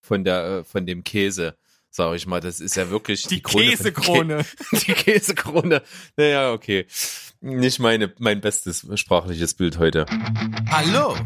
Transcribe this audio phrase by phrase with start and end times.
[0.00, 1.56] von der äh, von dem Käse,
[1.90, 2.40] sage ich mal.
[2.40, 4.44] Das ist ja wirklich die, die Käsekrone.
[4.72, 5.82] die Käsekrone.
[6.16, 6.86] Naja, okay.
[7.40, 10.06] Nicht meine mein bestes sprachliches Bild heute.
[10.70, 11.16] Hallo.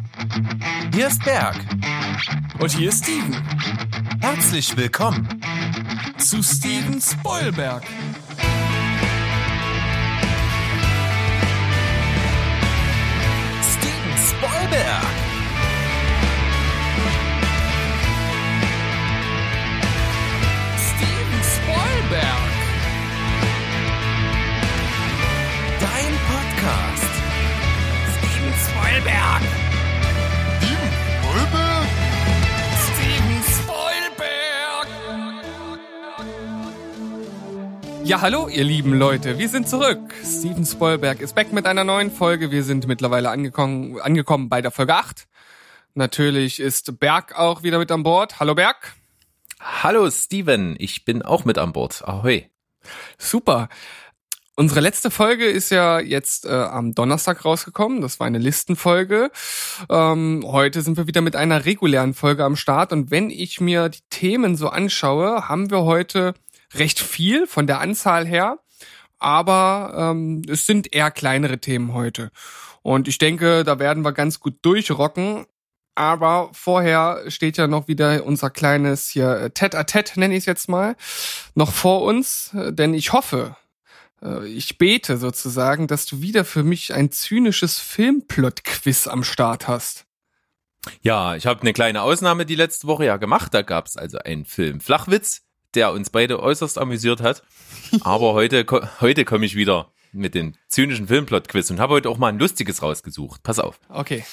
[0.95, 1.56] Hier ist Berg.
[2.60, 3.34] Und hier ist Steven.
[4.21, 5.29] Herzlich willkommen
[6.18, 7.82] zu Steven Spoilberg.
[13.62, 15.34] Steven Spoilberg.
[22.04, 22.24] Spoilberg.
[25.80, 27.12] Dein Podcast.
[28.12, 29.42] Steven Spoilberg.
[30.60, 31.88] Steven Spoilberg?
[32.84, 34.88] Steven Spoilberg.
[38.05, 39.38] Ja, hallo, ihr lieben Leute.
[39.38, 40.12] Wir sind zurück.
[40.22, 42.50] Steven Spoilberg ist back mit einer neuen Folge.
[42.50, 45.27] Wir sind mittlerweile angekommen, angekommen bei der Folge 8.
[45.94, 48.41] Natürlich ist Berg auch wieder mit an Bord.
[48.41, 48.94] Hallo Berg.
[49.66, 52.06] Hallo Steven, ich bin auch mit an Bord.
[52.06, 52.50] Ahoi.
[53.16, 53.70] Super.
[54.56, 58.02] Unsere letzte Folge ist ja jetzt äh, am Donnerstag rausgekommen.
[58.02, 59.30] Das war eine Listenfolge.
[59.89, 62.92] Ähm, heute sind wir wieder mit einer regulären Folge am Start.
[62.92, 66.34] Und wenn ich mir die Themen so anschaue, haben wir heute
[66.74, 68.58] recht viel von der Anzahl her.
[69.19, 72.30] Aber ähm, es sind eher kleinere Themen heute.
[72.83, 75.46] Und ich denke, da werden wir ganz gut durchrocken.
[75.95, 80.97] Aber vorher steht ja noch wieder unser kleines hier Tête-à-Tête, nenne ich es jetzt mal,
[81.55, 82.51] noch vor uns.
[82.53, 83.56] Denn ich hoffe,
[84.23, 90.06] äh, ich bete sozusagen, dass du wieder für mich ein zynisches Filmplot-Quiz am Start hast.
[91.01, 93.55] Ja, ich habe eine kleine Ausnahme die letzte Woche ja gemacht.
[93.55, 95.42] Da gab es also einen Film Flachwitz,
[95.75, 97.42] der uns beide äußerst amüsiert hat.
[98.03, 98.67] Aber heute,
[99.01, 102.83] heute komme ich wieder mit dem zynischen Filmplot-Quiz und habe heute auch mal ein lustiges
[102.83, 103.42] rausgesucht.
[103.42, 103.81] Pass auf.
[103.89, 104.25] Okay.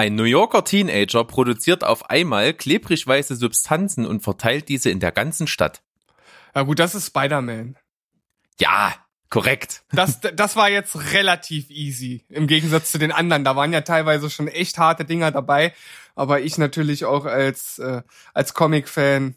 [0.00, 5.10] Ein New Yorker Teenager produziert auf einmal klebrig weiße Substanzen und verteilt diese in der
[5.10, 5.82] ganzen Stadt.
[6.54, 7.76] Ja gut, das ist Spider-Man.
[8.60, 8.94] Ja,
[9.28, 9.82] korrekt.
[9.90, 12.24] Das, das war jetzt relativ easy.
[12.28, 13.42] Im Gegensatz zu den anderen.
[13.42, 15.74] Da waren ja teilweise schon echt harte Dinger dabei.
[16.14, 18.02] Aber ich natürlich auch als, äh,
[18.34, 19.34] als Comic-Fan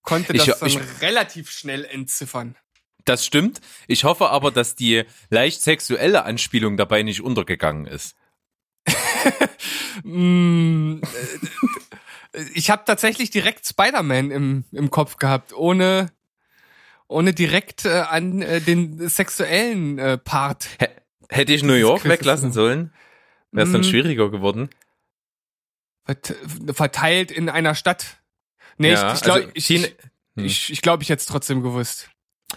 [0.00, 2.56] konnte das ich, dann ich, relativ schnell entziffern.
[3.04, 3.60] Das stimmt.
[3.86, 8.16] Ich hoffe aber, dass die leicht sexuelle Anspielung dabei nicht untergegangen ist.
[10.02, 11.00] Mm,
[12.32, 16.10] äh, ich habe tatsächlich direkt Spider-Man im, im Kopf gehabt, ohne,
[17.06, 20.68] ohne direkt äh, an äh, den sexuellen äh, Part.
[20.80, 20.88] H
[21.28, 22.92] hätte ich New York weglassen sollen,
[23.52, 23.84] wäre es dann mm.
[23.84, 24.68] schwieriger geworden.
[26.72, 28.18] Verteilt in einer Stadt.
[28.76, 29.96] Nee, ja, ich, glaube, also, ich, ich,
[30.34, 30.44] hm.
[30.44, 32.10] ich, ich, glaub, ich hätte es trotzdem gewusst.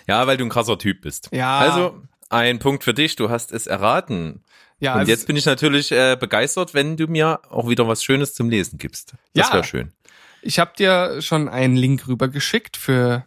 [0.07, 1.29] Ja, weil du ein krasser Typ bist.
[1.31, 1.59] Ja.
[1.59, 4.43] Also, ein Punkt für dich, du hast es erraten.
[4.79, 8.03] Ja, und also jetzt bin ich natürlich äh, begeistert, wenn du mir auch wieder was
[8.03, 9.13] Schönes zum Lesen gibst.
[9.33, 9.91] Das ja, wäre schön.
[10.41, 13.25] Ich habe dir schon einen Link rübergeschickt für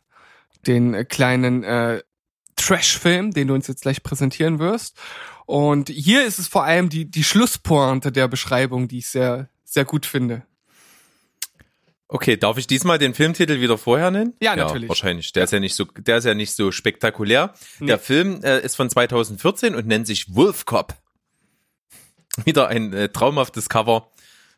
[0.66, 2.03] den kleinen äh,
[2.56, 4.97] Trash-Film, den du uns jetzt gleich präsentieren wirst.
[5.47, 9.84] Und hier ist es vor allem die, die Schlusspointe der Beschreibung, die ich sehr, sehr
[9.84, 10.44] gut finde.
[12.06, 14.34] Okay, darf ich diesmal den Filmtitel wieder vorher nennen?
[14.41, 14.84] Ja, natürlich.
[14.84, 15.32] Ja, wahrscheinlich.
[15.32, 17.55] Der ist ja nicht so, der ist ja nicht so spektakulär.
[17.78, 17.87] Nee.
[17.87, 20.94] Der Film äh, ist von 2014 und nennt sich Wolf Cop.
[22.44, 24.10] Wieder ein äh, traumhaftes Cover.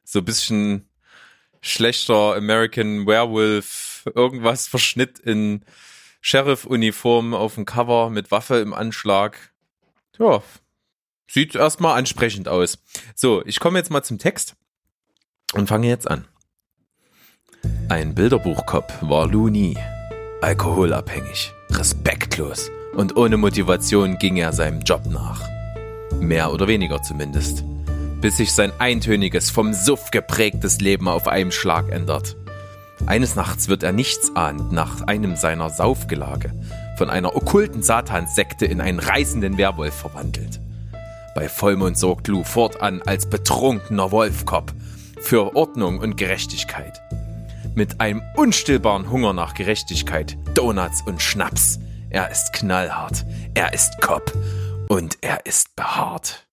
[0.05, 0.89] So ein bisschen
[1.61, 5.65] schlechter American Werewolf, irgendwas Verschnitt in
[6.21, 9.53] Sheriff-Uniform auf dem Cover mit Waffe im Anschlag.
[10.19, 10.43] Ja,
[11.29, 12.79] sieht erstmal ansprechend aus.
[13.15, 14.55] So, ich komme jetzt mal zum Text
[15.55, 16.27] und fange jetzt an.
[17.89, 19.77] Ein Bilderbuchkopf war Lou nie.
[20.41, 25.62] Alkoholabhängig, respektlos und ohne Motivation ging er seinem Job nach.
[26.21, 27.65] Mehr oder weniger zumindest.
[28.21, 32.37] Bis sich sein eintöniges, vom Suff geprägtes Leben auf einen Schlag ändert.
[33.07, 36.53] Eines Nachts wird er nichtsahnend nach einem seiner Saufgelage
[36.97, 40.61] von einer okkulten Satanssekte in einen reißenden Werwolf verwandelt.
[41.35, 44.73] Bei Vollmond sorgt Lou fortan als betrunkener Wolfkopf
[45.21, 47.01] für Ordnung und Gerechtigkeit.
[47.75, 51.81] Mit einem unstillbaren Hunger nach Gerechtigkeit, Donuts und Schnaps.
[52.11, 53.25] Er ist knallhart,
[53.55, 54.33] er ist Cop
[54.93, 56.47] und er ist behaart.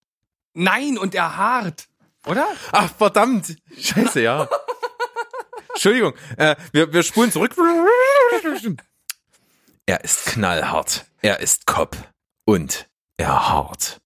[0.54, 1.88] Nein, und er hart,
[2.26, 2.46] oder?
[2.72, 3.54] Ach, verdammt.
[3.78, 4.48] Scheiße, ja.
[5.74, 7.54] Entschuldigung, äh, wir, wir spulen zurück.
[9.84, 11.98] Er ist knallhart, er ist Cop
[12.46, 12.88] und
[13.18, 14.00] er hart.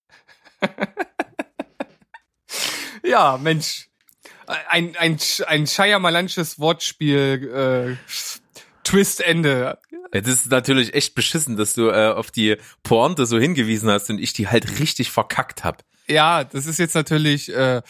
[3.04, 3.88] ja, Mensch.
[4.46, 8.43] Ein, ein, ein Shyamalansches Wortspiel, äh,
[8.84, 9.78] Twist-Ende.
[10.12, 14.18] Es ist natürlich echt beschissen, dass du äh, auf die Pointe so hingewiesen hast und
[14.18, 15.82] ich die halt richtig verkackt hab.
[16.06, 17.80] Ja, das ist jetzt natürlich äh,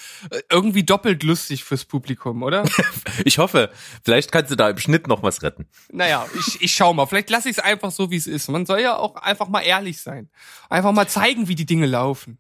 [0.49, 2.64] irgendwie doppelt lustig fürs Publikum, oder?
[3.25, 3.70] Ich hoffe,
[4.05, 5.67] vielleicht kannst du da im Schnitt noch was retten.
[5.91, 7.06] naja, ich, ich schau mal.
[7.06, 8.49] Vielleicht lasse ich es einfach so, wie es ist.
[8.49, 10.31] Man soll ja auch einfach mal ehrlich sein.
[10.70, 12.38] Einfach mal zeigen, wie die Dinge laufen.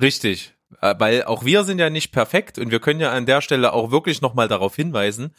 [0.00, 0.54] Richtig.
[0.80, 3.72] Äh, Weil auch wir sind ja nicht perfekt und wir können ja an der Stelle
[3.72, 5.34] auch wirklich nochmal darauf hinweisen,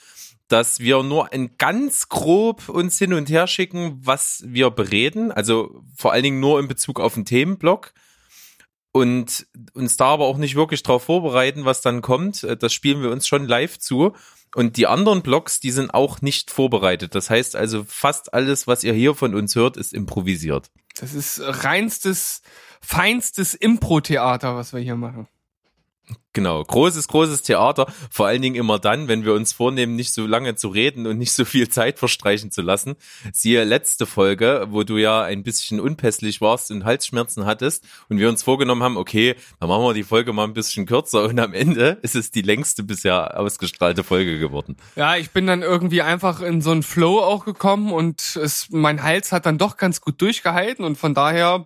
[0.47, 5.31] dass wir nur ein ganz grob uns hin und her schicken, was wir bereden.
[5.31, 7.93] Also vor allen Dingen nur in Bezug auf den Themenblock.
[8.91, 12.43] Und uns da aber auch nicht wirklich darauf vorbereiten, was dann kommt.
[12.43, 14.13] Äh, Das spielen wir uns schon live zu.
[14.55, 17.15] Und die anderen Blogs, die sind auch nicht vorbereitet.
[17.15, 20.69] Das heißt also, fast alles, was ihr hier von uns hört, ist improvisiert.
[20.99, 22.43] Das ist reinstes,
[22.79, 25.27] feinstes Impro-Theater, was wir hier machen.
[26.33, 27.85] Genau, großes, großes Theater.
[28.09, 31.19] Vor allen Dingen immer dann, wenn wir uns vornehmen, nicht so lange zu reden und
[31.19, 32.95] nicht so viel Zeit verstreichen zu lassen.
[33.31, 38.29] Siehe letzte Folge, wo du ja ein bisschen unpässlich warst und Halsschmerzen hattest und wir
[38.29, 41.53] uns vorgenommen haben, okay, dann machen wir die Folge mal ein bisschen kürzer und am
[41.53, 44.75] Ende ist es die längste bisher ausgestrahlte Folge geworden.
[44.95, 49.03] Ja, ich bin dann irgendwie einfach in so einen Flow auch gekommen und es, mein
[49.03, 51.63] Hals hat dann doch ganz gut durchgehalten und von daher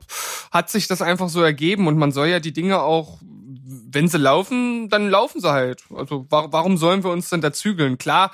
[0.52, 3.20] hat sich das einfach so ergeben und man soll ja die Dinge auch,
[3.68, 5.84] wenn sie laufen, dann laufen sie halt.
[5.94, 7.98] Also wa warum sollen wir uns denn da zügeln?
[7.98, 8.32] Klar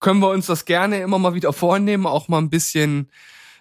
[0.00, 3.08] können wir uns das gerne immer mal wieder vornehmen, auch mal ein bisschen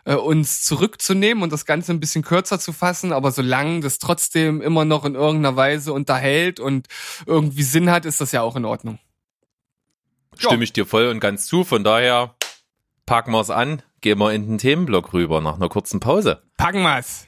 [0.06, 4.62] äh, uns zurückzunehmen und das Ganze ein bisschen kürzer zu fassen, aber solange das trotzdem
[4.62, 6.88] immer noch in irgendeiner Weise unterhält und
[7.26, 9.00] irgendwie Sinn hat, ist das ja auch in Ordnung.
[10.40, 10.50] Ja.
[10.50, 11.64] Stimme ich dir voll und ganz zu.
[11.64, 12.36] Von daher
[13.06, 16.42] packen wir es an, gehen wir in den Themenblock rüber nach einer kurzen Pause.
[16.58, 17.28] Packen wir's.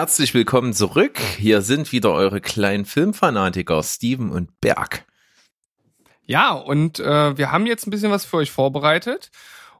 [0.00, 1.18] Herzlich willkommen zurück.
[1.36, 5.04] Hier sind wieder eure kleinen Filmfanatiker Steven und Berg.
[6.24, 9.30] Ja, und äh, wir haben jetzt ein bisschen was für euch vorbereitet.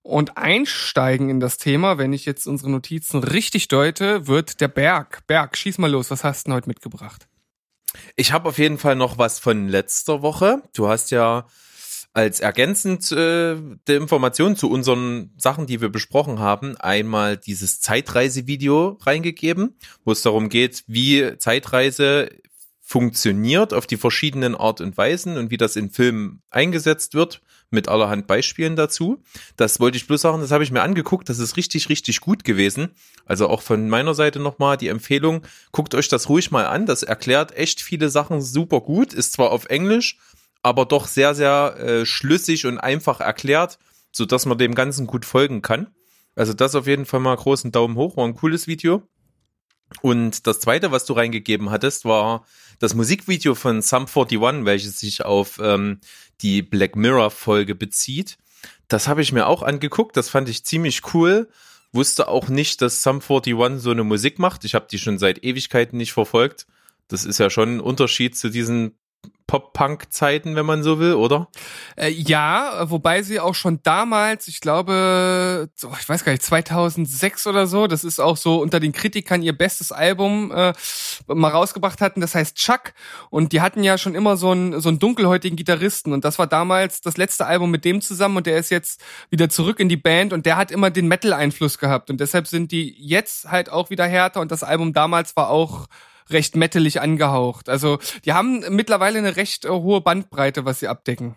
[0.02, 5.26] Und einsteigen in das Thema, wenn ich jetzt unsere Notizen richtig deute, wird der Berg.
[5.26, 7.26] Berg, schieß mal los, was hast du denn heute mitgebracht?
[8.14, 10.62] Ich habe auf jeden Fall noch was von letzter Woche.
[10.74, 11.46] Du hast ja
[12.12, 18.98] als ergänzend äh, der Information zu unseren Sachen, die wir besprochen haben, einmal dieses Zeitreisevideo
[19.02, 22.30] reingegeben, wo es darum geht, wie Zeitreise
[22.90, 27.40] funktioniert auf die verschiedenen Art und Weisen und wie das in Filmen eingesetzt wird,
[27.70, 29.22] mit allerhand Beispielen dazu.
[29.56, 32.42] Das wollte ich bloß sagen, das habe ich mir angeguckt, das ist richtig, richtig gut
[32.42, 32.88] gewesen.
[33.24, 37.04] Also auch von meiner Seite nochmal die Empfehlung, guckt euch das ruhig mal an, das
[37.04, 40.18] erklärt echt viele Sachen super gut, ist zwar auf Englisch,
[40.62, 43.78] aber doch sehr, sehr äh, schlüssig und einfach erklärt,
[44.12, 45.88] so dass man dem Ganzen gut folgen kann.
[46.34, 49.02] Also das auf jeden Fall mal großen Daumen hoch, war ein cooles Video.
[50.02, 52.46] Und das zweite, was du reingegeben hattest, war
[52.78, 56.00] das Musikvideo von Sum 41, welches sich auf ähm,
[56.40, 58.38] die Black Mirror Folge bezieht.
[58.88, 61.48] Das habe ich mir auch angeguckt, das fand ich ziemlich cool.
[61.92, 64.64] Wusste auch nicht, dass Sum 41 so eine Musik macht.
[64.64, 66.66] Ich habe die schon seit Ewigkeiten nicht verfolgt.
[67.08, 68.96] Das ist ja schon ein Unterschied zu diesen
[69.50, 71.48] Pop-Punk-Zeiten, wenn man so will, oder?
[71.96, 75.68] Äh, ja, wobei sie auch schon damals, ich glaube,
[75.98, 79.58] ich weiß gar nicht, 2006 oder so, das ist auch so unter den Kritikern ihr
[79.58, 80.72] bestes Album äh,
[81.26, 82.92] mal rausgebracht hatten, das heißt Chuck.
[83.28, 86.12] Und die hatten ja schon immer so einen, so einen dunkelhäutigen Gitarristen.
[86.12, 89.48] Und das war damals das letzte Album mit dem zusammen und der ist jetzt wieder
[89.48, 92.08] zurück in die Band und der hat immer den Metal-Einfluss gehabt.
[92.08, 95.88] Und deshalb sind die jetzt halt auch wieder härter und das Album damals war auch
[96.32, 97.68] recht metalig angehaucht.
[97.68, 101.36] Also die haben mittlerweile eine recht äh, hohe Bandbreite, was sie abdecken.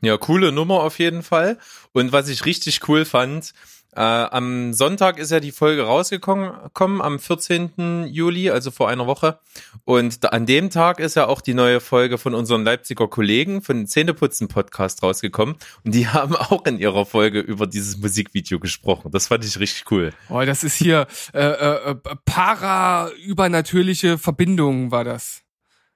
[0.00, 1.58] Ja, coole Nummer auf jeden Fall.
[1.92, 3.54] Und was ich richtig cool fand,
[3.96, 8.06] äh, am Sonntag ist ja die Folge rausgekommen, kommen, am 14.
[8.08, 9.38] Juli, also vor einer Woche.
[9.84, 13.86] Und an dem Tag ist ja auch die neue Folge von unseren Leipziger Kollegen von
[13.86, 15.56] Zähneputzen Podcast rausgekommen.
[15.84, 19.10] Und die haben auch in ihrer Folge über dieses Musikvideo gesprochen.
[19.12, 20.12] Das fand ich richtig cool.
[20.28, 25.43] Oh, das ist hier äh, äh, para-übernatürliche Verbindungen war das.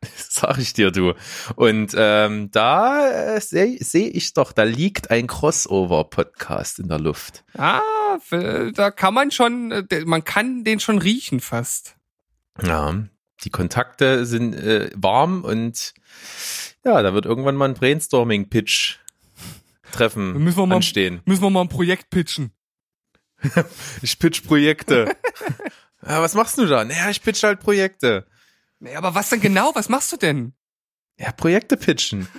[0.16, 1.14] Sag ich dir, du.
[1.56, 7.42] Und ähm, da äh, sehe seh ich doch, da liegt ein Crossover-Podcast in der Luft.
[7.56, 7.80] Ah,
[8.30, 11.96] da kann man schon, äh, man kann den schon riechen fast.
[12.62, 12.94] Ja,
[13.44, 15.94] die Kontakte sind äh, warm und
[16.84, 21.20] ja, da wird irgendwann mal ein Brainstorming-Pitch-Treffen Müssen wir mal- anstehen.
[21.24, 22.52] Müssen wir mal ein Projekt pitchen.
[24.02, 25.14] Ich pitch Projekte.
[26.06, 26.84] ja, was machst du da?
[26.84, 28.26] Naja, ich pitch halt Projekte.
[28.80, 29.72] Nee, aber was denn genau?
[29.74, 30.52] Was machst du denn?
[31.18, 32.28] Ja, Projekte pitchen.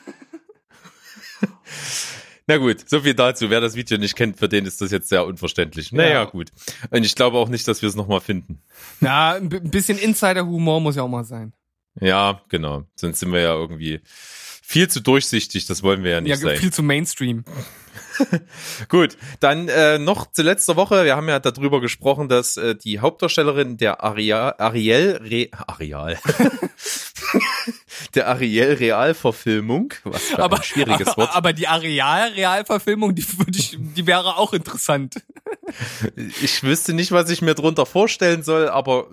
[2.47, 3.49] Na gut, so viel dazu.
[3.51, 5.91] Wer das Video nicht kennt, für den ist das jetzt sehr unverständlich.
[5.91, 6.25] Naja, Ja.
[6.25, 6.49] gut.
[6.89, 8.61] Und ich glaube auch nicht, dass wir es nochmal finden.
[8.99, 11.53] Bi- ein bisschen Insider-Humor muss ja auch mal sein.
[12.01, 12.85] Ja, genau.
[12.95, 16.57] Sonst sind wir ja irgendwie viel zu durchsichtig, das wollen wir ja nicht Ja, sein.
[16.57, 17.43] viel zu Mainstream.
[18.89, 21.05] Gut, dann äh, noch zu letzter Woche.
[21.05, 26.19] Wir haben ja darüber gesprochen, dass äh, die Hauptdarstellerin der Aria Ariel Re Areal
[28.15, 31.35] der Ariel Realverfilmung, was Aber, ein schwieriges Wort.
[31.35, 35.15] aber die Areal-Realverfilmung, die würde ich, die wäre auch interessant.
[36.41, 39.07] Ich wüsste nicht, was ich mir drunter vorstellen soll, aber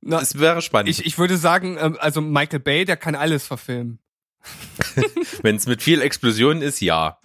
[0.00, 0.88] Na, es wäre spannend.
[0.88, 3.98] ich, ich würde sagen, ähm, also Michael Bay, der kann alles verfilmen.
[5.42, 7.18] Wenn es mit viel Explosionen ist, ja.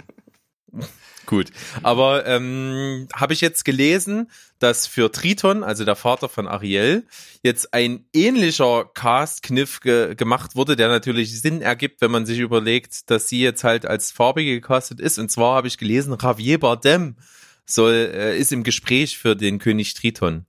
[1.25, 1.51] Gut.
[1.82, 7.06] Aber ähm, habe ich jetzt gelesen, dass für Triton, also der Vater von Ariel,
[7.44, 13.10] jetzt ein ähnlicher Cast-Kniff ge gemacht wurde, der natürlich Sinn ergibt, wenn man sich überlegt,
[13.10, 15.20] dass sie jetzt halt als Farbige gecastet ist.
[15.20, 17.18] Und zwar habe ich gelesen, Javier Bardem
[17.65, 20.46] soll äh, ist im Gespräch für den König Triton.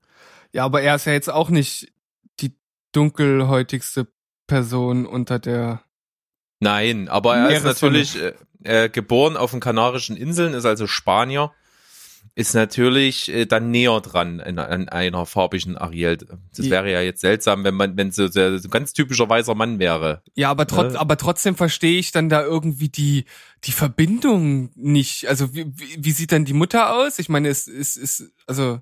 [0.52, 1.93] Ja, aber er ist ja jetzt auch nicht
[2.40, 2.57] die
[2.93, 4.09] dunkelhäutigste
[4.47, 5.83] Person unter der.
[6.61, 8.16] Nein, aber er ist natürlich
[8.64, 11.52] äh, geboren auf den Kanarischen Inseln, ist also Spanier,
[12.35, 16.18] ist natürlich äh, dann näher dran an, an einer farbigen Ariel.
[16.56, 19.54] Das wäre ja jetzt seltsam, wenn man, wenn so, so, so ein ganz typischer weißer
[19.54, 20.23] Mann wäre.
[20.35, 20.97] Ja, aber, trotz, Äh.
[20.97, 23.26] aber trotzdem verstehe ich dann da irgendwie die,
[23.64, 25.28] die Verbindung nicht.
[25.28, 27.18] Also wie, wie, wie sieht dann die Mutter aus?
[27.18, 28.80] Ich meine, es ist, ist, also.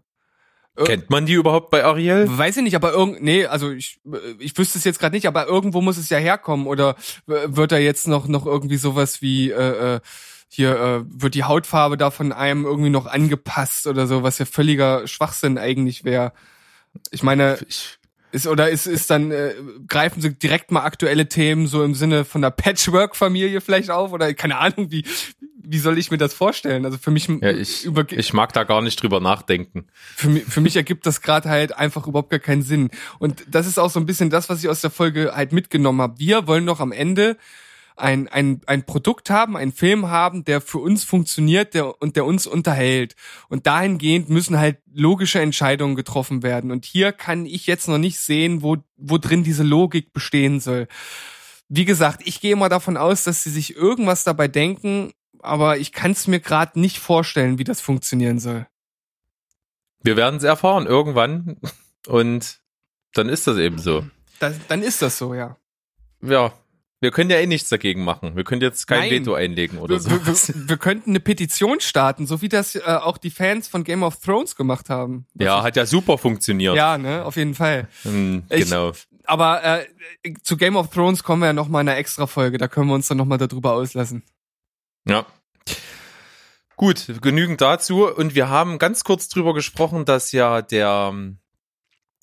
[0.79, 2.27] Ir- Kennt man die überhaupt bei Ariel?
[2.29, 4.01] Weiß ich nicht, aber irgend, nee, also ich,
[4.39, 7.79] ich wüsste es jetzt gerade nicht, aber irgendwo muss es ja herkommen oder wird da
[7.79, 10.01] jetzt noch, noch irgendwie sowas wie, äh, äh,
[10.49, 14.45] hier, äh, wird die Hautfarbe da von einem irgendwie noch angepasst oder so, was ja
[14.47, 16.33] völliger Schwachsinn eigentlich wäre.
[17.11, 17.99] Ich meine, Ich,
[18.33, 19.55] ist oder ist ist dann äh,
[19.87, 24.33] greifen sie direkt mal aktuelle Themen so im Sinne von der Patchwork-Familie vielleicht auf oder
[24.35, 25.05] keine Ahnung wie
[25.65, 26.85] wie soll ich mir das vorstellen?
[26.85, 29.87] Also für mich ja, ich, über, ich mag da gar nicht drüber nachdenken.
[30.17, 32.91] für mich, für mich ergibt das gerade halt einfach überhaupt gar keinen Sinn.
[33.19, 36.03] Und das ist auch so ein bisschen das, was ich aus der Folge halt mitgenommen
[36.03, 36.19] habe.
[36.19, 37.37] Wir wollen doch am Ende
[37.97, 42.25] ein, ein, ein Produkt haben, einen Film haben, der für uns funktioniert der, und der
[42.25, 43.17] uns unterhält.
[43.49, 46.71] Und dahingehend müssen halt logische Entscheidungen getroffen werden.
[46.71, 50.89] Und hier kann ich jetzt noch nicht sehen, wo, wo drin diese Logik bestehen soll.
[51.69, 55.93] Wie gesagt, ich gehe mal davon aus, dass sie sich irgendwas dabei denken, aber ich
[55.93, 58.67] kann es mir gerade nicht vorstellen, wie das funktionieren soll.
[60.03, 61.59] Wir werden es erfahren irgendwann
[62.07, 62.61] und
[63.15, 64.05] dann ist das eben so.
[64.39, 65.57] Das, dann ist das so, ja.
[66.23, 66.53] Ja,
[67.03, 68.37] wir können ja eh nichts dagegen machen.
[68.37, 69.11] Wir können jetzt kein Nein.
[69.11, 70.11] Veto einlegen oder Wir, so.
[70.11, 73.85] wir, wir, wir könnten eine Petition starten, so wie das äh, auch die Fans von
[73.85, 75.27] Game of Thrones gemacht haben.
[75.35, 76.77] Ja, hat ja super funktioniert.
[76.77, 77.89] Ja, ne, auf jeden Fall.
[78.05, 78.93] Hm, Ich- genau.
[79.25, 79.87] Aber äh,
[80.43, 82.89] zu Game of Thrones kommen wir ja noch mal in einer extra Folge, da können
[82.89, 84.23] wir uns dann noch mal darüber auslassen.
[85.07, 85.27] Ja.
[86.77, 88.07] Gut, genügend dazu.
[88.09, 91.39] Und wir haben ganz kurz drüber gesprochen, dass ja der ähm,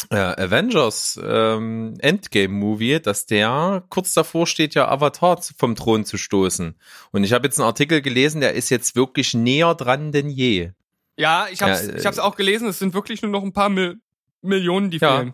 [0.10, 6.18] äh, Avengers ähm, Endgame Movie, dass der kurz davor steht, ja Avatar vom Thron zu
[6.18, 6.76] stoßen.
[7.12, 10.72] Und ich habe jetzt einen Artikel gelesen, der ist jetzt wirklich näher dran denn je.
[11.18, 13.54] Ja, ich hab's, Ja, äh, ich hab's auch gelesen, es sind wirklich nur noch ein
[13.54, 14.00] paar Mil
[14.42, 15.18] Millionen, die Ja.
[15.18, 15.34] fehlen.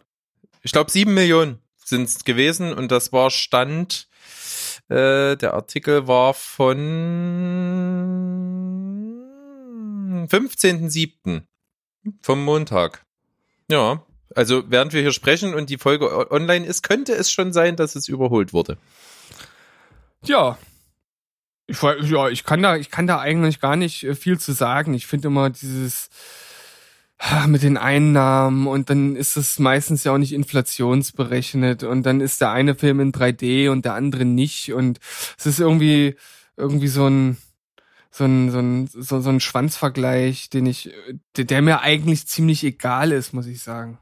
[0.63, 4.07] Ich glaube, sieben Millionen sind es gewesen und das war Stand,
[4.89, 6.77] äh, der Artikel war von
[10.27, 11.43] 15.07.
[12.21, 13.05] vom Montag.
[13.69, 14.03] Ja,
[14.35, 17.95] also während wir hier sprechen und die Folge online ist, könnte es schon sein, dass
[17.95, 18.77] es überholt wurde.
[20.25, 20.57] Ja.
[21.67, 24.93] Ich, ja, ich kann da, ich kann da eigentlich gar nicht äh, viel zu sagen.
[24.93, 26.09] Ich finde immer dieses
[27.17, 32.21] ah, mit den Einnahmen und dann ist es meistens ja auch nicht inflationsberechnet und dann
[32.21, 34.99] ist der eine Film in 3D und der andere nicht und
[35.37, 36.15] es ist irgendwie
[36.57, 37.37] irgendwie so ein
[38.11, 40.91] so ein so ein so, so ein Schwanzvergleich, den ich
[41.35, 43.97] der, der mir eigentlich ziemlich egal ist, muss ich sagen.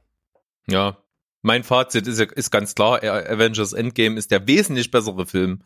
[0.67, 0.97] Ja,
[1.41, 5.61] mein Fazit ist, ist ganz klar, Avengers Endgame ist der wesentlich bessere Film.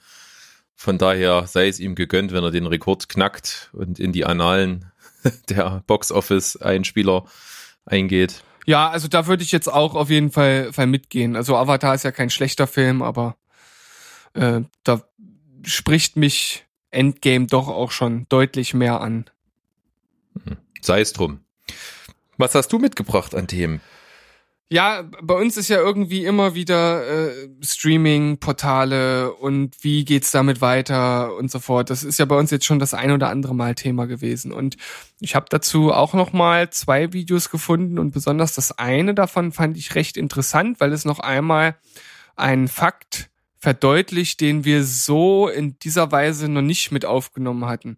[0.75, 4.91] Von daher sei es ihm gegönnt, wenn er den Rekord knackt und in die Annalen
[5.49, 7.25] der Box-Office-Einspieler
[7.85, 8.43] eingeht.
[8.65, 11.35] Ja, also da würde ich jetzt auch auf jeden Fall, Fall mitgehen.
[11.35, 13.37] Also Avatar ist ja kein schlechter Film, aber
[14.33, 15.01] äh, da
[15.63, 19.25] spricht mich Endgame doch auch schon deutlich mehr an.
[20.81, 21.39] Sei es drum.
[22.37, 23.81] Was hast du mitgebracht an Themen?
[24.69, 31.37] Ja, bei uns ist ja irgendwie immer wieder äh, Streaming-Portale und wie geht's damit weiter
[31.37, 31.89] und so fort.
[31.89, 34.51] Das ist ja bei uns jetzt schon das ein oder andere Mal Thema gewesen.
[34.51, 34.75] Und
[35.21, 39.77] ich habe dazu auch noch mal zwei Videos gefunden und besonders das eine davon fand
[39.77, 41.77] ich recht interessant, weil es noch einmal
[42.35, 47.97] einen Fakt verdeutlicht, den wir so in dieser Weise noch nicht mit aufgenommen hatten.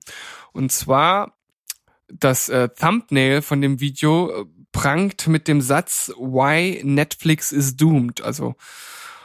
[0.53, 1.33] Und zwar
[2.07, 8.21] das äh, Thumbnail von dem Video äh, prangt mit dem Satz Why Netflix is doomed.
[8.21, 8.55] Also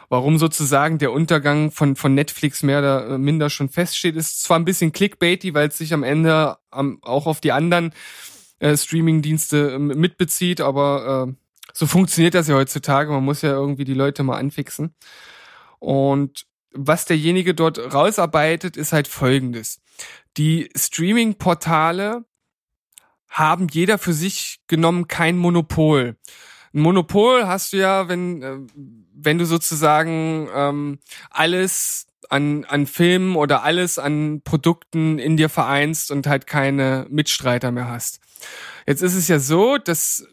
[0.09, 4.65] warum sozusagen der Untergang von, von Netflix mehr oder minder schon feststeht, ist zwar ein
[4.65, 7.93] bisschen clickbaity, weil es sich am Ende am, auch auf die anderen
[8.59, 11.35] äh, Streaming-Dienste äh, mitbezieht, aber äh,
[11.73, 13.11] so funktioniert das ja heutzutage.
[13.11, 14.95] Man muss ja irgendwie die Leute mal anfixen.
[15.81, 19.81] Und was derjenige dort rausarbeitet, ist halt folgendes.
[20.37, 22.25] Die Streaming-Portale
[23.35, 26.17] haben jeder für sich genommen kein Monopol.
[26.73, 28.59] Ein Monopol hast du ja, wenn, äh,
[29.13, 30.99] wenn du sozusagen ähm,
[31.31, 37.73] alles an, an Filmen oder alles an Produkten in dir vereinst und halt keine Mitstreiter
[37.73, 38.21] mehr hast.
[38.87, 40.27] Jetzt ist es ja so, dass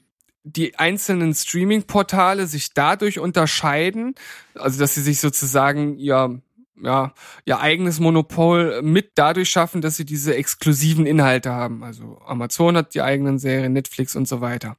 [0.43, 4.15] die einzelnen Streaming-Portale sich dadurch unterscheiden,
[4.55, 6.39] also dass sie sich sozusagen ihr,
[6.83, 7.13] ja,
[7.45, 11.83] ihr eigenes Monopol mit dadurch schaffen, dass sie diese exklusiven Inhalte haben.
[11.83, 14.77] Also Amazon hat die eigenen Serien, Netflix und so weiter.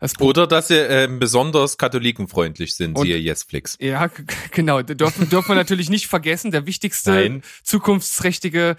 [0.00, 3.76] Das Oder dass sie äh, besonders katholikenfreundlich sind, Und- siehe Yesflix.
[3.80, 4.10] Ja,
[4.50, 4.82] genau.
[4.82, 6.50] Dürfen, dürfen wir natürlich nicht vergessen.
[6.50, 7.42] Der wichtigste Nein.
[7.62, 8.76] zukunftsträchtige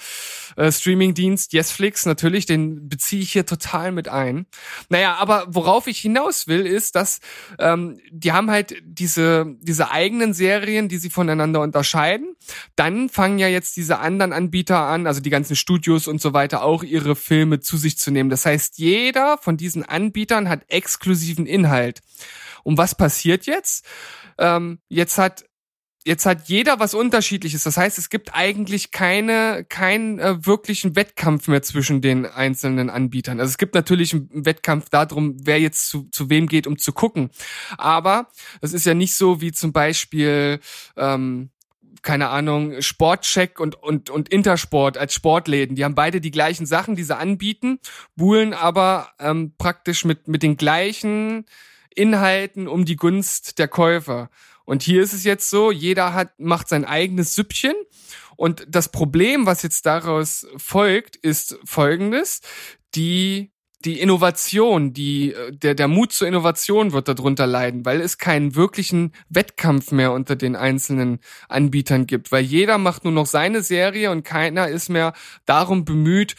[0.58, 4.46] äh, Streaming-Dienst, Yesflix, natürlich, den beziehe ich hier total mit ein.
[4.90, 7.20] Naja, aber worauf ich hinaus will, ist, dass
[7.60, 12.36] ähm, die haben halt diese, diese eigenen Serien, die sie voneinander unterscheiden.
[12.76, 16.64] Dann fangen ja jetzt diese anderen Anbieter an, also die ganzen Studios und so weiter,
[16.64, 18.30] auch ihre Filme zu sich zu nehmen.
[18.30, 22.02] Das heißt, jeder von diesen Anbietern hat exklusiven Inhalt.
[22.64, 23.86] Und was passiert jetzt?
[24.38, 25.46] Ähm, jetzt hat
[26.06, 27.64] jetzt hat jeder was Unterschiedliches.
[27.64, 33.40] Das heißt, es gibt eigentlich keine keinen äh, wirklichen Wettkampf mehr zwischen den einzelnen Anbietern.
[33.40, 36.92] Also es gibt natürlich einen Wettkampf darum, wer jetzt zu, zu wem geht, um zu
[36.92, 37.30] gucken.
[37.78, 38.28] Aber
[38.62, 40.60] es ist ja nicht so wie zum Beispiel
[40.98, 41.50] ähm,
[42.04, 45.76] keine Ahnung, Sportcheck und, und, und Intersport als Sportläden.
[45.76, 47.80] Die haben beide die gleichen Sachen, die sie anbieten,
[48.16, 51.46] buhlen aber ähm, praktisch mit, mit den gleichen
[51.96, 54.30] Inhalten um die Gunst der Käufer.
[54.66, 57.76] Und hier ist es jetzt so, jeder hat, macht sein eigenes Süppchen.
[58.36, 62.42] Und das Problem, was jetzt daraus folgt, ist folgendes.
[62.96, 63.53] Die,
[63.86, 68.56] die Innovation, die, äh, der, der Mut zur Innovation wird darunter leiden, weil es keinen
[68.56, 74.12] wirklichen Wettkampf mehr unter den einzelnen Anbietern gibt, weil jeder macht nur noch seine Serie
[74.12, 75.14] und keiner ist mehr
[75.46, 76.36] darum bemüht,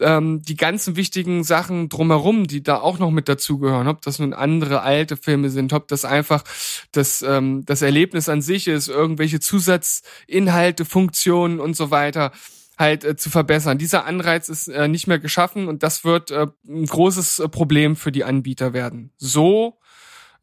[0.00, 4.32] ähm, die ganzen wichtigen Sachen drumherum, die da auch noch mit dazugehören, ob das nun
[4.32, 6.44] andere alte Filme sind, ob das einfach
[6.92, 12.32] das, ähm, das Erlebnis an sich ist, irgendwelche Zusatzinhalte, Funktionen und so weiter
[12.78, 13.78] halt äh, zu verbessern.
[13.78, 17.96] Dieser Anreiz ist äh, nicht mehr geschaffen und das wird äh, ein großes äh, Problem
[17.96, 19.12] für die Anbieter werden.
[19.16, 19.78] So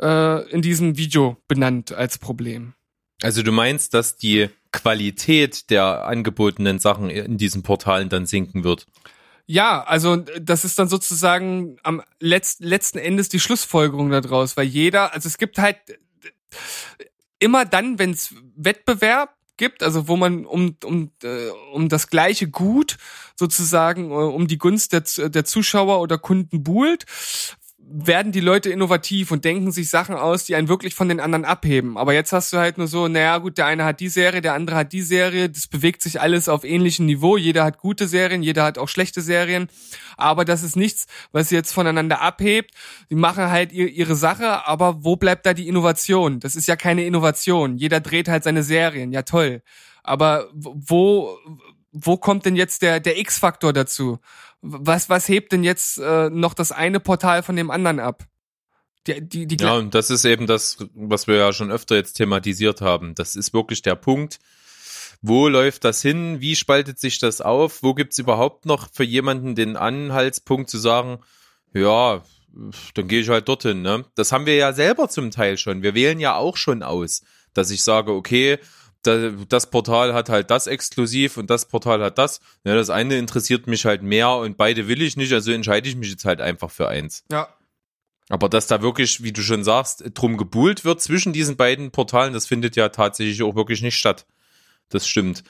[0.02, 2.74] äh, in diesem Video benannt als Problem.
[3.22, 8.88] Also du meinst, dass die Qualität der angebotenen Sachen in diesen Portalen dann sinken wird?
[9.46, 15.14] Ja, also das ist dann sozusagen am letzt, letzten Endes die Schlussfolgerung daraus, weil jeder,
[15.14, 15.78] also es gibt halt
[17.40, 22.48] immer dann, wenn es Wettbewerb gibt, also wo man um um äh, um das gleiche
[22.48, 22.98] Gut
[23.36, 27.06] sozusagen äh, um die Gunst der, der Zuschauer oder Kunden buhlt,
[27.94, 31.46] werden die Leute innovativ und denken sich Sachen aus, die einen wirklich von den anderen
[31.46, 31.98] abheben.
[31.98, 34.54] Aber jetzt hast du halt nur so, naja gut, der eine hat die Serie, der
[34.54, 38.44] andere hat die Serie, das bewegt sich alles auf ähnlichem Niveau, jeder hat gute Serien,
[38.44, 39.68] jeder hat auch schlechte Serien,
[40.18, 42.72] aber das ist nichts, was sie jetzt voneinander abhebt.
[43.10, 46.40] Die machen halt ihr, ihre Sache, aber wo bleibt da die Innovation?
[46.40, 47.78] Das ist ja keine Innovation.
[47.78, 49.62] Jeder dreht halt seine Serien, ja toll.
[50.04, 51.38] Aber wo,
[51.92, 54.20] wo kommt denn jetzt der, der X-Faktor dazu?
[54.62, 58.26] Was, was hebt denn jetzt äh, noch das eine Portal von dem anderen ab?
[59.08, 62.14] Die, die, die, Ja, und das ist eben das, was wir ja schon öfter jetzt
[62.14, 63.16] thematisiert haben.
[63.16, 64.40] Das ist wirklich der Punkt.
[65.24, 66.42] Wo läuft das hin?
[66.42, 67.82] Wie spaltet sich das auf?
[67.82, 71.20] Wo gibt's überhaupt noch für jemanden den Anhaltspunkt zu sagen,
[71.74, 72.24] ja,
[72.94, 73.82] dann gehe ich halt dorthin.
[73.82, 74.06] Ne?
[74.16, 75.84] Das haben wir ja selber zum Teil schon.
[75.84, 78.60] Wir wählen ja auch schon aus, dass ich sage, okay,
[79.04, 82.40] das Portal hat halt das exklusiv und das Portal hat das.
[82.64, 85.96] Ja, das eine interessiert mich halt mehr und beide will ich nicht, also entscheide ich
[85.96, 87.24] mich jetzt halt einfach für eins.
[87.32, 87.48] ja.
[88.30, 92.32] Aber dass da wirklich, wie du schon sagst, drum gebuhlt wird zwischen diesen beiden Portalen,
[92.32, 94.26] das findet ja tatsächlich auch wirklich nicht statt.
[94.88, 95.44] Das stimmt.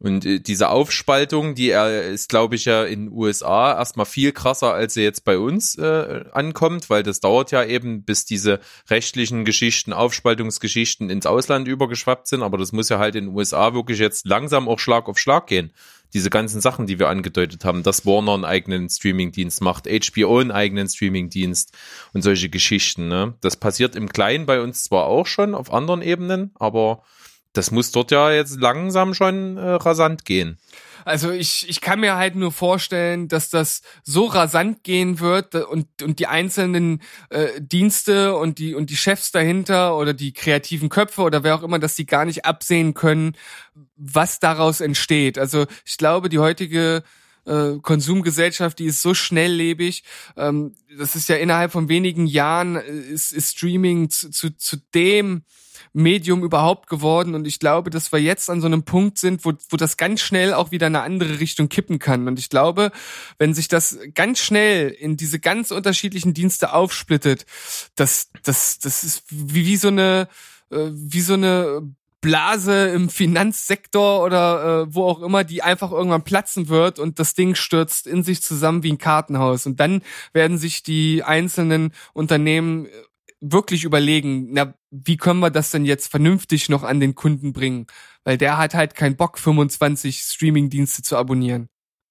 [0.00, 4.32] Und äh, diese Aufspaltung, die er ist, glaube ich, ja in den USA erstmal viel
[4.32, 8.60] krasser, als sie jetzt bei uns äh, ankommt, weil das dauert ja eben, bis diese
[8.88, 12.42] rechtlichen Geschichten, Aufspaltungsgeschichten ins Ausland übergeschwappt sind.
[12.42, 15.46] Aber das muss ja halt in den USA wirklich jetzt langsam auch Schlag auf Schlag
[15.46, 15.70] gehen.
[16.14, 20.50] Diese ganzen Sachen, die wir angedeutet haben, dass Warner einen eigenen Streamingdienst macht, HBO einen
[20.50, 21.76] eigenen Streamingdienst
[22.14, 23.06] und solche Geschichten.
[23.08, 23.34] Ne?
[23.42, 27.02] Das passiert im Kleinen bei uns zwar auch schon auf anderen Ebenen, aber
[27.52, 30.58] das muss dort ja jetzt langsam schon äh, rasant gehen.
[31.04, 36.02] Also ich, ich kann mir halt nur vorstellen, dass das so rasant gehen wird und,
[36.02, 41.22] und die einzelnen äh, Dienste und die, und die Chefs dahinter oder die kreativen Köpfe
[41.22, 43.36] oder wer auch immer, dass sie gar nicht absehen können,
[43.96, 45.38] was daraus entsteht.
[45.38, 47.02] Also ich glaube, die heutige
[47.46, 50.04] äh, Konsumgesellschaft, die ist so schnelllebig.
[50.36, 54.76] Ähm, das ist ja innerhalb von wenigen Jahren äh, ist, ist Streaming zu, zu, zu
[54.94, 55.44] dem
[55.92, 57.34] Medium überhaupt geworden.
[57.34, 60.20] Und ich glaube, dass wir jetzt an so einem Punkt sind, wo, wo das ganz
[60.20, 62.28] schnell auch wieder in eine andere Richtung kippen kann.
[62.28, 62.92] Und ich glaube,
[63.38, 67.46] wenn sich das ganz schnell in diese ganz unterschiedlichen Dienste aufsplittet,
[67.96, 70.28] das, das, das ist wie, wie so eine,
[70.70, 71.82] äh, wie so eine
[72.20, 77.34] Blase im Finanzsektor oder äh, wo auch immer, die einfach irgendwann platzen wird und das
[77.34, 79.66] Ding stürzt in sich zusammen wie ein Kartenhaus.
[79.66, 82.88] Und dann werden sich die einzelnen Unternehmen
[83.40, 87.86] wirklich überlegen, na, wie können wir das denn jetzt vernünftig noch an den Kunden bringen?
[88.24, 91.68] Weil der hat halt keinen Bock, 25 Streaming-Dienste zu abonnieren.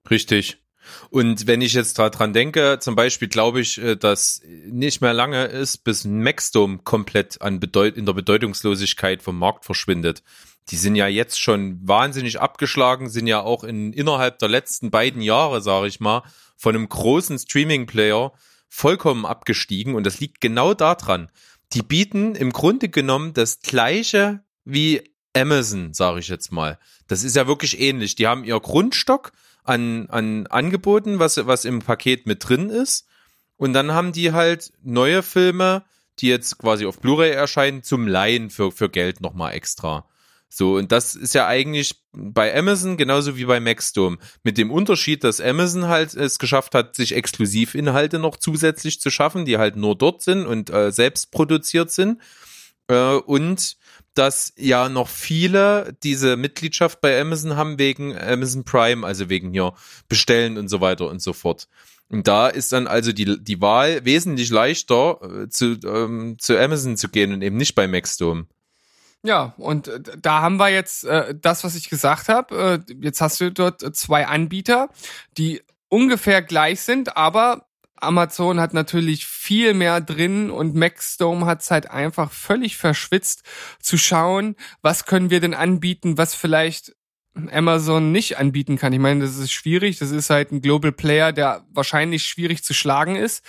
[0.09, 0.57] Richtig.
[1.09, 5.45] Und wenn ich jetzt dran denke, zum Beispiel glaube ich, äh, dass nicht mehr lange
[5.45, 10.23] ist, bis Maxdome komplett an Bedeut in der Bedeutungslosigkeit vom Markt verschwindet.
[10.69, 15.21] Die sind ja jetzt schon wahnsinnig abgeschlagen, sind ja auch in, innerhalb der letzten beiden
[15.21, 16.23] Jahre, sage ich mal,
[16.57, 18.31] von einem großen Streaming-Player
[18.69, 21.29] vollkommen abgestiegen und das liegt genau daran.
[21.73, 25.03] Die bieten im Grunde genommen das gleiche wie
[25.35, 26.79] Amazon, sage ich jetzt mal.
[27.07, 28.15] Das ist ja wirklich ähnlich.
[28.15, 29.31] Die haben ihr Grundstock
[29.63, 33.07] an, an Angeboten, was, was im Paket mit drin ist.
[33.57, 35.83] Und dann haben die halt neue Filme,
[36.19, 40.07] die jetzt quasi auf Blu-ray erscheinen, zum Leihen für, für Geld nochmal extra.
[40.51, 44.17] So, und das ist ja eigentlich bei Amazon genauso wie bei Maxdome.
[44.43, 49.45] Mit dem Unterschied, dass Amazon halt es geschafft hat, sich Exklusivinhalte noch zusätzlich zu schaffen,
[49.45, 52.19] die halt nur dort sind und äh, selbst produziert sind.
[52.87, 53.77] Äh, und
[54.15, 59.73] dass ja noch viele diese Mitgliedschaft bei Amazon haben wegen Amazon Prime, also wegen hier
[60.09, 61.67] Bestellen und so weiter und so fort.
[62.09, 66.97] Und da ist dann also die, die Wahl wesentlich leichter, äh, zu, ähm, zu Amazon
[66.97, 68.47] zu gehen und eben nicht bei Maxdome.
[69.23, 72.83] Ja, und äh, da haben wir jetzt äh, das, was ich gesagt habe.
[72.89, 74.89] Äh, jetzt hast du dort zwei Anbieter,
[75.37, 81.71] die ungefähr gleich sind, aber Amazon hat natürlich viel mehr drin und Maxdome hat es
[81.71, 83.43] halt einfach völlig verschwitzt
[83.81, 86.95] zu schauen, was können wir denn anbieten, was vielleicht
[87.51, 88.93] Amazon nicht anbieten kann.
[88.93, 89.99] Ich meine, das ist schwierig.
[89.99, 93.43] Das ist halt ein Global Player, der wahrscheinlich schwierig zu schlagen ist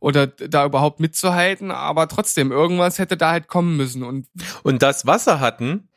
[0.00, 4.02] oder da überhaupt mitzuhalten, aber trotzdem, irgendwas hätte da halt kommen müssen.
[4.02, 4.26] Und,
[4.62, 5.88] und das, was sie hatten,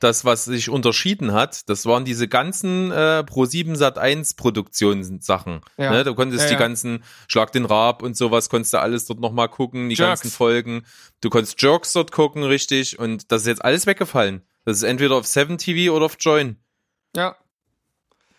[0.00, 5.60] das, was sich unterschieden hat, das waren diese ganzen äh, Pro7 Sat 1 Produktionssachen.
[5.76, 5.90] Ja.
[5.90, 6.04] Ne?
[6.04, 6.58] Du konntest ja, die ja.
[6.58, 10.20] ganzen Schlag den Rab und sowas, konntest du alles dort nochmal gucken, die Jerks.
[10.22, 10.84] ganzen Folgen.
[11.20, 12.98] Du konntest Jerks dort gucken, richtig.
[12.98, 14.42] Und das ist jetzt alles weggefallen.
[14.64, 16.56] Das ist entweder auf 7 TV oder auf Join.
[17.16, 17.36] Ja.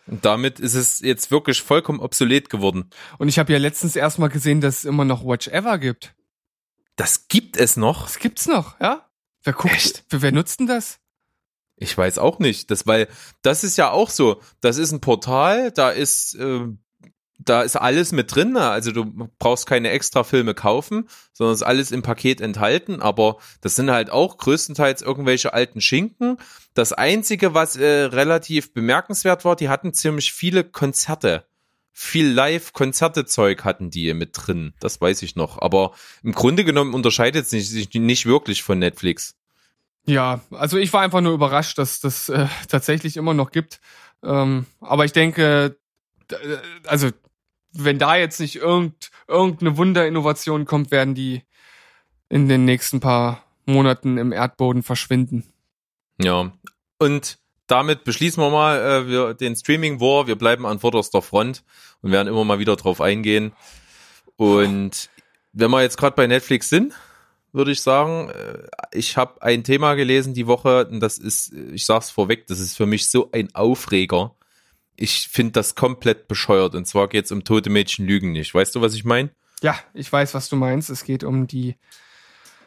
[0.10, 2.90] Und damit ist es jetzt wirklich vollkommen obsolet geworden.
[3.20, 6.16] Und ich habe ja letztens erstmal gesehen, dass es immer noch Watch Ever gibt.
[6.96, 8.04] Das gibt es noch?
[8.04, 9.08] Das gibt's noch, ja?
[9.44, 9.74] Wer guckt?
[9.74, 10.04] Echt?
[10.10, 11.00] Wer, wer nutzt denn das?
[11.76, 13.08] Ich weiß auch nicht, das weil
[13.42, 14.42] das ist ja auch so.
[14.60, 16.68] Das ist ein Portal, da ist äh,
[17.40, 18.54] da ist alles mit drin.
[18.54, 18.62] Ne?
[18.62, 23.02] Also du brauchst keine extra Filme kaufen, sondern ist alles im Paket enthalten.
[23.02, 26.38] Aber das sind halt auch größtenteils irgendwelche alten Schinken.
[26.74, 31.46] Das einzige, was äh, relativ bemerkenswert war, die hatten ziemlich viele Konzerte.
[31.92, 34.74] Viel Live-Konzerte-Zeug hatten die mit drin.
[34.80, 35.62] Das weiß ich noch.
[35.62, 39.36] Aber im Grunde genommen unterscheidet es sich nicht wirklich von Netflix.
[40.06, 43.80] Ja, also ich war einfach nur überrascht, dass das äh, tatsächlich immer noch gibt.
[44.24, 45.78] Ähm, aber ich denke,
[46.32, 46.36] äh,
[46.86, 47.10] also
[47.84, 51.44] wenn da jetzt nicht irgend, irgendeine Wunderinnovation kommt, werden die
[52.30, 55.46] in den nächsten paar Monaten im Erdboden verschwinden.
[56.22, 56.52] Ja,
[56.98, 60.28] und damit beschließen wir mal äh, wir, den Streaming War.
[60.28, 61.64] Wir bleiben an vorderster Front
[62.02, 63.54] und werden immer mal wieder drauf eingehen.
[64.36, 65.10] Und
[65.54, 66.94] wenn wir jetzt gerade bei Netflix sind,
[67.52, 68.30] würde ich sagen.
[68.30, 72.60] Äh, ich habe ein Thema gelesen die Woche und das ist, ich sag's vorweg, das
[72.60, 74.36] ist für mich so ein Aufreger.
[75.02, 78.54] Ich finde das komplett bescheuert und zwar geht's um tote Mädchen lügen nicht.
[78.54, 79.30] Weißt du, was ich meine?
[79.62, 80.90] Ja, ich weiß, was du meinst.
[80.90, 81.78] Es geht um die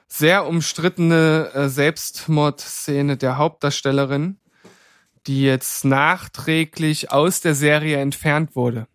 [0.08, 4.38] sehr umstrittene äh, Selbstmordszene der Hauptdarstellerin,
[5.26, 8.86] die jetzt nachträglich aus der Serie entfernt wurde.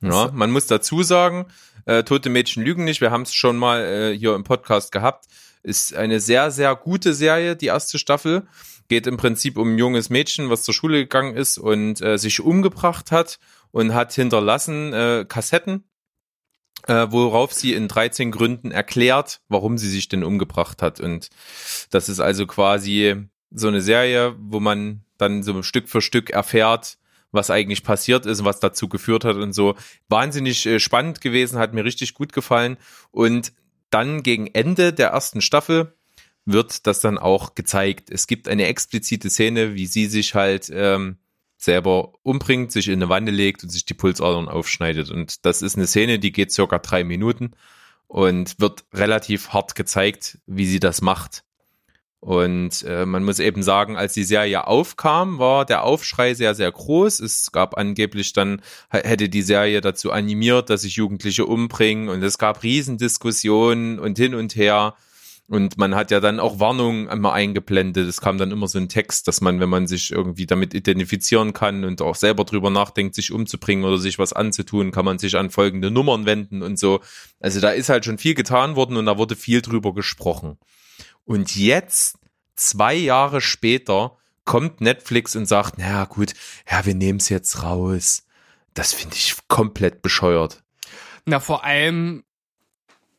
[0.00, 1.46] Ja, man muss dazu sagen,
[1.86, 3.00] äh, Tote Mädchen lügen nicht.
[3.00, 5.26] Wir haben es schon mal äh, hier im Podcast gehabt.
[5.62, 8.48] Ist eine sehr, sehr gute Serie, die erste Staffel.
[8.88, 12.40] Geht im Prinzip um ein junges Mädchen, was zur Schule gegangen ist und äh, sich
[12.40, 13.38] umgebracht hat
[13.70, 15.84] und hat hinterlassen äh, Kassetten,
[16.86, 21.00] äh, worauf sie in 13 Gründen erklärt, warum sie sich denn umgebracht hat.
[21.00, 21.30] Und
[21.90, 26.98] das ist also quasi so eine Serie, wo man dann so Stück für Stück erfährt,
[27.32, 29.74] was eigentlich passiert ist, was dazu geführt hat und so.
[30.08, 32.76] Wahnsinnig äh, spannend gewesen, hat mir richtig gut gefallen.
[33.10, 33.52] Und
[33.90, 35.94] dann gegen Ende der ersten Staffel
[36.46, 38.10] wird das dann auch gezeigt.
[38.10, 41.16] Es gibt eine explizite Szene, wie sie sich halt ähm,
[41.56, 45.10] selber umbringt, sich in eine Wanne legt und sich die Pulsadern aufschneidet.
[45.10, 47.52] Und das ist eine Szene, die geht circa drei Minuten
[48.06, 51.44] und wird relativ hart gezeigt, wie sie das macht.
[52.20, 56.72] Und äh, man muss eben sagen, als die Serie aufkam, war der Aufschrei sehr, sehr
[56.72, 57.20] groß.
[57.20, 62.38] Es gab angeblich dann, hätte die Serie dazu animiert, dass sich Jugendliche umbringen und es
[62.38, 64.94] gab Riesendiskussionen und hin und her.
[65.46, 68.08] Und man hat ja dann auch Warnungen immer eingeblendet.
[68.08, 71.52] Es kam dann immer so ein Text, dass man, wenn man sich irgendwie damit identifizieren
[71.52, 75.36] kann und auch selber drüber nachdenkt, sich umzubringen oder sich was anzutun, kann man sich
[75.36, 77.00] an folgende Nummern wenden und so.
[77.40, 80.56] Also da ist halt schon viel getan worden und da wurde viel drüber gesprochen.
[81.24, 82.18] Und jetzt,
[82.56, 86.32] zwei Jahre später, kommt Netflix und sagt, naja gut,
[86.70, 88.22] ja, wir nehmen es jetzt raus.
[88.72, 90.62] Das finde ich komplett bescheuert.
[91.26, 92.24] Na, vor allem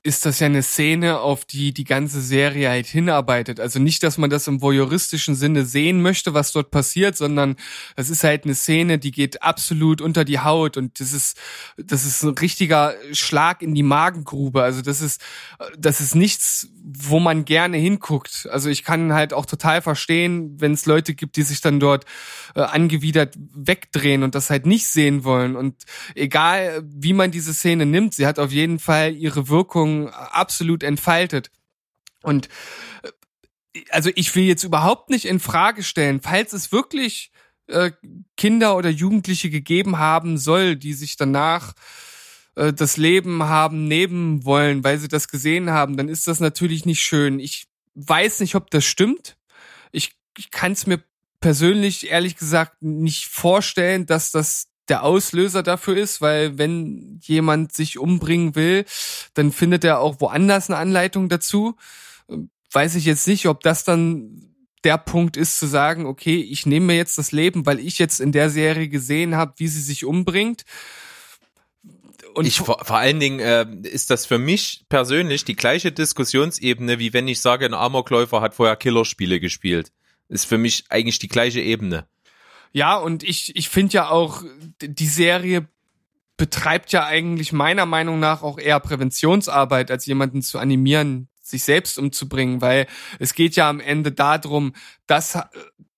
[0.06, 3.60] ist das ja eine Szene, auf die die ganze Serie halt hinarbeitet.
[3.60, 7.56] Also nicht, dass man das im voyeuristischen Sinne sehen möchte, was dort passiert, sondern
[7.96, 11.40] es ist halt eine Szene, die geht absolut unter die Haut und das ist,
[11.78, 14.62] das ist ein richtiger Schlag in die Magengrube.
[14.62, 15.22] Also das ist,
[15.76, 18.48] das ist nichts, wo man gerne hinguckt.
[18.52, 22.06] Also ich kann halt auch total verstehen, wenn es Leute gibt, die sich dann dort
[22.54, 25.56] äh, angewidert wegdrehen und das halt nicht sehen wollen.
[25.56, 30.84] Und egal, wie man diese Szene nimmt, sie hat auf jeden Fall ihre Wirkung absolut
[30.84, 31.50] entfaltet.
[32.22, 32.50] Und
[33.74, 37.32] äh, also ich will jetzt überhaupt nicht in Frage stellen, falls es wirklich
[37.68, 37.92] äh,
[38.38, 41.74] Kinder oder Jugendliche gegeben haben soll, die sich danach
[42.56, 46.86] äh, das Leben haben nehmen wollen, weil sie das gesehen haben, dann ist das natürlich
[46.86, 47.40] nicht schön.
[47.40, 49.38] Ich weiß nicht, ob das stimmt.
[49.92, 51.02] Ich, ich kann es mir
[51.40, 57.98] persönlich ehrlich gesagt nicht vorstellen, dass das der Auslöser dafür ist, weil wenn jemand sich
[57.98, 58.86] umbringen will,
[59.34, 61.76] dann findet er auch woanders eine Anleitung dazu.
[62.72, 66.88] Weiß ich jetzt nicht, ob das dann der Punkt ist zu sagen, okay, ich nehme
[66.88, 70.06] mir jetzt das Leben, weil ich jetzt in der Serie gesehen habe, wie sie sich
[70.06, 70.64] umbringt.
[72.36, 77.00] Und ich, vor, vor allen Dingen äh, ist das für mich persönlich die gleiche Diskussionsebene,
[77.00, 79.94] wie wenn ich sage, ein Amokläufer hat vorher Killerspiele gespielt.
[80.28, 82.08] Ist für mich eigentlich die gleiche Ebene.
[82.74, 84.44] Ja, und ich, ich finde ja auch,
[84.82, 85.70] die Serie
[86.36, 91.98] betreibt ja eigentlich meiner Meinung nach auch eher Präventionsarbeit, als jemanden zu animieren, sich selbst
[91.98, 94.74] umzubringen, weil es geht ja am Ende darum,
[95.08, 95.40] dass,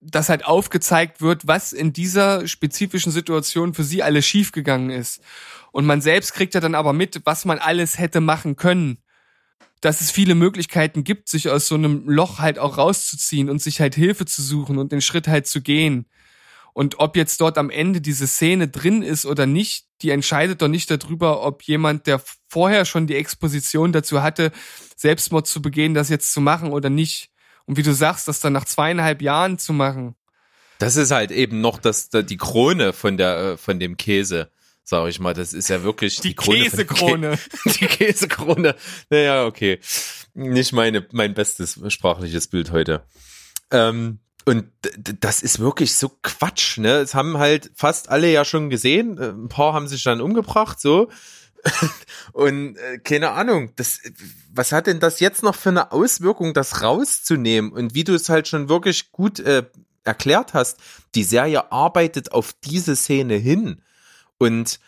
[0.02, 5.24] dass halt aufgezeigt wird, was in dieser spezifischen Situation für sie alles schiefgegangen ist.
[5.72, 9.00] Und man selbst kriegt ja dann aber mit, was man alles hätte machen können.
[9.82, 13.80] Dass es viele Möglichkeiten gibt, sich aus so einem Loch halt auch rauszuziehen und sich
[13.80, 16.08] halt Hilfe zu suchen und den Schritt halt zu gehen.
[16.74, 20.68] Und ob jetzt dort am Ende diese Szene drin ist oder nicht, die entscheidet doch
[20.68, 24.52] nicht darüber, ob jemand, der vorher schon die Exposition dazu hatte,
[24.96, 27.32] Selbstmord zu begehen, das jetzt zu machen oder nicht.
[27.66, 30.16] Und wie du sagst, das dann nach zweieinhalb Jahren zu machen.
[30.78, 34.52] Das ist halt eben noch das, die Krone von der, äh, von dem Käse
[34.88, 35.34] sag ich mal.
[35.34, 37.38] Das ist ja wirklich die, die Käsekrone.
[37.66, 38.76] Die Käsekrone.
[39.10, 39.80] Naja, okay.
[40.34, 43.04] Nicht meine, mein bestes sprachliches Bild heute.
[43.72, 44.66] Ähm, und
[45.20, 47.00] das ist wirklich so Quatsch, ne?
[47.00, 49.18] Es haben halt fast alle ja schon gesehen.
[49.18, 51.10] Äh, ein paar haben sich dann umgebracht, so.
[52.32, 54.00] Und äh, keine Ahnung, das,
[54.54, 57.74] was hat denn das jetzt noch für eine Auswirkung, das rauszunehmen?
[57.74, 59.64] Und wie du es halt schon wirklich gut äh,
[60.06, 60.78] erklärt hast,
[61.14, 63.82] die Serie arbeitet auf diese Szene hin.
[64.38, 64.80] Und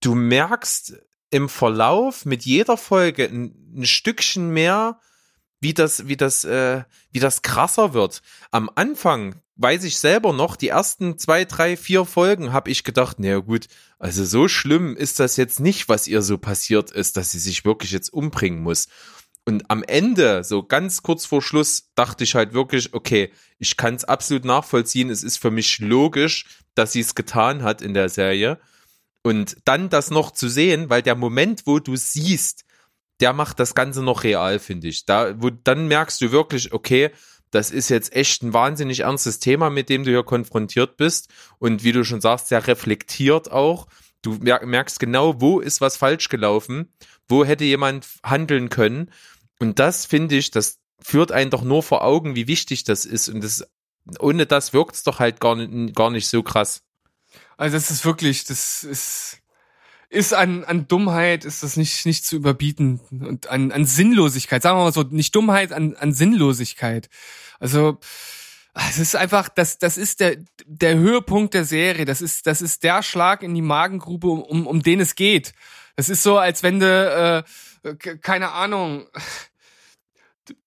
[0.00, 0.94] du merkst
[1.30, 5.00] im Verlauf mit jeder Folge ein, ein Stückchen mehr,
[5.60, 8.20] wie das, wie das, äh, wie das krasser wird.
[8.50, 13.20] Am Anfang weiß ich selber noch, die ersten zwei, drei, vier Folgen habe ich gedacht,
[13.20, 17.30] naja gut, also so schlimm ist das jetzt nicht, was ihr so passiert ist, dass
[17.30, 18.88] sie sich wirklich jetzt umbringen muss.
[19.44, 23.94] Und am Ende, so ganz kurz vor Schluss, dachte ich halt wirklich, okay, ich kann
[23.94, 25.10] es absolut nachvollziehen.
[25.10, 28.60] Es ist für mich logisch, dass sie es getan hat in der Serie.
[29.22, 32.64] Und dann das noch zu sehen, weil der Moment, wo du siehst,
[33.20, 35.06] der macht das Ganze noch real, finde ich.
[35.06, 37.10] Da, wo, dann merkst du wirklich, okay,
[37.52, 41.28] das ist jetzt echt ein wahnsinnig ernstes Thema, mit dem du hier konfrontiert bist.
[41.58, 43.86] Und wie du schon sagst, sehr reflektiert auch.
[44.22, 46.92] Du merkst genau, wo ist was falsch gelaufen,
[47.28, 49.10] wo hätte jemand handeln können.
[49.60, 53.28] Und das finde ich, das führt einen doch nur vor Augen, wie wichtig das ist.
[53.28, 53.64] Und das,
[54.18, 56.82] ohne das wirkt es doch halt gar gar nicht so krass.
[57.56, 59.38] Also das ist wirklich, das ist
[60.08, 64.78] ist an, an Dummheit, ist das nicht, nicht zu überbieten und an, an Sinnlosigkeit, sagen
[64.78, 67.08] wir mal so, nicht Dummheit, an, an Sinnlosigkeit.
[67.58, 67.98] Also
[68.74, 72.04] Es ist einfach, das, das ist der, der Höhepunkt der Serie.
[72.04, 75.52] Das ist, das ist der Schlag in die Magengrube, um, um, um den es geht.
[75.96, 77.44] Das ist so, als wenn du,
[77.84, 79.06] äh, keine Ahnung,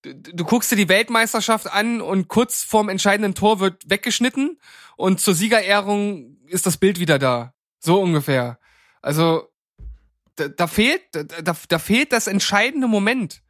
[0.03, 4.59] du, guckst dir die Weltmeisterschaft an und kurz vorm entscheidenden Tor wird weggeschnitten
[4.97, 7.53] und zur Siegerehrung ist das Bild wieder da.
[7.79, 8.59] So ungefähr.
[9.01, 9.49] Also,
[10.35, 13.41] da, da fehlt, da, da, da fehlt das entscheidende Moment.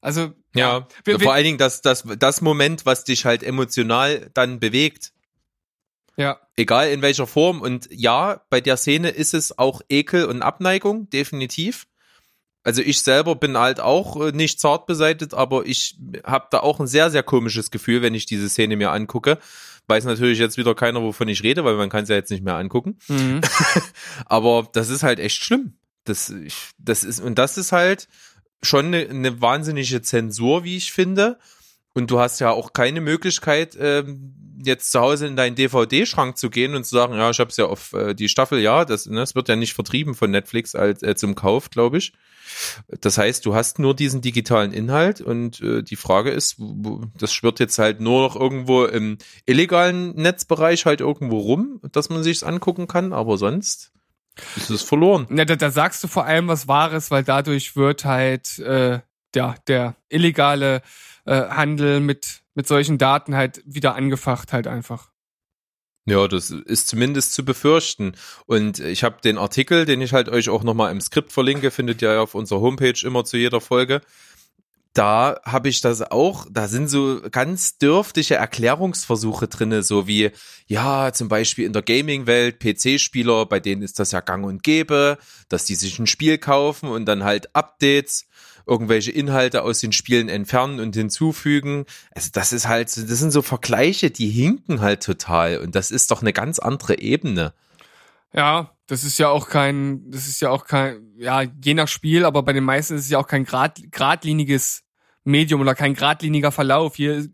[0.00, 4.60] Also, ja, wir, vor allen Dingen das, das, das Moment, was dich halt emotional dann
[4.60, 5.12] bewegt.
[6.16, 6.40] Ja.
[6.56, 7.60] Egal in welcher Form.
[7.60, 11.86] Und ja, bei der Szene ist es auch Ekel und Abneigung, definitiv.
[12.64, 16.80] Also ich selber bin halt auch äh, nicht zart beseitet, aber ich habe da auch
[16.80, 19.38] ein sehr, sehr komisches Gefühl, wenn ich diese Szene mir angucke.
[19.86, 22.42] Weiß natürlich jetzt wieder keiner, wovon ich rede, weil man kann es ja jetzt nicht
[22.42, 22.98] mehr angucken.
[23.08, 23.42] Mhm.
[24.24, 25.74] aber das ist halt echt schlimm.
[26.04, 28.08] Das, ich, das ist, und das ist halt
[28.62, 31.38] schon eine, eine wahnsinnige Zensur, wie ich finde.
[31.92, 36.48] Und du hast ja auch keine Möglichkeit, ähm, jetzt zu Hause in deinen DVD-Schrank zu
[36.48, 39.06] gehen und zu sagen, ja, ich habe es ja auf äh, die Staffel, ja, das,
[39.06, 42.12] ne, das wird ja nicht vertrieben von Netflix als äh, zum Kauf, glaube ich.
[43.00, 46.56] Das heißt, du hast nur diesen digitalen Inhalt und äh, die Frage ist,
[47.18, 52.22] das schwirrt jetzt halt nur noch irgendwo im illegalen Netzbereich halt irgendwo rum, dass man
[52.22, 53.92] sich's angucken kann, aber sonst
[54.56, 55.26] ist es verloren.
[55.30, 59.00] Ja, da, da sagst du vor allem was Wahres, weil dadurch wird halt äh,
[59.34, 60.82] ja, der illegale
[61.24, 65.10] äh, Handel mit, mit solchen Daten halt wieder angefacht halt einfach.
[66.06, 68.14] Ja, das ist zumindest zu befürchten.
[68.46, 72.02] Und ich habe den Artikel, den ich halt euch auch nochmal im Skript verlinke, findet
[72.02, 74.02] ihr ja auf unserer Homepage immer zu jeder Folge.
[74.92, 80.30] Da habe ich das auch, da sind so ganz dürftige Erklärungsversuche drinne, so wie,
[80.68, 85.18] ja, zum Beispiel in der Gaming-Welt, PC-Spieler, bei denen ist das ja gang und gäbe,
[85.48, 88.26] dass die sich ein Spiel kaufen und dann halt Updates
[88.66, 91.84] irgendwelche Inhalte aus den Spielen entfernen und hinzufügen.
[92.14, 96.10] Also das ist halt, das sind so Vergleiche, die hinken halt total und das ist
[96.10, 97.52] doch eine ganz andere Ebene.
[98.32, 102.24] Ja, das ist ja auch kein, das ist ja auch kein, ja, je nach Spiel,
[102.24, 104.82] aber bei den meisten ist es ja auch kein grad, geradliniges
[105.24, 106.96] Medium oder kein geradliniger Verlauf.
[106.96, 107.28] Hier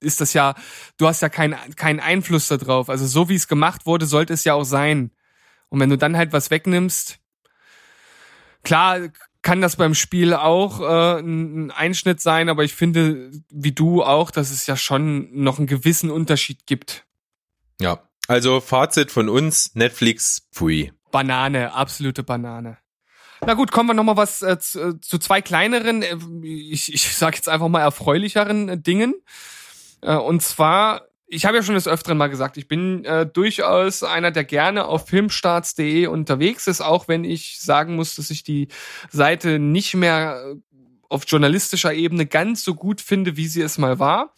[0.00, 0.54] ist das ja,
[0.96, 2.88] du hast ja keinen keinen Einfluss darauf.
[2.88, 5.10] Also so wie es gemacht wurde, sollte es ja auch sein.
[5.68, 7.18] Und wenn du dann halt was wegnimmst,
[8.62, 8.98] klar
[9.42, 14.30] kann das beim Spiel auch äh, ein Einschnitt sein, aber ich finde, wie du auch,
[14.30, 17.06] dass es ja schon noch einen gewissen Unterschied gibt.
[17.80, 20.92] Ja, also Fazit von uns, Netflix, pfui.
[21.10, 22.78] Banane, absolute Banane.
[23.46, 26.92] Na gut, kommen wir noch mal was äh, zu, äh, zu, zwei kleineren, äh, ich,
[26.92, 29.14] ich sage jetzt einfach mal erfreulicheren Dingen.
[30.02, 34.02] Äh, und zwar ich habe ja schon des Öfteren mal gesagt, ich bin äh, durchaus
[34.02, 38.66] einer, der gerne auf filmstarts.de unterwegs ist, auch wenn ich sagen muss, dass ich die
[39.10, 40.56] Seite nicht mehr äh,
[41.08, 44.34] auf journalistischer Ebene ganz so gut finde, wie sie es mal war.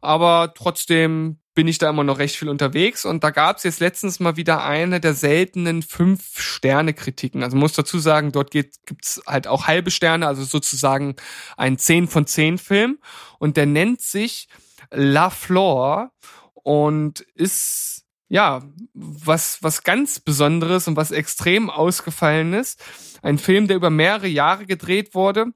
[0.00, 3.80] Aber trotzdem bin ich da immer noch recht viel unterwegs und da gab es jetzt
[3.80, 7.42] letztens mal wieder eine der seltenen Fünf-Sterne-Kritiken.
[7.42, 11.14] Also muss dazu sagen, dort gibt es halt auch halbe Sterne, also sozusagen
[11.56, 12.98] ein 10 von 10 Film
[13.38, 14.48] und der nennt sich
[14.92, 16.10] La Flore
[16.54, 18.62] und ist ja
[18.94, 22.82] was was ganz Besonderes und was extrem ausgefallen ist.
[23.22, 25.46] Ein Film, der über mehrere Jahre gedreht wurde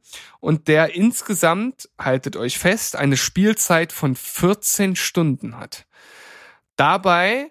[0.41, 5.87] und der insgesamt, haltet euch fest, eine Spielzeit von 14 Stunden hat.
[6.77, 7.51] Dabei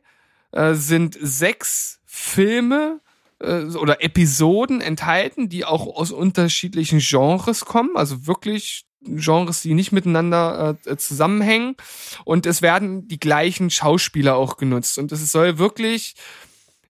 [0.51, 3.01] äh, sind sechs Filme
[3.39, 9.91] äh, oder Episoden enthalten, die auch aus unterschiedlichen Genres kommen, also wirklich Genres, die nicht
[9.91, 11.75] miteinander äh, zusammenhängen.
[12.23, 14.97] Und es werden die gleichen Schauspieler auch genutzt.
[14.97, 16.15] Und es soll wirklich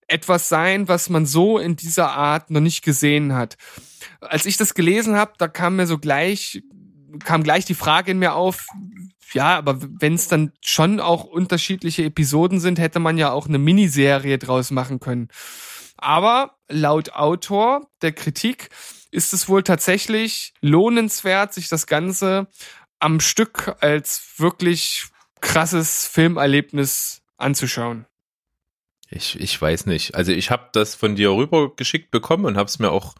[0.08, 3.58] etwas sein, was man so in dieser Art noch nicht gesehen hat.
[4.22, 6.64] Als ich das gelesen habe, da kam mir so gleich,
[7.24, 8.68] kam gleich die Frage in mir auf,
[9.34, 13.58] ja, aber wenn es dann schon auch unterschiedliche Episoden sind, hätte man ja auch eine
[13.58, 15.30] Miniserie draus machen können.
[15.98, 18.70] Aber laut Autor der Kritik
[19.16, 22.48] ist es wohl tatsächlich lohnenswert, sich das Ganze
[23.00, 25.06] am Stück als wirklich
[25.42, 28.06] krasses Filmerlebnis anzuschauen.
[29.10, 30.16] Ich, ich weiß nicht.
[30.16, 33.16] Also ich habe das von dir rübergeschickt bekommen und habe es mir auch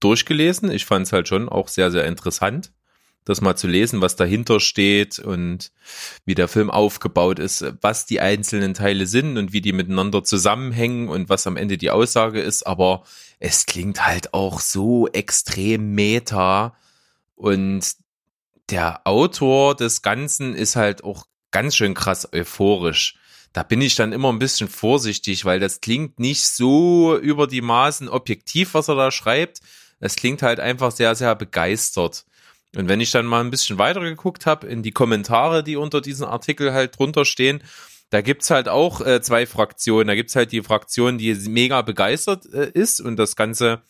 [0.00, 0.70] durchgelesen.
[0.70, 2.72] Ich fand es halt schon auch sehr, sehr interessant
[3.24, 5.72] das mal zu lesen, was dahinter steht und
[6.24, 11.08] wie der Film aufgebaut ist, was die einzelnen Teile sind und wie die miteinander zusammenhängen
[11.08, 12.66] und was am Ende die Aussage ist.
[12.66, 13.04] Aber
[13.38, 16.76] es klingt halt auch so extrem meta
[17.36, 17.84] und
[18.70, 23.16] der Autor des Ganzen ist halt auch ganz schön krass euphorisch.
[23.52, 27.62] Da bin ich dann immer ein bisschen vorsichtig, weil das klingt nicht so über die
[27.62, 29.60] Maßen objektiv, was er da schreibt.
[29.98, 32.24] Es klingt halt einfach sehr, sehr begeistert.
[32.76, 36.00] Und wenn ich dann mal ein bisschen weiter geguckt habe in die Kommentare, die unter
[36.00, 37.62] diesem Artikel halt drunter stehen,
[38.10, 40.08] da gibt's halt auch äh, zwei Fraktionen.
[40.08, 43.82] Da gibt's halt die Fraktion, die mega begeistert äh, ist und das Ganze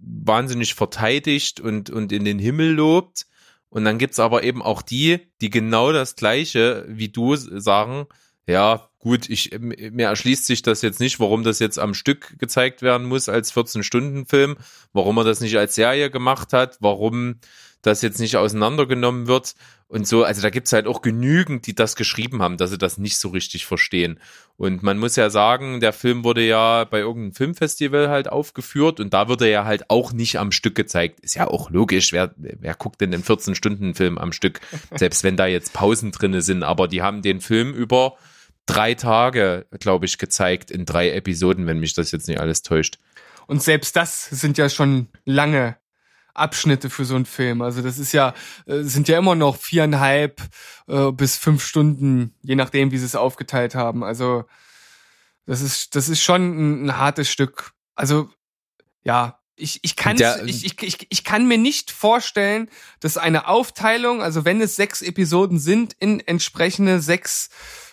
[0.00, 3.26] wahnsinnig verteidigt und, und in den Himmel lobt.
[3.68, 8.06] Und dann gibt's aber eben auch die, die genau das Gleiche wie du sagen,
[8.46, 12.80] ja, gut, ich, mir erschließt sich das jetzt nicht, warum das jetzt am Stück gezeigt
[12.80, 14.56] werden muss als 14-Stunden-Film,
[14.92, 17.40] warum er das nicht als Serie gemacht hat, warum
[17.86, 19.54] das jetzt nicht auseinandergenommen wird
[19.88, 20.24] und so.
[20.24, 23.28] Also da gibt's halt auch genügend, die das geschrieben haben, dass sie das nicht so
[23.28, 24.18] richtig verstehen.
[24.56, 29.14] Und man muss ja sagen, der Film wurde ja bei irgendeinem Filmfestival halt aufgeführt und
[29.14, 31.20] da wird er ja halt auch nicht am Stück gezeigt.
[31.20, 34.60] Ist ja auch logisch, wer, wer guckt denn den 14-Stunden-Film am Stück,
[34.94, 38.16] selbst wenn da jetzt Pausen drinne sind, aber die haben den Film über
[38.66, 42.98] drei Tage, glaube ich, gezeigt in drei Episoden, wenn mich das jetzt nicht alles täuscht.
[43.46, 45.76] Und selbst das sind ja schon lange
[46.38, 47.62] Abschnitte für so einen Film.
[47.62, 48.34] Also das ist ja,
[48.66, 50.40] äh, sind ja immer noch viereinhalb
[50.88, 54.04] äh, bis fünf Stunden, je nachdem, wie sie es aufgeteilt haben.
[54.04, 54.44] Also
[55.46, 57.72] das ist, das ist schon ein, ein hartes Stück.
[57.94, 58.28] Also
[59.04, 62.68] ja, ich, ich, kann ich, ich, ich, ich kann mir nicht vorstellen,
[63.00, 67.48] dass eine Aufteilung, also wenn es sechs Episoden sind, in entsprechende sechs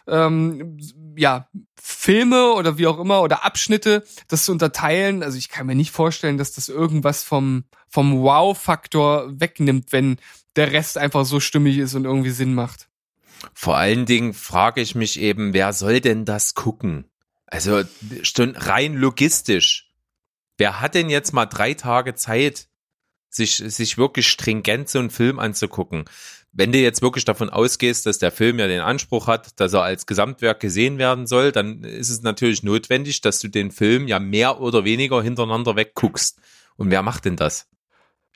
[0.08, 0.78] ähm,
[1.16, 1.48] ja,
[1.82, 5.24] Filme oder wie auch immer oder Abschnitte, das zu unterteilen.
[5.24, 10.18] Also ich kann mir nicht vorstellen, dass das irgendwas vom, vom Wow-Faktor wegnimmt, wenn
[10.56, 12.90] der Rest einfach so stimmig ist und irgendwie Sinn macht.
[13.54, 17.06] Vor allen Dingen frage ich mich eben, wer soll denn das gucken?
[17.46, 17.84] Also
[18.38, 19.93] rein logistisch.
[20.58, 22.68] Wer hat denn jetzt mal drei Tage Zeit,
[23.30, 26.06] sich, sich wirklich stringent so einen Film anzugucken?
[26.54, 29.82] wenn du jetzt wirklich davon ausgehst, dass der Film ja den Anspruch hat, dass er
[29.82, 34.20] als Gesamtwerk gesehen werden soll, dann ist es natürlich notwendig, dass du den Film ja
[34.20, 36.40] mehr oder weniger hintereinander wegguckst.
[36.78, 37.68] Und wer macht denn das?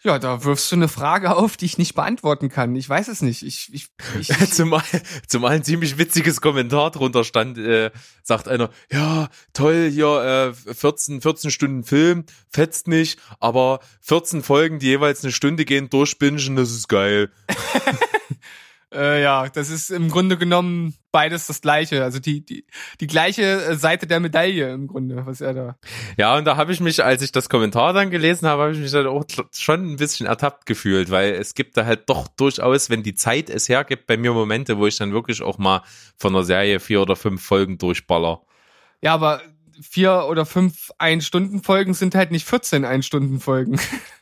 [0.03, 2.75] Ja, da wirfst du eine Frage auf, die ich nicht beantworten kann.
[2.75, 3.43] Ich weiß es nicht.
[3.43, 3.89] Ich, ich,
[4.19, 4.83] ich zumal,
[5.27, 7.89] zumal ein ziemlich witziges Kommentar drunter stand, äh,
[8.21, 14.79] sagt einer, ja, toll, hier äh, 14, 14 Stunden Film, fetzt nicht, aber 14 Folgen,
[14.79, 17.31] die jeweils eine Stunde gehen, durchbingen, das ist geil.
[18.97, 22.65] Äh, ja, das ist im Grunde genommen beides das gleiche, also die die
[22.99, 25.75] die gleiche äh, Seite der Medaille im Grunde, was er da.
[26.17, 28.79] Ja, und da habe ich mich, als ich das Kommentar dann gelesen habe, habe ich
[28.79, 29.23] mich dann auch
[29.53, 33.51] schon ein bisschen ertappt gefühlt, weil es gibt da halt doch durchaus, wenn die Zeit
[33.51, 35.83] es hergibt, bei mir Momente, wo ich dann wirklich auch mal
[36.17, 38.41] von der Serie vier oder fünf Folgen durchballer.
[39.01, 39.41] Ja, aber
[39.79, 43.79] vier oder fünf Ein-Stunden-Folgen sind halt nicht 14 Ein-Stunden-Folgen.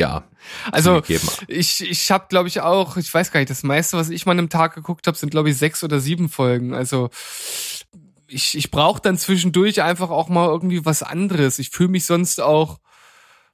[0.00, 0.24] ja.
[0.70, 1.02] Also
[1.48, 4.38] ich, ich habe, glaube ich, auch, ich weiß gar nicht, das meiste, was ich mal
[4.38, 6.74] im Tag geguckt habe, sind, glaube ich, sechs oder sieben Folgen.
[6.74, 7.10] Also
[8.26, 11.58] ich, ich brauche dann zwischendurch einfach auch mal irgendwie was anderes.
[11.58, 12.80] Ich fühle mich sonst auch,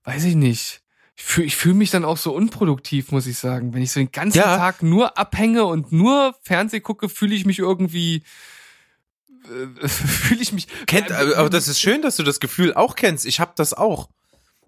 [0.05, 0.83] weiß ich nicht.
[1.17, 3.75] Ich fühle ich fühl mich dann auch so unproduktiv, muss ich sagen.
[3.75, 4.57] Wenn ich so den ganzen ja.
[4.57, 8.23] Tag nur abhänge und nur Fernseh gucke, fühle ich mich irgendwie
[9.45, 10.69] äh, fühle ich mich.
[10.87, 13.27] Kennt, aber das ist schön, dass du das Gefühl auch kennst.
[13.27, 14.09] Ich habe das auch.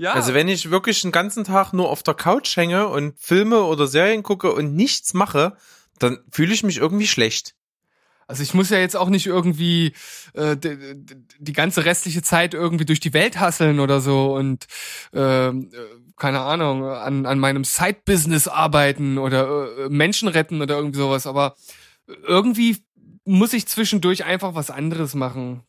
[0.00, 0.14] Ja.
[0.14, 3.86] Also wenn ich wirklich den ganzen Tag nur auf der Couch hänge und Filme oder
[3.86, 5.58] Serien gucke und nichts mache,
[5.98, 7.54] dann fühle ich mich irgendwie schlecht.
[8.26, 9.92] Also ich muss ja jetzt auch nicht irgendwie
[10.32, 10.78] äh, die,
[11.38, 14.68] die ganze restliche Zeit irgendwie durch die Welt hasseln oder so und
[15.12, 15.52] äh,
[16.16, 21.26] keine Ahnung an, an meinem Side-Business arbeiten oder äh, Menschen retten oder irgendwie sowas.
[21.26, 21.56] Aber
[22.26, 22.78] irgendwie
[23.26, 25.62] muss ich zwischendurch einfach was anderes machen.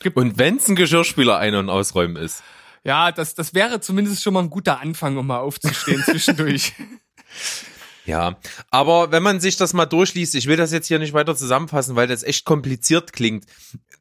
[0.00, 2.42] Gibt und wenn's ein Geschirrspüler ein- und ausräumen ist.
[2.84, 6.72] Ja, das, das wäre zumindest schon mal ein guter Anfang, um mal aufzustehen zwischendurch.
[8.04, 8.36] Ja,
[8.70, 11.94] aber wenn man sich das mal durchliest, ich will das jetzt hier nicht weiter zusammenfassen,
[11.94, 13.46] weil das echt kompliziert klingt.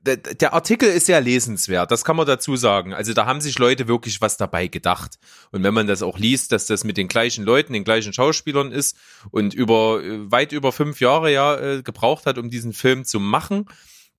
[0.04, 2.96] Der Artikel ist sehr lesenswert, das kann man dazu sagen.
[2.96, 5.20] Also da haben sich Leute wirklich was dabei gedacht.
[5.52, 8.72] Und wenn man das auch liest, dass das mit den gleichen Leuten, den gleichen Schauspielern
[8.72, 8.98] ist
[9.30, 10.02] und über
[10.32, 13.66] weit über fünf Jahre ja äh, gebraucht hat, um diesen Film zu machen,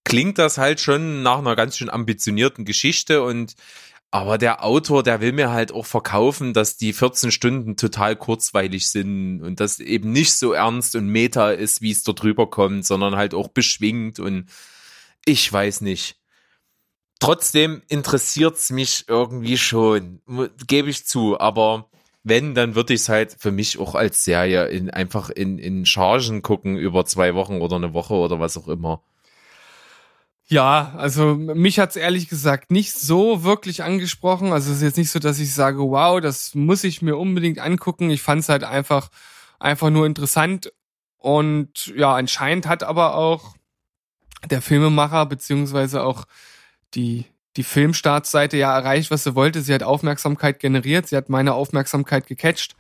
[0.04, 3.54] klingt das halt schon nach einer ganz schön ambitionierten Geschichte und
[4.12, 8.88] aber der Autor, der will mir halt auch verkaufen, dass die 14 Stunden total kurzweilig
[8.90, 12.84] sind und das eben nicht so ernst und meta ist, wie es dort drüber kommt,
[12.84, 14.50] sondern halt auch beschwingt und
[15.24, 16.16] ich weiß nicht.
[17.20, 20.20] Trotzdem interessiert's mich irgendwie schon,
[20.66, 21.88] gebe ich zu, aber
[22.22, 25.86] wenn, dann würde ich es halt für mich auch als Serie in, einfach in, in
[25.86, 29.02] Chargen gucken über zwei Wochen oder eine Woche oder was auch immer.
[30.47, 34.53] Ja, also mich hat's ehrlich gesagt nicht so wirklich angesprochen.
[34.53, 37.59] Also es ist jetzt nicht so, dass ich sage, wow, das muss ich mir unbedingt
[37.59, 38.11] angucken.
[38.11, 39.09] Ich fand's halt einfach,
[39.59, 40.72] einfach nur interessant.
[41.16, 43.55] Und ja, anscheinend hat aber auch
[44.51, 46.24] der Filmemacher beziehungsweise auch
[46.95, 47.26] die,
[47.57, 49.62] die Filmstartseite ja erreicht, was sie wollte.
[49.62, 52.74] Sie hat Aufmerksamkeit generiert, sie hat meine Aufmerksamkeit gecatcht.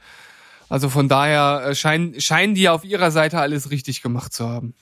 [0.68, 4.74] Also von daher äh, scheinen, scheinen die auf ihrer Seite alles richtig gemacht zu haben.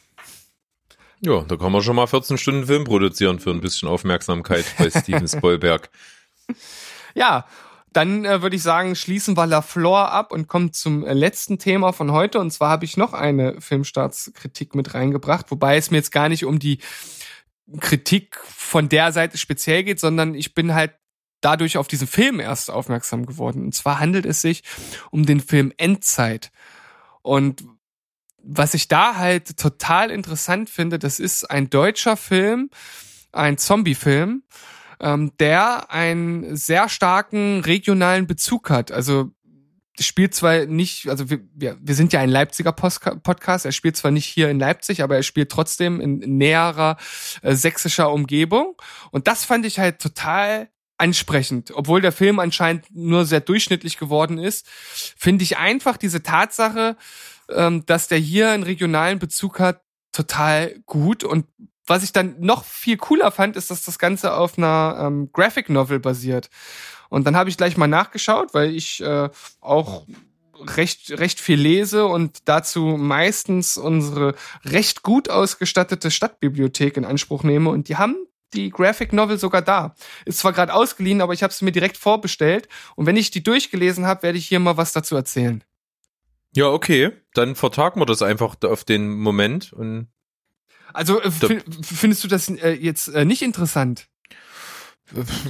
[1.20, 4.90] Ja, da kann man schon mal 14 Stunden Film produzieren für ein bisschen Aufmerksamkeit bei
[5.00, 5.90] Steven Spielberg.
[7.14, 7.46] Ja,
[7.92, 11.58] dann äh, würde ich sagen, schließen wir La Flor ab und kommen zum äh, letzten
[11.58, 12.38] Thema von heute.
[12.38, 16.44] Und zwar habe ich noch eine Filmstartskritik mit reingebracht, wobei es mir jetzt gar nicht
[16.44, 16.78] um die
[17.80, 20.92] Kritik von der Seite speziell geht, sondern ich bin halt
[21.40, 23.64] dadurch auf diesen Film erst aufmerksam geworden.
[23.64, 24.62] Und zwar handelt es sich
[25.10, 26.50] um den Film Endzeit.
[27.22, 27.64] Und
[28.42, 32.70] was ich da halt total interessant finde, das ist ein deutscher Film,
[33.32, 34.42] ein Zombie-Film,
[35.00, 38.92] ähm, der einen sehr starken regionalen Bezug hat.
[38.92, 39.30] Also
[39.98, 44.26] spielt zwar nicht, also wir, wir, sind ja ein Leipziger Podcast, er spielt zwar nicht
[44.26, 46.96] hier in Leipzig, aber er spielt trotzdem in näherer
[47.42, 48.76] äh, sächsischer Umgebung.
[49.10, 51.72] Und das fand ich halt total ansprechend.
[51.74, 56.96] Obwohl der Film anscheinend nur sehr durchschnittlich geworden ist, finde ich einfach diese Tatsache,
[57.54, 59.82] ähm, dass der hier einen regionalen Bezug hat,
[60.12, 61.24] total gut.
[61.24, 61.46] Und
[61.86, 65.68] was ich dann noch viel cooler fand, ist, dass das Ganze auf einer ähm, Graphic
[65.68, 66.50] Novel basiert.
[67.08, 69.28] Und dann habe ich gleich mal nachgeschaut, weil ich äh,
[69.60, 70.06] auch
[70.60, 74.34] recht, recht viel lese und dazu meistens unsere
[74.64, 77.70] recht gut ausgestattete Stadtbibliothek in Anspruch nehme.
[77.70, 78.16] Und die haben
[78.54, 79.94] die Graphic Novel sogar da.
[80.24, 82.68] Ist zwar gerade ausgeliehen, aber ich habe sie mir direkt vorbestellt.
[82.96, 85.64] Und wenn ich die durchgelesen habe, werde ich hier mal was dazu erzählen.
[86.54, 87.12] Ja, okay.
[87.34, 89.72] Dann vertagen wir das einfach auf den Moment.
[89.72, 90.08] Und
[90.92, 94.08] also äh, findest du das äh, jetzt äh, nicht interessant?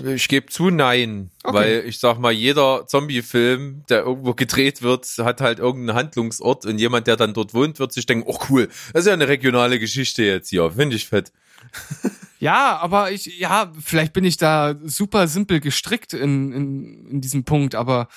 [0.07, 1.31] Ich gebe zu, nein.
[1.43, 1.55] Okay.
[1.55, 6.79] Weil ich sag mal, jeder Zombie-Film, der irgendwo gedreht wird, hat halt irgendeinen Handlungsort und
[6.79, 9.79] jemand, der dann dort wohnt, wird sich denken, oh cool, das ist ja eine regionale
[9.79, 10.71] Geschichte jetzt hier.
[10.71, 11.33] Finde ich fett.
[12.41, 17.45] Ja, aber ich, ja, vielleicht bin ich da super simpel gestrickt in, in, in diesem
[17.45, 18.09] Punkt, aber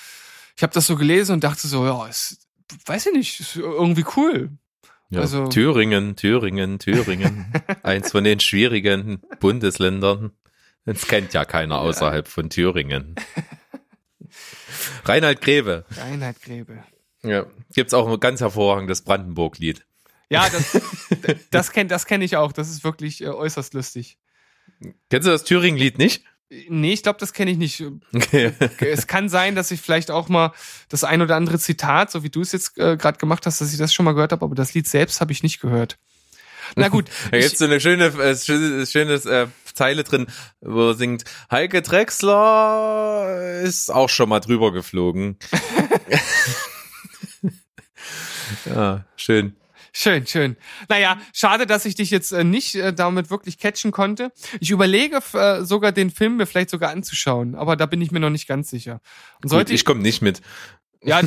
[0.56, 2.43] ich habe das so gelesen und dachte so, ja, ist,
[2.86, 4.50] weiß ich nicht, ist irgendwie cool.
[5.10, 7.52] Ja, also, Thüringen, Thüringen, Thüringen.
[7.82, 10.32] Eins von den schwierigen Bundesländern.
[10.86, 13.14] Das kennt ja keiner außerhalb von Thüringen.
[15.04, 15.84] Reinhard Grebe.
[15.96, 16.84] Reinhard Grebe.
[17.22, 19.86] Ja, gibt's auch ein ganz hervorragendes Brandenburg-Lied.
[20.28, 22.52] Ja, das, das kenne das kenn ich auch.
[22.52, 24.18] Das ist wirklich äh, äußerst lustig.
[25.08, 26.24] Kennst du das Thüringen-Lied nicht?
[26.68, 27.82] Nee, ich glaube, das kenne ich nicht.
[28.14, 28.52] Okay.
[28.80, 30.52] es kann sein, dass ich vielleicht auch mal
[30.88, 33.72] das ein oder andere Zitat, so wie du es jetzt äh, gerade gemacht hast, dass
[33.72, 35.98] ich das schon mal gehört habe, aber das Lied selbst habe ich nicht gehört.
[36.76, 37.08] Na gut.
[37.30, 40.26] da gibt's so eine schöne, äh, schönes, schönes äh, Zeile drin,
[40.60, 45.38] wo er singt, Heike Drexler ist auch schon mal drüber geflogen.
[48.66, 49.56] ja, schön.
[49.96, 50.56] Schön, schön.
[50.88, 54.32] Naja, schade, dass ich dich jetzt äh, nicht äh, damit wirklich catchen konnte.
[54.58, 58.18] Ich überlege äh, sogar den Film mir vielleicht sogar anzuschauen, aber da bin ich mir
[58.18, 59.00] noch nicht ganz sicher.
[59.40, 60.42] Und sollte Gut, ich komme nicht mit.
[61.04, 61.20] Ja,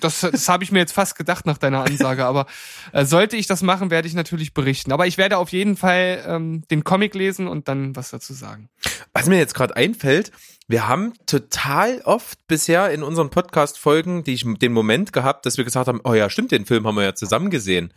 [0.00, 2.26] das, das habe ich mir jetzt fast gedacht nach deiner Ansage.
[2.26, 2.46] Aber
[2.92, 4.92] äh, sollte ich das machen, werde ich natürlich berichten.
[4.92, 8.68] Aber ich werde auf jeden Fall ähm, den Comic lesen und dann was dazu sagen.
[9.14, 10.30] Was mir jetzt gerade einfällt,
[10.68, 16.00] wir haben total oft bisher in unseren Podcast-Folgen den Moment gehabt, dass wir gesagt haben,
[16.04, 17.94] oh ja, stimmt, den Film haben wir ja zusammen gesehen.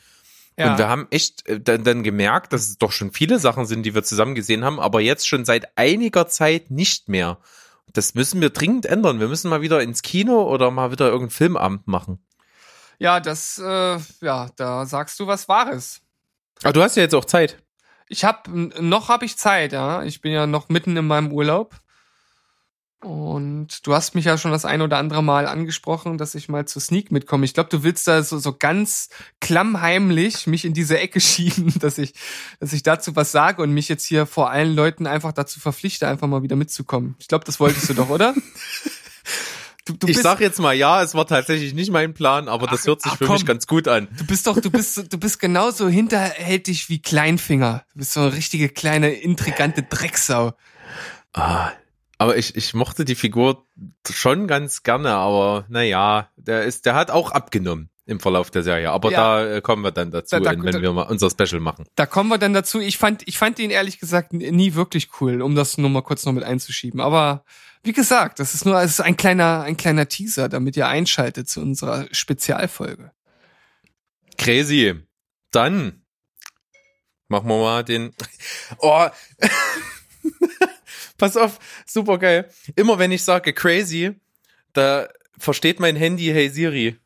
[0.57, 0.71] Ja.
[0.71, 3.83] Und wir haben echt äh, dann, dann gemerkt, dass es doch schon viele Sachen sind,
[3.83, 7.39] die wir zusammen gesehen haben, aber jetzt schon seit einiger Zeit nicht mehr.
[7.93, 9.19] Das müssen wir dringend ändern.
[9.19, 12.23] Wir müssen mal wieder ins Kino oder mal wieder irgendein Filmamt machen.
[12.99, 16.01] Ja, das, äh, ja, da sagst du was Wahres.
[16.59, 17.61] Aber ah, du hast ja jetzt auch Zeit.
[18.07, 20.03] Ich hab, noch habe ich Zeit, ja.
[20.03, 21.75] Ich bin ja noch mitten in meinem Urlaub.
[23.03, 26.65] Und du hast mich ja schon das ein oder andere Mal angesprochen, dass ich mal
[26.65, 27.43] zu Sneak mitkomme.
[27.43, 29.09] Ich glaube, du willst da so, so ganz
[29.41, 32.13] klammheimlich mich in diese Ecke schieben, dass ich,
[32.61, 36.07] dass ich dazu was sage und mich jetzt hier vor allen Leuten einfach dazu verpflichte,
[36.07, 37.15] einfach mal wieder mitzukommen.
[37.19, 38.33] Ich glaube, das wolltest du doch, oder?
[39.85, 42.83] Du, du ich sag jetzt mal ja, es war tatsächlich nicht mein Plan, aber das
[42.83, 43.33] ach, hört sich ach, für komm.
[43.33, 44.07] mich ganz gut an.
[44.17, 47.83] Du bist doch, du bist, du bist genauso hinterhältig wie Kleinfinger.
[47.91, 50.53] Du bist so eine richtige kleine intrigante Drecksau.
[51.33, 51.73] Ah,
[52.17, 53.65] aber ich, ich mochte die Figur
[54.09, 58.91] schon ganz gerne, aber naja, der ist, der hat auch abgenommen im Verlauf der Serie.
[58.91, 59.17] Aber ja.
[59.17, 61.85] da äh, kommen wir dann dazu, da, da, wenn wir mal unser Special machen.
[61.95, 62.79] Da kommen wir dann dazu.
[62.79, 66.25] Ich fand, ich fand ihn ehrlich gesagt nie wirklich cool, um das nur mal kurz
[66.25, 66.99] noch mit einzuschieben.
[66.99, 67.45] Aber
[67.83, 71.49] wie gesagt, das ist nur, es ist ein kleiner, ein kleiner Teaser, damit ihr einschaltet
[71.49, 73.11] zu unserer Spezialfolge.
[74.37, 74.95] Crazy.
[75.51, 76.03] Dann
[77.27, 78.13] machen wir mal den.
[78.79, 79.07] Oh.
[81.23, 82.49] Pass auf, super geil.
[82.75, 84.11] Immer wenn ich sage crazy,
[84.73, 85.07] da
[85.37, 86.97] versteht mein Handy Hey Siri.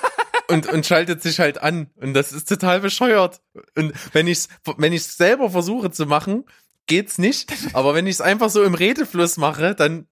[0.48, 1.90] und, und schaltet sich halt an.
[1.96, 3.42] Und das ist total bescheuert.
[3.76, 4.48] Und wenn ich es
[4.78, 6.46] wenn ich's selber versuche zu machen,
[6.86, 7.52] geht's nicht.
[7.74, 10.06] Aber wenn ich es einfach so im Redefluss mache, dann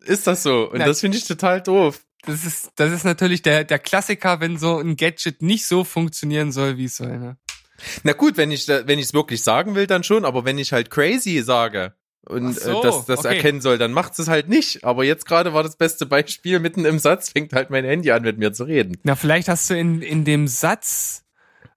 [0.00, 0.70] ist das so.
[0.70, 0.88] Und Nein.
[0.88, 2.00] das finde ich total doof.
[2.22, 6.52] Das ist, das ist natürlich der, der Klassiker, wenn so ein Gadget nicht so funktionieren
[6.52, 7.18] soll, wie es soll.
[7.18, 7.36] Ne?
[8.02, 10.24] Na gut, wenn ich wenn ich es wirklich sagen will, dann schon.
[10.24, 11.94] Aber wenn ich halt crazy sage
[12.26, 13.36] und Ach so, äh, das, das okay.
[13.36, 14.84] erkennen soll, dann macht es halt nicht.
[14.84, 16.60] Aber jetzt gerade war das beste Beispiel.
[16.60, 18.98] Mitten im Satz fängt halt mein Handy an, mit mir zu reden.
[19.02, 21.24] Na, vielleicht hast du in, in dem Satz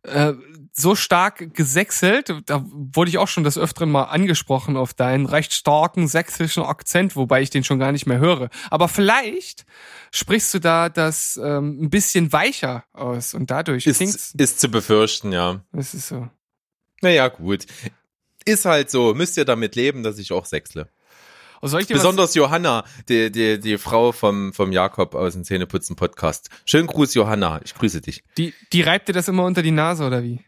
[0.04, 0.34] äh,
[0.76, 5.54] so stark gesächselt, da wurde ich auch schon des Öfteren mal angesprochen auf deinen recht
[5.54, 8.50] starken sächsischen Akzent, wobei ich den schon gar nicht mehr höre.
[8.72, 9.66] Aber vielleicht
[10.12, 14.34] sprichst du da das ähm, ein bisschen weicher aus und dadurch klingt's.
[14.34, 15.62] Ist, ist zu befürchten, ja.
[15.72, 16.28] Das ist so.
[17.02, 17.68] Naja, gut.
[18.46, 19.14] Ist halt so.
[19.14, 20.90] Müsst ihr damit leben, dass ich auch sechsle.
[21.62, 25.46] Oh, ich dir was, Besonders Johanna, die, die, die Frau vom, vom Jakob aus dem
[25.46, 26.50] Zähneputzen Podcast.
[26.66, 27.62] Schönen Gruß, Johanna.
[27.64, 28.24] Ich grüße dich.
[28.38, 30.42] die, die reibt dir das immer unter die Nase oder wie?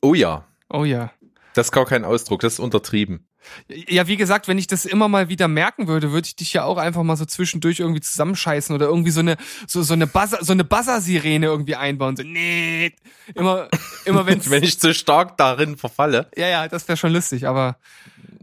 [0.00, 0.46] Oh ja.
[0.68, 1.12] Oh ja.
[1.54, 2.40] Das ist gar kein Ausdruck.
[2.40, 3.27] Das ist untertrieben.
[3.68, 6.64] Ja, wie gesagt, wenn ich das immer mal wieder merken würde, würde ich dich ja
[6.64, 9.36] auch einfach mal so zwischendurch irgendwie zusammenscheißen oder irgendwie so eine
[9.66, 12.92] so so eine Buzzer so eine Buzzer Sirene irgendwie einbauen so nee
[13.34, 13.68] immer
[14.04, 16.28] immer wenn's Wenn ich zu stark darin verfalle.
[16.36, 17.76] ja ja, das wäre schon lustig, aber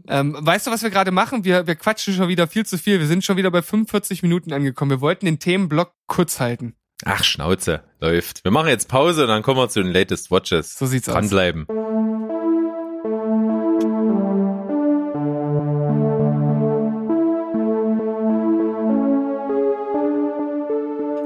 [0.08, 1.44] ähm, weißt du, was wir gerade machen?
[1.44, 3.00] Wir wir quatschen schon wieder viel zu viel.
[3.00, 4.90] Wir sind schon wieder bei 45 Minuten angekommen.
[4.90, 6.74] Wir wollten den Themenblock kurz halten.
[7.04, 7.82] Ach, Schnauze.
[8.00, 8.44] Läuft.
[8.44, 10.78] Wir machen jetzt Pause und dann kommen wir zu den Latest Watches.
[10.78, 11.14] So sieht's aus.
[11.14, 11.66] Dranbleiben.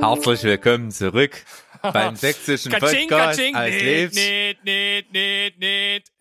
[0.00, 1.44] Herzlich willkommen zurück
[1.82, 6.12] beim sächsischen Podcast als nicht, nicht, nicht, nicht, nicht.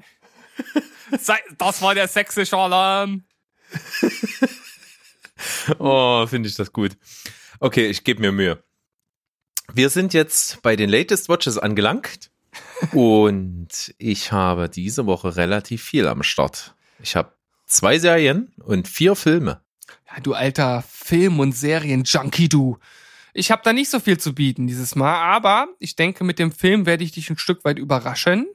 [1.57, 3.23] Das war der sächsische Alarm.
[5.77, 6.97] Oh, finde ich das gut.
[7.61, 8.61] Okay, ich gebe mir Mühe.
[9.71, 12.29] Wir sind jetzt bei den Latest Watches angelangt
[12.91, 16.75] und ich habe diese Woche relativ viel am Start.
[17.01, 17.31] Ich habe
[17.65, 19.61] zwei Serien und vier Filme.
[20.11, 22.77] Ja, du alter Film- und Serien-Junkie, du.
[23.33, 26.51] Ich habe da nicht so viel zu bieten dieses Mal, aber ich denke, mit dem
[26.51, 28.47] Film werde ich dich ein Stück weit überraschen.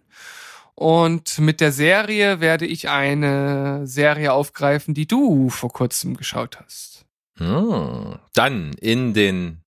[0.75, 7.05] Und mit der Serie werde ich eine Serie aufgreifen, die du vor kurzem geschaut hast.
[7.39, 8.19] Hm.
[8.35, 9.63] Dann in den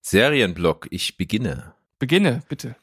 [0.00, 0.88] Serienblock.
[0.90, 1.74] Ich beginne.
[1.98, 2.76] Beginne, bitte.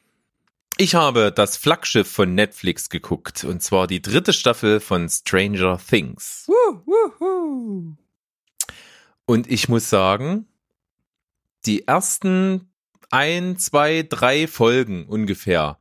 [0.78, 6.44] Ich habe das Flaggschiff von Netflix geguckt und zwar die dritte Staffel von Stranger Things.
[6.46, 7.96] Wuh, wuh, wuh.
[9.24, 10.46] Und ich muss sagen,
[11.66, 12.72] die ersten
[13.10, 15.78] ein, zwei, drei Folgen ungefähr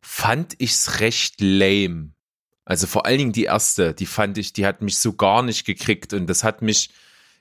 [0.00, 2.12] fand ich's recht lame.
[2.64, 5.64] Also vor allen Dingen die erste, die fand ich, die hat mich so gar nicht
[5.64, 6.90] gekriegt und das hat mich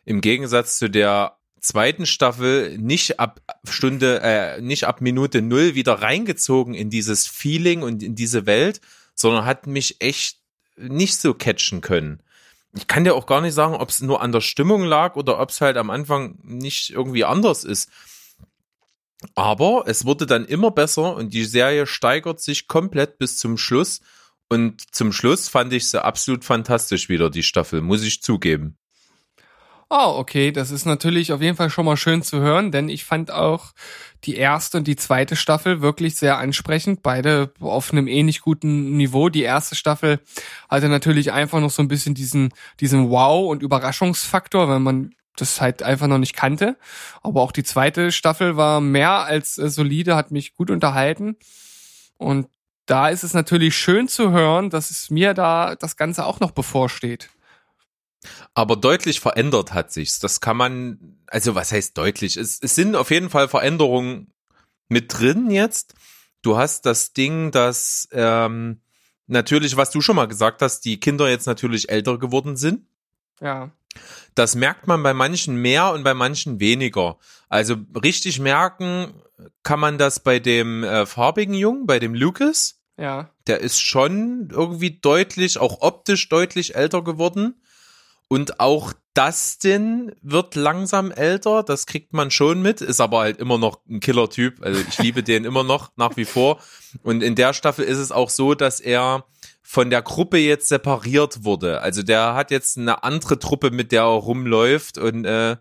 [0.06, 6.02] im Gegensatz zu der zweiten Staffel nicht ab Stunde, äh, nicht ab Minute null wieder
[6.02, 8.82] reingezogen in dieses Feeling und in diese Welt,
[9.14, 10.40] sondern hat mich echt
[10.78, 12.24] nicht so catchen können.
[12.74, 15.40] Ich kann dir auch gar nicht sagen, ob es nur an der Stimmung lag oder
[15.40, 17.90] ob es halt am Anfang nicht irgendwie anders ist.
[19.36, 24.02] Aber es wurde dann immer besser und die Serie steigert sich komplett bis zum Schluss.
[24.48, 28.79] Und zum Schluss fand ich sie absolut fantastisch wieder, die Staffel, muss ich zugeben.
[29.92, 33.06] Oh, okay, das ist natürlich auf jeden Fall schon mal schön zu hören, denn ich
[33.06, 33.74] fand auch
[34.24, 39.30] die erste und die zweite Staffel wirklich sehr ansprechend, beide auf einem ähnlich guten Niveau.
[39.30, 40.20] Die erste Staffel
[40.70, 45.60] hatte natürlich einfach noch so ein bisschen diesen, diesen Wow- und Überraschungsfaktor, weil man das
[45.60, 46.78] halt einfach noch nicht kannte.
[47.24, 51.36] Aber auch die zweite Staffel war mehr als äh, solide, hat mich gut unterhalten.
[52.18, 52.48] Und
[52.86, 56.52] da ist es natürlich schön zu hören, dass es mir da das Ganze auch noch
[56.52, 57.30] bevorsteht.
[58.60, 60.20] Aber deutlich verändert hat sich's.
[60.20, 62.36] Das kann man, also was heißt deutlich?
[62.36, 64.34] Es, es sind auf jeden Fall Veränderungen
[64.90, 65.94] mit drin jetzt.
[66.42, 68.82] Du hast das Ding, dass ähm,
[69.28, 72.86] natürlich, was du schon mal gesagt hast, die Kinder jetzt natürlich älter geworden sind.
[73.40, 73.72] Ja.
[74.36, 77.18] Das merkt man bei manchen mehr und bei manchen weniger.
[77.48, 79.14] Also richtig merken
[79.64, 82.82] kann man das bei dem äh, farbigen Jungen, bei dem Lucas.
[82.98, 83.30] Ja.
[83.48, 87.56] Der ist schon irgendwie deutlich, auch optisch deutlich älter geworden.
[88.30, 93.58] Und auch Dustin wird langsam älter, das kriegt man schon mit, ist aber halt immer
[93.58, 94.64] noch ein Killer-Typ.
[94.64, 96.62] Also ich liebe den immer noch, nach wie vor.
[97.02, 99.26] Und in der Staffel ist es auch so, dass er
[99.62, 101.82] von der Gruppe jetzt separiert wurde.
[101.82, 105.58] Also der hat jetzt eine andere Truppe, mit der er rumläuft und äh,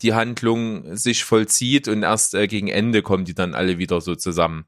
[0.00, 4.14] die Handlung sich vollzieht und erst äh, gegen Ende kommen die dann alle wieder so
[4.14, 4.64] zusammen.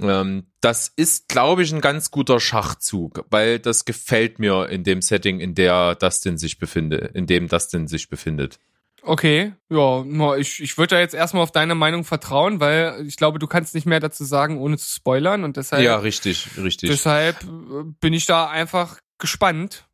[0.00, 5.00] Ähm, das ist, glaube ich, ein ganz guter Schachzug, weil das gefällt mir in dem
[5.00, 8.58] Setting, in der Dustin sich befindet, in dem Dustin sich befindet.
[9.02, 10.04] Okay, ja,
[10.36, 13.74] ich, ich würde da jetzt erstmal auf deine Meinung vertrauen, weil ich glaube, du kannst
[13.74, 16.90] nicht mehr dazu sagen, ohne zu spoilern und deshalb, Ja, richtig, richtig.
[16.90, 19.86] deshalb äh, bin ich da einfach gespannt.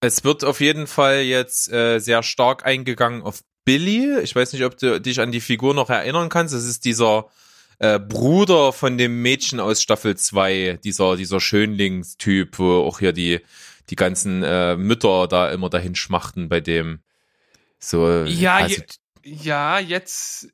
[0.00, 4.20] Es wird auf jeden Fall jetzt äh, sehr stark eingegangen auf Billy.
[4.20, 6.54] Ich weiß nicht, ob du dich an die Figur noch erinnern kannst.
[6.54, 7.26] Das ist dieser
[7.82, 13.40] äh, Bruder von dem Mädchen aus Staffel 2, dieser, dieser Schönlingstyp, wo auch hier die,
[13.90, 17.00] die ganzen äh, Mütter da immer dahin schmachten bei dem.
[17.80, 18.80] So, Ja, also,
[19.24, 20.48] je, ja, jetzt,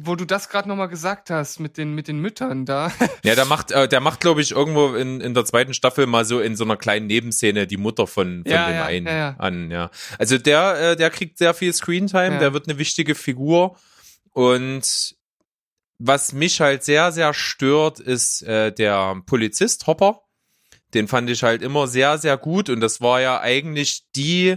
[0.00, 2.92] wo du das gerade nochmal gesagt hast mit den, mit den Müttern da.
[3.24, 6.26] Ja, der macht, äh, der macht, glaube ich, irgendwo in, in der zweiten Staffel mal
[6.26, 9.36] so in so einer kleinen Nebenszene die Mutter von, von Ja, dem ja, einen ja,
[9.38, 9.90] an, ja.
[10.18, 13.78] Also der, äh, der kriegt sehr viel Screentime, der wird eine wichtige Figur.
[14.34, 15.16] Und
[16.06, 20.20] was mich halt sehr, sehr stört, ist äh, der Polizist Hopper.
[20.92, 24.56] Den fand ich halt immer sehr, sehr gut und das war ja eigentlich die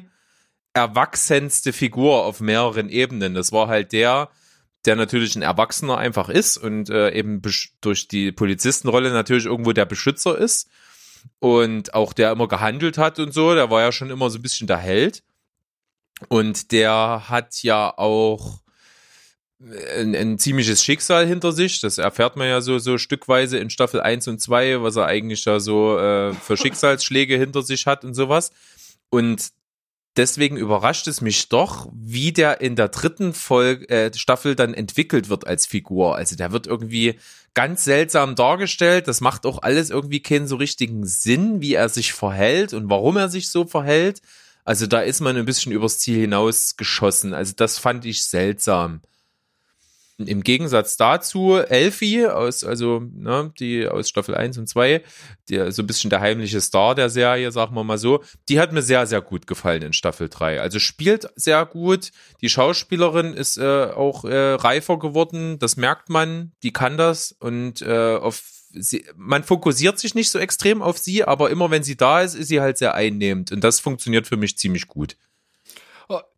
[0.73, 3.33] erwachsenste Figur auf mehreren Ebenen.
[3.33, 4.29] Das war halt der,
[4.85, 7.41] der natürlich ein Erwachsener einfach ist und äh, eben
[7.81, 10.69] durch die Polizistenrolle natürlich irgendwo der Beschützer ist
[11.39, 13.55] und auch der immer gehandelt hat und so.
[13.55, 15.23] Der war ja schon immer so ein bisschen der Held.
[16.29, 18.59] Und der hat ja auch
[19.59, 21.81] ein, ein ziemliches Schicksal hinter sich.
[21.81, 25.43] Das erfährt man ja so, so stückweise in Staffel 1 und 2, was er eigentlich
[25.43, 28.51] da so äh, für Schicksalsschläge hinter sich hat und sowas.
[29.09, 29.49] Und
[30.15, 35.29] deswegen überrascht es mich doch, wie der in der dritten Folge, äh, Staffel dann entwickelt
[35.29, 36.15] wird als Figur.
[36.15, 37.19] Also der wird irgendwie
[37.53, 39.07] ganz seltsam dargestellt.
[39.07, 43.17] Das macht auch alles irgendwie keinen so richtigen Sinn, wie er sich verhält und warum
[43.17, 44.21] er sich so verhält.
[44.65, 47.33] Also da ist man ein bisschen übers Ziel hinausgeschossen.
[47.33, 49.01] Also das fand ich seltsam.
[50.17, 55.03] Im Gegensatz dazu, Elfie aus, also, ne, die aus Staffel 1 und 2,
[55.47, 58.73] die, so ein bisschen der heimliche Star der Serie, sagen wir mal so, die hat
[58.73, 60.59] mir sehr, sehr gut gefallen in Staffel 3.
[60.59, 62.11] Also spielt sehr gut.
[62.41, 67.83] Die Schauspielerin ist äh, auch äh, reifer geworden, das merkt man, die kann das und
[67.83, 68.41] äh, auf
[68.71, 72.33] sie, man fokussiert sich nicht so extrem auf sie, aber immer wenn sie da ist,
[72.33, 75.15] ist sie halt sehr einnehmend und das funktioniert für mich ziemlich gut.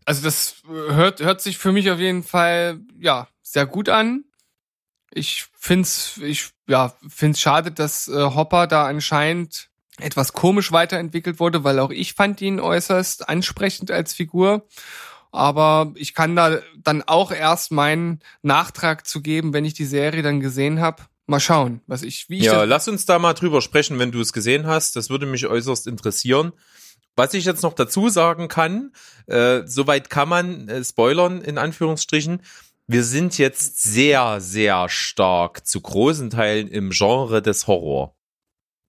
[0.06, 4.26] Also das äh, hört, hört sich für mich auf jeden Fall, ja, sehr gut an.
[5.12, 11.64] Ich find's, ich, ja, find's schade, dass äh, Hopper da anscheinend etwas komisch weiterentwickelt wurde,
[11.64, 14.66] weil auch ich fand ihn äußerst ansprechend als Figur.
[15.32, 20.24] Aber ich kann da dann auch erst meinen Nachtrag zu geben, wenn ich die Serie
[20.24, 21.04] dann gesehen habe.
[21.28, 24.20] Mal schauen, was ich, wie ich Ja, lass uns da mal drüber sprechen, wenn du
[24.20, 24.96] es gesehen hast.
[24.96, 26.54] Das würde mich äußerst interessieren.
[27.16, 28.94] Was ich jetzt noch dazu sagen kann,
[29.28, 32.42] äh, soweit kann man äh, spoilern, in Anführungsstrichen.
[32.88, 38.16] Wir sind jetzt sehr, sehr stark zu großen Teilen im Genre des Horror.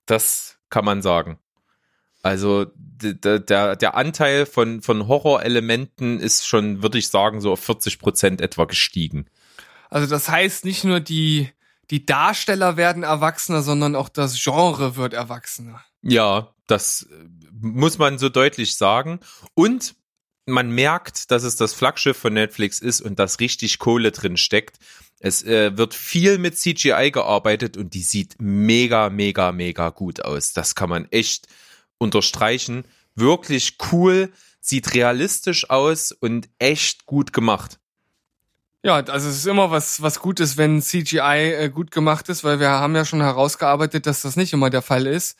[0.06, 1.38] Das kann man sagen.
[2.22, 7.98] Also der, der Anteil von, von Horrorelementen ist schon, würde ich sagen, so auf 40
[7.98, 9.26] Prozent etwa gestiegen.
[9.88, 11.50] also das heißt nicht nur die,
[11.90, 15.82] die Darsteller werden erwachsener, sondern auch das Genre wird erwachsener.
[16.02, 17.14] Ja, das äh,
[17.60, 19.20] muss man so deutlich sagen.
[19.54, 19.94] Und
[20.46, 24.78] man merkt, dass es das Flaggschiff von Netflix ist und dass richtig Kohle drin steckt.
[25.18, 30.52] Es äh, wird viel mit CGI gearbeitet und die sieht mega, mega, mega gut aus.
[30.52, 31.46] Das kann man echt
[31.98, 32.84] unterstreichen.
[33.14, 37.78] Wirklich cool, sieht realistisch aus und echt gut gemacht.
[38.82, 42.60] Ja, also es ist immer was, was Gutes, wenn CGI äh, gut gemacht ist, weil
[42.60, 45.36] wir haben ja schon herausgearbeitet, dass das nicht immer der Fall ist.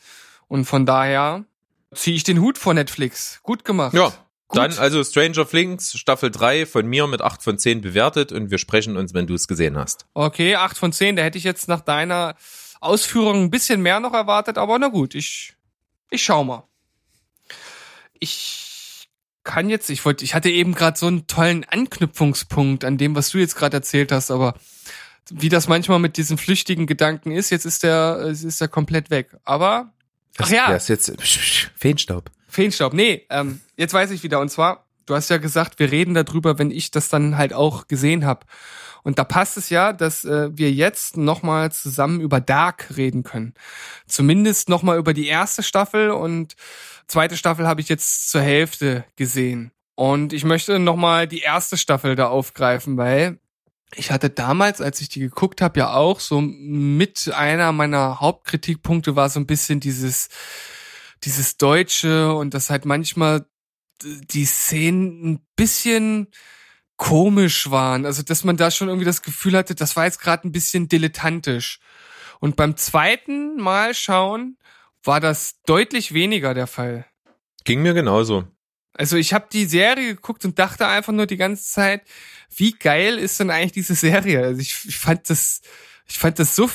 [0.51, 1.45] Und von daher
[1.93, 3.39] ziehe ich den Hut vor Netflix.
[3.41, 3.93] Gut gemacht.
[3.93, 4.07] Ja,
[4.49, 4.57] Gut.
[4.57, 8.57] dann also Stranger Things Staffel 3 von mir mit 8 von 10 bewertet und wir
[8.57, 10.07] sprechen uns, wenn du es gesehen hast.
[10.13, 12.35] Okay, 8 von 10, da hätte ich jetzt nach deiner
[12.81, 15.53] Ausführung ein bisschen mehr noch erwartet, aber na gut, ich,
[16.09, 16.67] ich schau mal.
[18.19, 19.07] Ich
[19.45, 23.29] kann jetzt, ich wollte, ich hatte eben gerade so einen tollen Anknüpfungspunkt an dem, was
[23.29, 24.55] du jetzt gerade erzählt hast, aber
[25.29, 29.11] wie das manchmal mit diesen flüchtigen Gedanken ist, jetzt ist der, es ist der komplett
[29.11, 29.37] weg.
[29.45, 29.93] Aber,
[30.37, 31.11] ach ja, Der ist jetzt
[31.75, 32.31] Feenstaub.
[32.47, 32.93] Feenstaub.
[32.93, 34.39] Nee, ähm, jetzt weiß ich wieder.
[34.39, 37.87] Und zwar, du hast ja gesagt, wir reden darüber, wenn ich das dann halt auch
[37.87, 38.45] gesehen habe.
[39.03, 43.53] Und da passt es ja, dass äh, wir jetzt nochmal zusammen über Dark reden können.
[44.07, 46.55] Zumindest nochmal über die erste Staffel und
[47.07, 49.71] zweite Staffel habe ich jetzt zur Hälfte gesehen.
[49.95, 53.39] Und ich möchte nochmal die erste Staffel da aufgreifen, weil
[53.95, 59.15] ich hatte damals, als ich die geguckt habe, ja auch so mit einer meiner Hauptkritikpunkte
[59.15, 60.29] war so ein bisschen dieses
[61.23, 63.45] dieses Deutsche und das halt manchmal
[64.03, 66.27] die Szenen ein bisschen
[66.97, 68.05] komisch waren.
[68.05, 70.87] Also, dass man da schon irgendwie das Gefühl hatte, das war jetzt gerade ein bisschen
[70.87, 71.79] dilettantisch.
[72.39, 74.57] Und beim zweiten Mal schauen
[75.03, 77.05] war das deutlich weniger der Fall.
[77.63, 78.45] Ging mir genauso.
[78.93, 82.01] Also ich habe die Serie geguckt und dachte einfach nur die ganze Zeit,
[82.55, 84.43] wie geil ist denn eigentlich diese Serie?
[84.43, 85.61] Also ich, ich fand das,
[86.07, 86.69] ich fand das so,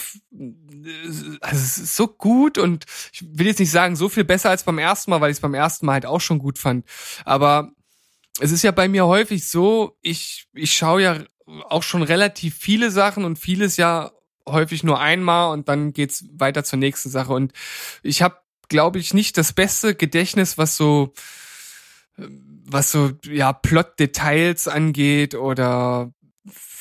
[1.41, 5.11] also so gut und ich will jetzt nicht sagen so viel besser als beim ersten
[5.11, 6.87] Mal, weil ich es beim ersten Mal halt auch schon gut fand.
[7.25, 7.73] Aber
[8.41, 11.19] es ist ja bei mir häufig so, ich, ich schaue ja
[11.69, 14.11] auch schon relativ viele Sachen und vieles ja
[14.49, 17.33] häufig nur einmal und dann geht's weiter zur nächsten Sache.
[17.33, 17.53] Und
[18.03, 18.39] ich habe,
[18.69, 21.12] glaube ich, nicht das beste Gedächtnis, was so
[22.17, 26.12] was so ja Plot-Details angeht oder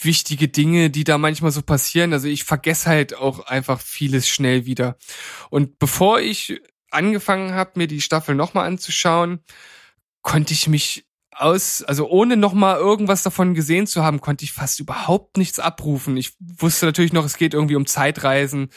[0.02, 2.14] wichtige Dinge, die da manchmal so passieren.
[2.14, 4.98] Also ich vergesse halt auch einfach vieles schnell wieder.
[5.50, 6.62] Und bevor ich
[6.92, 9.40] angefangen habe, mir die Staffel nochmal anzuschauen,
[10.22, 14.80] konnte ich mich aus, also ohne nochmal irgendwas davon gesehen zu haben, konnte ich fast
[14.80, 16.16] überhaupt nichts abrufen.
[16.16, 18.70] Ich wusste natürlich noch, es geht irgendwie um Zeitreisen,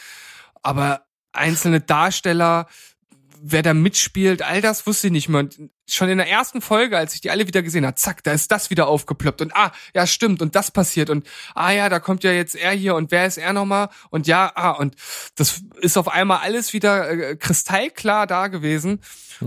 [0.61, 2.67] aber einzelne Darsteller,
[3.41, 5.39] wer da mitspielt, all das wusste ich nicht mehr.
[5.39, 5.57] Und
[5.93, 8.51] schon in der ersten Folge, als ich die alle wieder gesehen habe, zack, da ist
[8.51, 12.23] das wieder aufgeploppt und ah, ja, stimmt und das passiert und ah ja, da kommt
[12.23, 14.95] ja jetzt er hier und wer ist er nochmal und ja, ah, und
[15.35, 19.01] das ist auf einmal alles wieder äh, kristallklar da gewesen.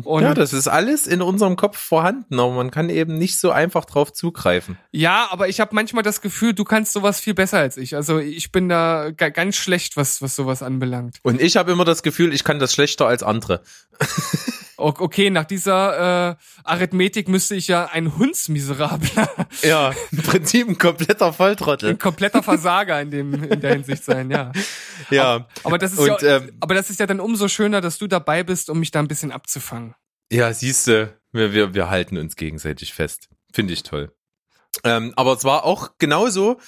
[0.05, 3.51] Und ja, das ist alles in unserem Kopf vorhanden, aber man kann eben nicht so
[3.51, 4.79] einfach drauf zugreifen.
[4.91, 7.95] Ja, aber ich habe manchmal das Gefühl, du kannst sowas viel besser als ich.
[7.95, 11.19] Also ich bin da ganz schlecht, was, was sowas anbelangt.
[11.23, 13.63] Und ich habe immer das Gefühl, ich kann das schlechter als andere.
[14.83, 19.29] Okay, nach dieser äh, Arithmetik müsste ich ja ein Hundsmiserabler.
[19.63, 21.91] Ja, im Prinzip ein kompletter Volltrottel.
[21.91, 24.51] Ein kompletter Versager in dem in der Hinsicht sein, ja.
[25.11, 25.35] Ja.
[25.35, 27.99] Aber, aber das ist Und, ja, ähm, aber das ist ja dann umso schöner, dass
[27.99, 29.95] du dabei bist, um mich da ein bisschen abzufangen.
[30.33, 33.29] Ja, siehste, wir, wir, wir halten uns gegenseitig fest.
[33.53, 34.13] Finde ich toll.
[34.83, 36.59] Ähm, aber es war auch genauso.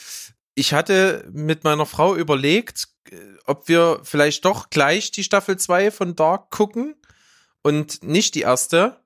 [0.55, 5.91] Ich hatte mit meiner Frau überlegt, äh, ob wir vielleicht doch gleich die Staffel 2
[5.91, 6.95] von Dark gucken
[7.65, 9.01] und nicht die erste.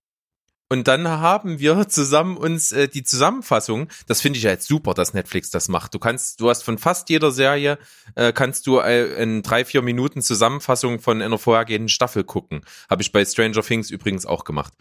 [0.70, 4.92] Und dann haben wir zusammen uns äh, die Zusammenfassung, das finde ich ja jetzt super,
[4.92, 5.94] dass Netflix das macht.
[5.94, 7.78] Du kannst, du hast von fast jeder Serie,
[8.16, 12.61] äh, kannst du äh, in drei, vier Minuten Zusammenfassung von einer vorhergehenden Staffel gucken.
[12.90, 14.74] Habe ich bei Stranger Things übrigens auch gemacht.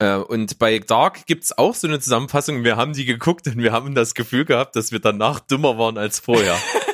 [0.00, 2.64] Äh, und bei Dark gibt's auch so eine Zusammenfassung.
[2.64, 5.96] Wir haben die geguckt und wir haben das Gefühl gehabt, dass wir danach dümmer waren
[5.96, 6.58] als vorher.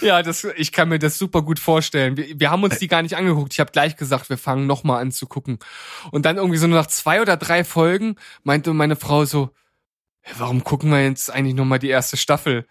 [0.00, 2.16] Ja, das, ich kann mir das super gut vorstellen.
[2.16, 3.52] Wir, wir haben uns die gar nicht angeguckt.
[3.52, 5.58] Ich habe gleich gesagt, wir fangen nochmal an zu gucken.
[6.10, 9.50] Und dann irgendwie so nach zwei oder drei Folgen meinte meine Frau so,
[10.36, 12.66] warum gucken wir jetzt eigentlich nochmal die erste Staffel?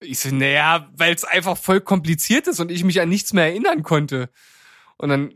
[0.00, 3.44] Ich so, naja, weil es einfach voll kompliziert ist und ich mich an nichts mehr
[3.44, 4.30] erinnern konnte.
[4.96, 5.34] Und dann.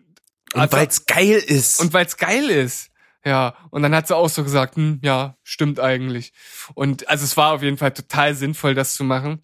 [0.55, 1.81] Und weil's geil ist.
[1.81, 2.91] Und weil's geil ist.
[3.25, 6.33] Ja, und dann hat sie auch so gesagt, hm, ja, stimmt eigentlich.
[6.75, 9.43] Und also es war auf jeden Fall total sinnvoll, das zu machen.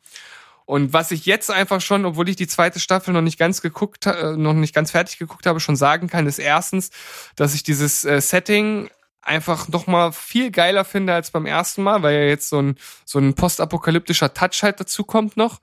[0.65, 4.07] Und was ich jetzt einfach schon, obwohl ich die zweite Staffel noch nicht ganz geguckt,
[4.07, 6.91] äh, noch nicht ganz fertig geguckt habe, schon sagen kann, ist erstens,
[7.37, 8.89] dass ich dieses äh, Setting
[9.23, 12.77] einfach noch mal viel geiler finde als beim ersten Mal, weil ja jetzt so ein
[13.05, 15.61] so ein postapokalyptischer Touch halt dazu kommt noch.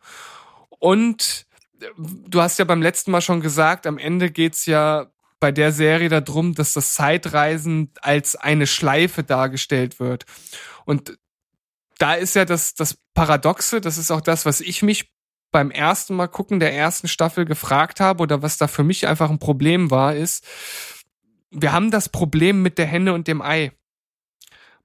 [0.69, 1.45] Und
[1.81, 5.07] äh, du hast ja beim letzten Mal schon gesagt, am Ende geht's ja
[5.39, 10.25] bei der Serie darum, dass das Zeitreisen als eine Schleife dargestellt wird.
[10.85, 11.17] Und
[11.99, 15.11] da ist ja das, das Paradoxe, das ist auch das, was ich mich
[15.51, 19.29] beim ersten Mal gucken der ersten Staffel gefragt habe oder was da für mich einfach
[19.29, 20.45] ein Problem war, ist,
[21.51, 23.71] wir haben das Problem mit der Henne und dem Ei.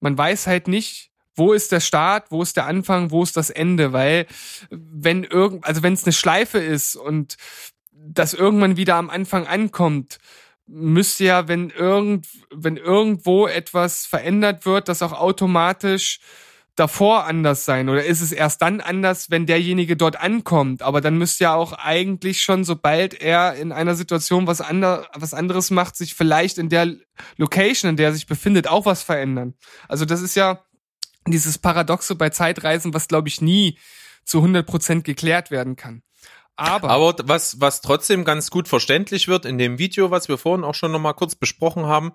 [0.01, 3.51] Man weiß halt nicht, wo ist der Start, wo ist der Anfang, wo ist das
[3.51, 4.27] Ende, weil
[4.71, 7.37] wenn irgend, also wenn es eine Schleife ist und
[7.93, 10.19] das irgendwann wieder am Anfang ankommt,
[10.67, 16.21] müsste ja, wenn irgend, wenn irgendwo etwas verändert wird, das auch automatisch
[16.77, 17.89] davor anders sein?
[17.89, 20.83] Oder ist es erst dann anders, wenn derjenige dort ankommt?
[20.83, 25.35] Aber dann müsste ja auch eigentlich schon, sobald er in einer Situation was, ander, was
[25.35, 26.95] anderes macht, sich vielleicht in der
[27.37, 29.55] Location, in der er sich befindet, auch was verändern.
[29.89, 30.65] Also das ist ja
[31.27, 33.79] dieses Paradoxe bei Zeitreisen, was glaube ich nie
[34.25, 36.03] zu 100 Prozent geklärt werden kann.
[36.57, 40.65] Aber, Aber was, was trotzdem ganz gut verständlich wird in dem Video, was wir vorhin
[40.65, 42.13] auch schon nochmal kurz besprochen haben,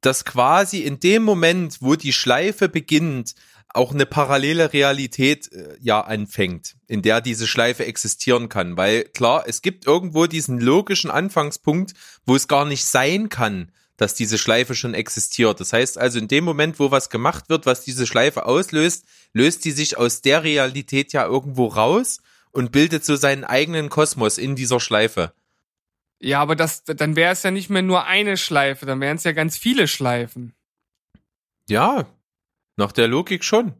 [0.00, 3.34] dass quasi in dem Moment, wo die Schleife beginnt,
[3.74, 8.76] auch eine parallele Realität äh, ja anfängt, in der diese Schleife existieren kann.
[8.76, 11.92] Weil klar, es gibt irgendwo diesen logischen Anfangspunkt,
[12.24, 15.60] wo es gar nicht sein kann, dass diese Schleife schon existiert.
[15.60, 19.64] Das heißt also, in dem Moment, wo was gemacht wird, was diese Schleife auslöst, löst
[19.64, 22.20] die sich aus der Realität ja irgendwo raus
[22.52, 25.32] und bildet so seinen eigenen Kosmos in dieser Schleife.
[26.20, 29.24] ja, aber das, dann wäre es ja nicht mehr nur eine Schleife, dann wären es
[29.24, 30.54] ja ganz viele Schleifen.
[31.68, 32.06] Ja,
[32.76, 33.74] nach der Logik schon.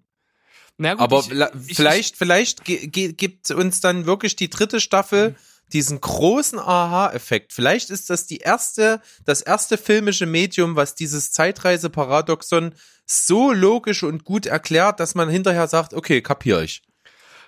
[0.78, 5.36] Na gut, Aber ich- la- ich- vielleicht, vielleicht gibt uns dann wirklich die dritte Staffel
[5.72, 7.53] diesen großen Aha-Effekt.
[7.53, 12.74] Vielleicht ist das die erste, das erste filmische Medium, was dieses Zeitreise-Paradoxon
[13.05, 16.82] so logisch und gut erklärt, dass man hinterher sagt, okay, kapier ich.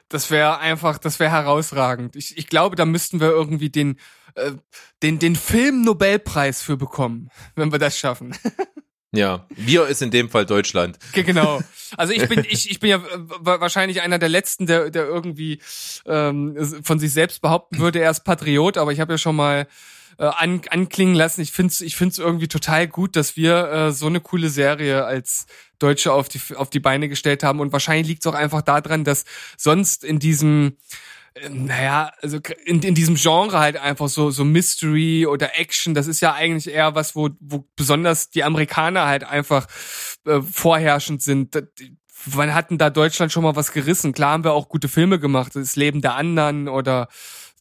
[0.09, 2.17] Das wäre einfach, das wäre herausragend.
[2.17, 4.01] Ich, ich glaube, da müssten wir irgendwie den,
[4.35, 4.53] äh,
[5.03, 8.35] den, den Film-Nobelpreis für bekommen, wenn wir das schaffen.
[9.13, 10.99] Ja, wir ist in dem Fall Deutschland.
[11.13, 11.61] Ge- Genau.
[11.97, 15.07] Also ich bin ich ich bin ja äh, wa- wahrscheinlich einer der letzten, der der
[15.07, 15.59] irgendwie
[16.05, 16.55] ähm,
[16.85, 19.67] von sich selbst behaupten würde, er ist Patriot, aber ich habe ja schon mal
[20.19, 21.41] äh, an, anklingen lassen.
[21.41, 25.47] Ich find's ich find's irgendwie total gut, dass wir äh, so eine coole Serie als
[25.79, 29.25] Deutsche auf die auf die Beine gestellt haben und wahrscheinlich liegt's auch einfach daran, dass
[29.57, 30.77] sonst in diesem
[31.49, 36.21] naja, also in, in diesem Genre halt einfach so so Mystery oder Action, das ist
[36.21, 39.67] ja eigentlich eher was, wo, wo besonders die Amerikaner halt einfach
[40.27, 41.57] äh, vorherrschend sind.
[42.27, 44.13] Wann hatten da Deutschland schon mal was gerissen?
[44.13, 47.09] Klar haben wir auch gute Filme gemacht, das Leben der anderen oder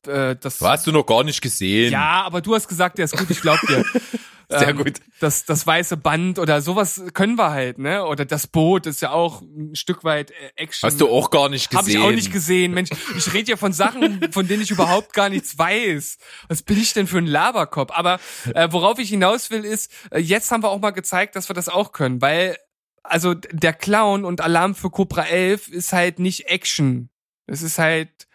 [0.07, 0.61] äh, das.
[0.61, 1.91] Hast du noch gar nicht gesehen.
[1.91, 3.83] Ja, aber du hast gesagt, der ist gut, ich glaub dir.
[4.49, 5.01] Sehr Ähm, gut.
[5.19, 8.05] Das, das weiße Band oder sowas können wir halt, ne?
[8.05, 10.87] Oder das Boot ist ja auch ein Stück weit äh, Action.
[10.87, 11.79] Hast du auch gar nicht gesehen.
[11.79, 12.73] Habe ich auch nicht gesehen.
[12.73, 16.17] Mensch, ich rede ja von Sachen, von denen ich überhaupt gar nichts weiß.
[16.47, 17.91] Was bin ich denn für ein Laberkopf?
[17.91, 18.19] Aber
[18.53, 21.53] äh, worauf ich hinaus will, ist, äh, jetzt haben wir auch mal gezeigt, dass wir
[21.53, 22.21] das auch können.
[22.21, 22.55] Weil,
[23.03, 27.09] also der Clown und Alarm für Cobra 11 ist halt nicht Action.
[27.47, 28.26] Es ist halt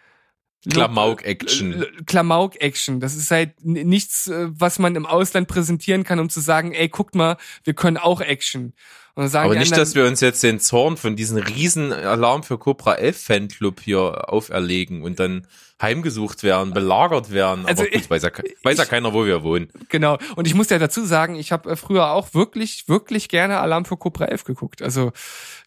[0.69, 1.85] Klamauk-Action.
[2.05, 2.99] Klamauk-Action.
[2.99, 6.89] Das ist halt nichts, äh, was man im Ausland präsentieren kann, um zu sagen, ey,
[6.89, 8.73] guckt mal, wir können auch Action.
[9.15, 11.93] Und dann sagen Aber nicht, anderen, dass wir uns jetzt den Zorn von diesem riesen
[11.93, 15.45] Alarm für Cobra 11 Fanclub hier auferlegen und dann
[15.79, 17.65] heimgesucht werden, belagert werden.
[17.67, 18.31] Also Aber gut, ich- weiß ja,
[18.63, 19.67] weiß ja keiner, wo wir wohnen.
[19.89, 20.17] Genau.
[20.35, 23.97] Und ich muss ja dazu sagen, ich habe früher auch wirklich, wirklich gerne Alarm für
[23.97, 24.81] Cobra 11 geguckt.
[24.81, 25.11] Also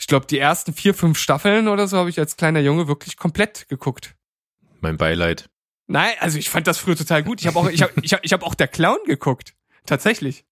[0.01, 3.17] ich glaube, die ersten vier, fünf Staffeln oder so habe ich als kleiner Junge wirklich
[3.17, 4.15] komplett geguckt.
[4.81, 5.49] Mein Beileid.
[5.87, 7.41] Nein, also ich fand das früher total gut.
[7.41, 9.55] Ich habe auch, ich habe, ich hab, ich hab auch der Clown geguckt,
[9.87, 10.45] tatsächlich.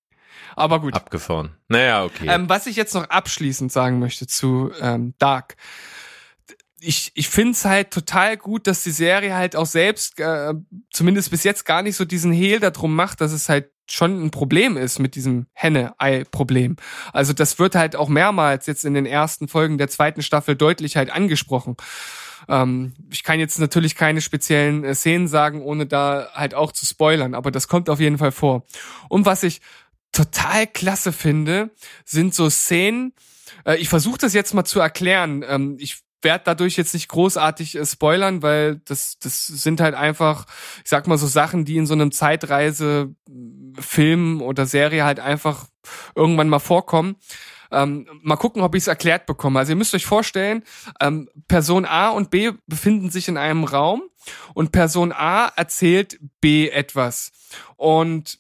[0.57, 0.95] Aber gut.
[0.95, 1.57] Abgefahren.
[1.68, 2.29] Naja, okay.
[2.29, 5.57] Ähm, was ich jetzt noch abschließend sagen möchte zu ähm, Dark.
[6.79, 10.53] Ich, ich finde es halt total gut, dass die Serie halt auch selbst, äh,
[10.93, 14.31] zumindest bis jetzt, gar nicht so diesen Hehl darum macht, dass es halt schon ein
[14.31, 16.77] Problem ist mit diesem Henne-Ei-Problem.
[17.12, 20.97] Also das wird halt auch mehrmals jetzt in den ersten Folgen der zweiten Staffel deutlich
[20.97, 21.77] halt angesprochen.
[22.49, 26.87] Ähm, ich kann jetzt natürlich keine speziellen äh, Szenen sagen, ohne da halt auch zu
[26.87, 28.65] spoilern, aber das kommt auf jeden Fall vor.
[29.09, 29.61] Und was ich
[30.13, 31.71] total klasse finde,
[32.05, 33.13] sind so Szenen.
[33.65, 35.45] Äh, ich versuche das jetzt mal zu erklären.
[35.47, 40.47] Ähm, ich werde dadurch jetzt nicht großartig äh, spoilern, weil das, das sind halt einfach,
[40.83, 45.69] ich sag mal so Sachen, die in so einem Zeitreise-Film oder Serie halt einfach
[46.15, 47.17] irgendwann mal vorkommen.
[47.75, 49.59] Ähm, mal gucken, ob ich es erklärt bekomme.
[49.59, 50.62] Also ihr müsst euch vorstellen,
[51.01, 54.03] ähm, Person A und B befinden sich in einem Raum
[54.55, 57.33] und Person A erzählt B etwas.
[57.77, 58.39] Und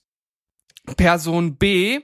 [0.96, 2.00] Person B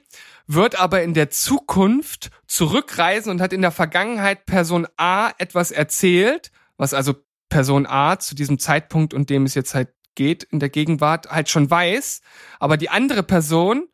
[0.47, 6.51] wird aber in der Zukunft zurückreisen und hat in der Vergangenheit Person A etwas erzählt,
[6.76, 7.14] was also
[7.49, 11.49] Person A zu diesem Zeitpunkt, und dem es jetzt halt geht, in der Gegenwart halt
[11.49, 12.20] schon weiß,
[12.59, 13.89] aber die andere Person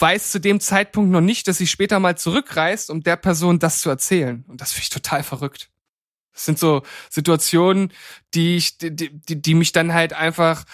[0.00, 3.80] weiß zu dem Zeitpunkt noch nicht, dass sie später mal zurückreist, um der Person das
[3.80, 4.44] zu erzählen.
[4.48, 5.70] Und das finde ich total verrückt.
[6.32, 7.92] Das sind so Situationen,
[8.34, 10.64] die ich, die, die, die mich dann halt einfach,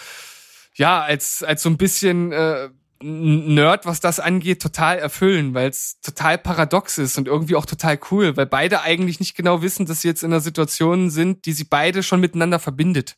[0.75, 2.69] ja, als, als so ein bisschen äh,
[3.03, 7.99] Nerd, was das angeht, total erfüllen, weil es total paradox ist und irgendwie auch total
[8.11, 11.53] cool, weil beide eigentlich nicht genau wissen, dass sie jetzt in einer Situation sind, die
[11.53, 13.17] sie beide schon miteinander verbindet.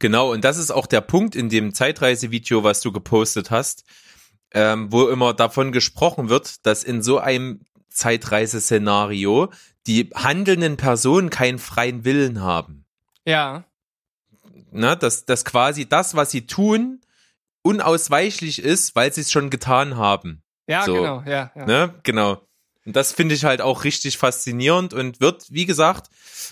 [0.00, 3.84] Genau, und das ist auch der Punkt in dem Zeitreisevideo, was du gepostet hast,
[4.52, 9.50] ähm, wo immer davon gesprochen wird, dass in so einem Zeitreiseszenario
[9.86, 12.84] die handelnden Personen keinen freien Willen haben.
[13.24, 13.64] Ja.
[14.70, 14.96] Ne?
[14.96, 17.00] Dass, dass quasi das, was sie tun,
[17.62, 20.42] unausweichlich ist, weil sie es schon getan haben.
[20.66, 20.94] Ja, So.
[20.94, 21.66] genau, ja, ja.
[21.66, 21.94] Ne?
[22.02, 22.40] Genau.
[22.86, 26.10] Und das finde ich halt auch richtig faszinierend und wird, wie gesagt,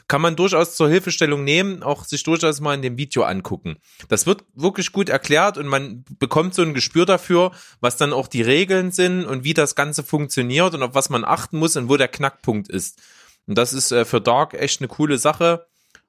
[0.09, 3.79] kann man durchaus zur Hilfestellung nehmen, auch sich durchaus mal in dem Video angucken.
[4.09, 8.29] Das wird wirklich gut erklärt und man bekommt so ein Gespür dafür, was dann auch
[8.29, 11.89] die Regeln sind und wie das Ganze funktioniert und auf was man achten muss und
[11.89, 13.01] wo der Knackpunkt ist.
[13.47, 15.67] Und das ist äh, für Dark echt eine coole Sache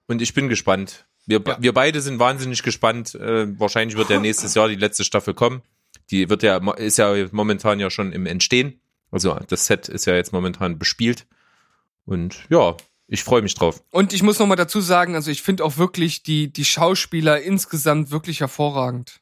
[0.07, 1.05] und ich bin gespannt.
[1.25, 1.57] Wir, Ja.
[1.61, 3.15] wir beide sind wahnsinnig gespannt.
[3.15, 5.61] Äh, wahrscheinlich wird ja nächstes Jahr die letzte Staffel kommen.
[6.11, 8.81] Die wird ja, ist ja momentan ja schon im Entstehen.
[9.11, 11.25] Also das Set ist ja jetzt momentan bespielt.
[12.05, 12.75] Und ja,
[13.07, 13.83] ich freue mich drauf.
[13.91, 17.41] Und ich muss noch mal dazu sagen, also ich finde auch wirklich die, die Schauspieler
[17.41, 19.19] insgesamt wirklich hervorragend.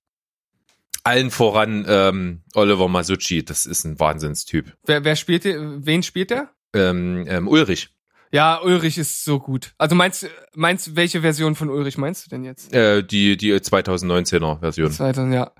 [1.03, 4.75] Allen voran ähm, Oliver Masucci, das ist ein Wahnsinnstyp.
[4.83, 6.49] Wer, wer spielt der, wen spielt der?
[6.73, 7.89] Ähm, ähm, Ulrich,
[8.31, 9.73] Ja, Ulrich ist so gut.
[9.77, 12.73] Also meinst meinst welche Version von Ulrich meinst du denn jetzt?
[12.73, 14.91] äh, die, die 2019er Version.
[14.91, 15.51] Zweiter, ja.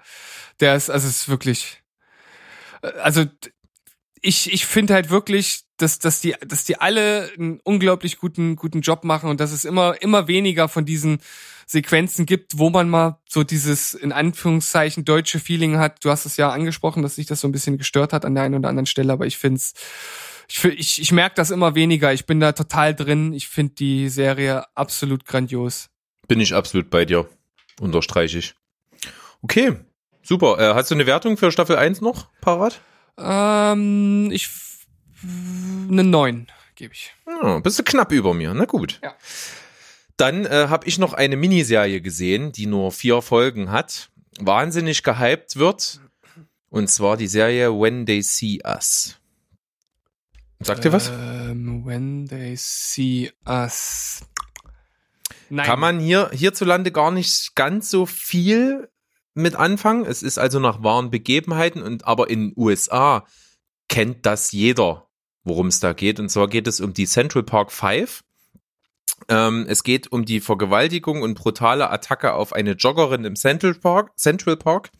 [0.59, 1.81] Der ist, also ist wirklich,
[2.81, 3.23] äh, also
[4.27, 8.81] ich, ich finde halt wirklich, dass, dass die, dass die alle einen unglaublich guten, guten
[8.81, 11.19] Job machen und dass es immer, immer weniger von diesen
[11.65, 16.03] Sequenzen gibt, wo man mal so dieses in Anführungszeichen deutsche Feeling hat.
[16.03, 18.43] Du hast es ja angesprochen, dass sich das so ein bisschen gestört hat an der
[18.43, 19.73] einen oder anderen Stelle, aber ich finde es,
[20.49, 22.11] ich, ich, ich merke das immer weniger.
[22.11, 23.31] Ich bin da total drin.
[23.31, 25.89] Ich finde die Serie absolut grandios.
[26.27, 27.29] Bin ich absolut bei dir.
[27.79, 28.55] Unterstreiche ich.
[29.41, 29.73] Okay,
[30.21, 30.59] super.
[30.59, 32.81] Äh, hast du eine Wertung für Staffel 1 noch parat?
[33.17, 34.49] Ähm, ich
[35.89, 37.13] eine 9 gebe ich.
[37.25, 38.53] Ja, bist du knapp über mir.
[38.53, 38.99] Na gut.
[39.03, 39.15] Ja.
[40.15, 44.09] Dann äh, habe ich noch eine Miniserie gesehen, die nur vier Folgen hat,
[44.39, 45.99] wahnsinnig gehypt wird.
[46.69, 49.19] Und zwar die Serie When They See Us.
[50.59, 51.09] Sagt ihr was?
[51.09, 54.21] Ähm, when they see us.
[55.49, 55.65] Nein.
[55.65, 58.89] Kann man hier hierzulande gar nicht ganz so viel
[59.37, 60.05] mit anfangen.
[60.05, 63.25] Es ist also nach wahren Begebenheiten und aber in USA
[63.87, 65.07] kennt das jeder,
[65.43, 66.19] worum es da geht.
[66.19, 68.23] Und zwar geht es um die Central Park Five.
[69.29, 74.17] Ähm, es geht um die Vergewaltigung und brutale Attacke auf eine Joggerin im Central Park,
[74.17, 74.91] Central Park,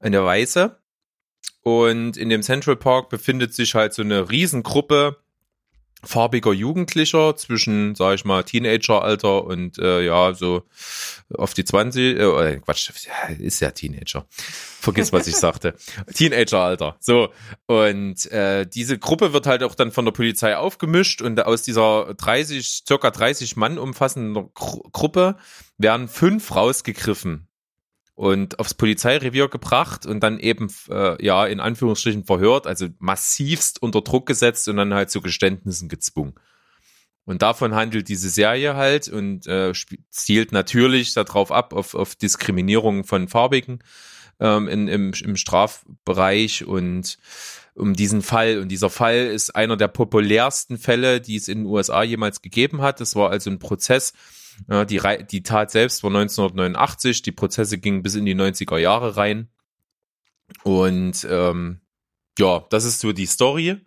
[0.00, 0.78] eine Weiße.
[1.62, 5.18] Und in dem Central Park befindet sich halt so eine Riesengruppe
[6.06, 10.62] farbiger Jugendlicher zwischen, sag ich mal, Teenageralter und äh, ja, so
[11.34, 12.90] auf die 20, äh, Quatsch,
[13.38, 14.26] ist ja Teenager.
[14.80, 15.74] Vergiss, was ich sagte.
[16.14, 16.96] Teenageralter.
[17.00, 17.30] So.
[17.66, 22.14] Und äh, diese Gruppe wird halt auch dann von der Polizei aufgemischt und aus dieser
[22.14, 25.36] 30, circa 30 Mann umfassenden Gru Gruppe
[25.78, 27.48] werden fünf rausgegriffen
[28.16, 34.00] und aufs Polizeirevier gebracht und dann eben, äh, ja, in Anführungsstrichen verhört, also massivst unter
[34.00, 36.34] Druck gesetzt und dann halt zu Geständnissen gezwungen.
[37.26, 39.72] Und davon handelt diese Serie halt und äh,
[40.10, 43.80] zielt natürlich darauf ab, auf, auf Diskriminierung von Farbigen
[44.40, 47.18] ähm, in, im, im Strafbereich und
[47.74, 48.60] um diesen Fall.
[48.60, 52.80] Und dieser Fall ist einer der populärsten Fälle, die es in den USA jemals gegeben
[52.80, 53.00] hat.
[53.00, 54.14] Das war also ein Prozess,
[54.68, 55.00] ja, die,
[55.30, 59.48] die Tat selbst war 1989, die Prozesse gingen bis in die 90er Jahre rein.
[60.62, 61.80] Und ähm,
[62.38, 63.80] ja, das ist so die Story.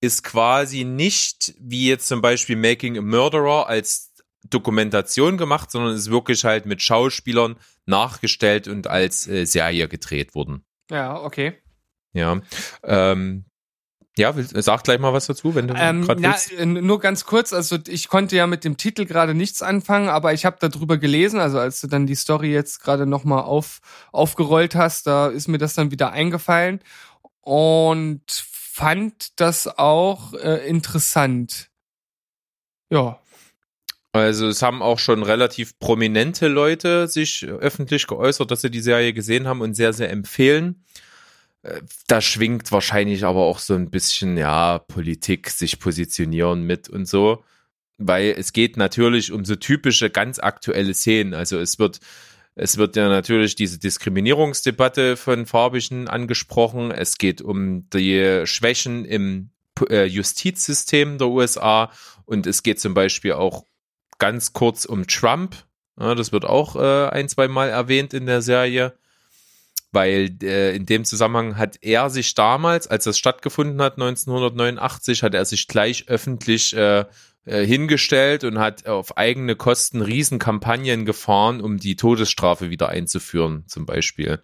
[0.00, 4.12] Ist quasi nicht wie jetzt zum Beispiel Making a Murderer als
[4.44, 10.64] Dokumentation gemacht, sondern ist wirklich halt mit Schauspielern nachgestellt und als äh, Serie gedreht worden.
[10.90, 11.54] Ja, okay.
[12.12, 12.40] Ja,
[12.82, 13.44] ähm,
[14.18, 17.78] ja, sag gleich mal was dazu, wenn du ähm, gerade na, Nur ganz kurz, also
[17.88, 21.58] ich konnte ja mit dem Titel gerade nichts anfangen, aber ich habe darüber gelesen, also
[21.58, 23.80] als du dann die Story jetzt gerade nochmal auf,
[24.12, 26.80] aufgerollt hast, da ist mir das dann wieder eingefallen
[27.40, 31.70] und fand das auch äh, interessant.
[32.90, 33.18] Ja.
[34.12, 39.14] Also es haben auch schon relativ prominente Leute sich öffentlich geäußert, dass sie die Serie
[39.14, 40.84] gesehen haben und sehr, sehr empfehlen.
[42.08, 47.44] Da schwingt wahrscheinlich aber auch so ein bisschen, ja, Politik, sich positionieren mit und so.
[47.98, 51.34] Weil es geht natürlich um so typische, ganz aktuelle Szenen.
[51.34, 52.00] Also es wird,
[52.56, 56.90] es wird ja natürlich diese Diskriminierungsdebatte von Farbigen angesprochen.
[56.90, 59.50] Es geht um die Schwächen im
[59.88, 61.92] äh, Justizsystem der USA
[62.24, 63.64] und es geht zum Beispiel auch
[64.18, 65.56] ganz kurz um Trump.
[65.98, 68.94] Ja, das wird auch äh, ein, zwei Mal erwähnt in der Serie
[69.92, 75.34] weil äh, in dem Zusammenhang hat er sich damals, als das stattgefunden hat, 1989, hat
[75.34, 77.04] er sich gleich öffentlich äh,
[77.44, 83.84] äh, hingestellt und hat auf eigene Kosten Riesenkampagnen gefahren, um die Todesstrafe wieder einzuführen, zum
[83.84, 84.42] Beispiel.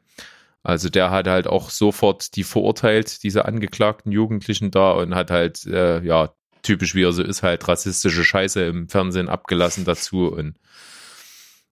[0.62, 5.64] Also der hat halt auch sofort die verurteilt, diese angeklagten Jugendlichen da und hat halt,
[5.66, 10.56] äh, ja, typisch wie er so ist, halt rassistische Scheiße im Fernsehen abgelassen dazu und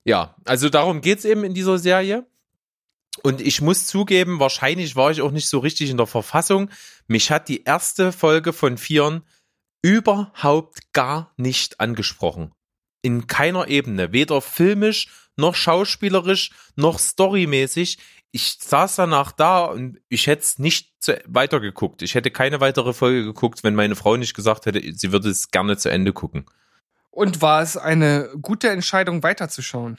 [0.05, 2.25] ja, also darum geht's eben in dieser Serie.
[3.23, 6.71] Und ich muss zugeben, wahrscheinlich war ich auch nicht so richtig in der Verfassung.
[7.07, 9.23] Mich hat die erste Folge von Vieren
[9.83, 12.53] überhaupt gar nicht angesprochen.
[13.03, 14.13] In keiner Ebene.
[14.13, 17.99] Weder filmisch, noch schauspielerisch, noch storymäßig.
[18.33, 20.91] Ich saß danach da und ich hätte es nicht
[21.27, 22.03] weitergeguckt.
[22.03, 25.51] Ich hätte keine weitere Folge geguckt, wenn meine Frau nicht gesagt hätte, sie würde es
[25.51, 26.47] gerne zu Ende gucken.
[27.11, 29.99] Und war es eine gute Entscheidung, weiterzuschauen?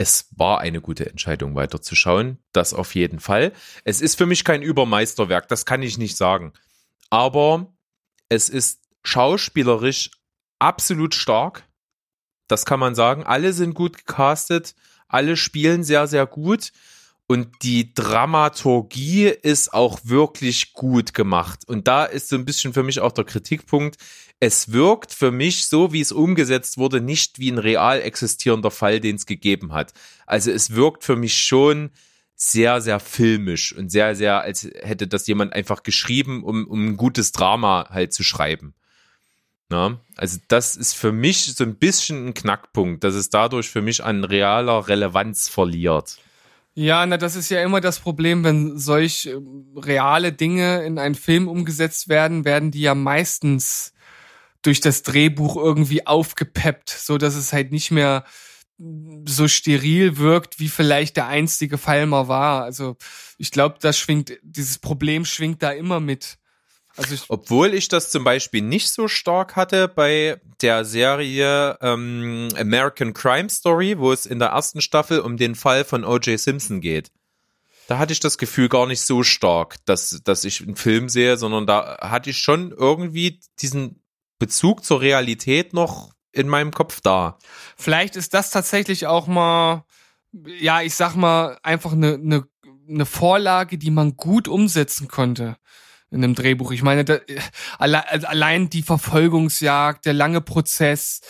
[0.00, 2.38] Es war eine gute Entscheidung, weiterzuschauen.
[2.52, 3.52] Das auf jeden Fall.
[3.84, 6.54] Es ist für mich kein Übermeisterwerk, das kann ich nicht sagen.
[7.10, 7.70] Aber
[8.30, 10.10] es ist schauspielerisch
[10.58, 11.64] absolut stark.
[12.48, 13.24] Das kann man sagen.
[13.24, 14.74] Alle sind gut gecastet.
[15.06, 16.72] Alle spielen sehr, sehr gut.
[17.26, 21.68] Und die Dramaturgie ist auch wirklich gut gemacht.
[21.68, 23.98] Und da ist so ein bisschen für mich auch der Kritikpunkt.
[24.40, 28.98] Es wirkt für mich, so wie es umgesetzt wurde, nicht wie ein real existierender Fall,
[28.98, 29.92] den es gegeben hat.
[30.26, 31.90] Also es wirkt für mich schon
[32.34, 36.96] sehr, sehr filmisch und sehr, sehr, als hätte das jemand einfach geschrieben, um, um ein
[36.96, 38.74] gutes Drama halt zu schreiben.
[39.68, 43.82] Na, also das ist für mich so ein bisschen ein Knackpunkt, dass es dadurch für
[43.82, 46.18] mich an realer Relevanz verliert.
[46.74, 49.36] Ja, na, das ist ja immer das Problem, wenn solch äh,
[49.76, 53.92] reale Dinge in einen Film umgesetzt werden, werden die ja meistens
[54.62, 58.24] durch das Drehbuch irgendwie aufgepeppt, so dass es halt nicht mehr
[59.26, 62.62] so steril wirkt, wie vielleicht der einstige Fall mal war.
[62.62, 62.96] Also
[63.36, 66.38] ich glaube, das schwingt, dieses Problem schwingt da immer mit.
[66.96, 72.48] Also ich Obwohl ich das zum Beispiel nicht so stark hatte bei der Serie ähm,
[72.56, 76.38] American Crime Story, wo es in der ersten Staffel um den Fall von O.J.
[76.38, 77.10] Simpson geht.
[77.86, 81.36] Da hatte ich das Gefühl gar nicht so stark, dass, dass ich einen Film sehe,
[81.36, 84.02] sondern da hatte ich schon irgendwie diesen
[84.40, 87.38] Bezug zur Realität noch in meinem Kopf da.
[87.76, 89.84] Vielleicht ist das tatsächlich auch mal,
[90.32, 92.44] ja, ich sag mal, einfach eine, eine,
[92.88, 95.56] eine Vorlage, die man gut umsetzen konnte
[96.10, 96.72] in einem Drehbuch.
[96.72, 97.20] Ich meine, da,
[97.78, 101.20] also allein die Verfolgungsjagd, der lange Prozess,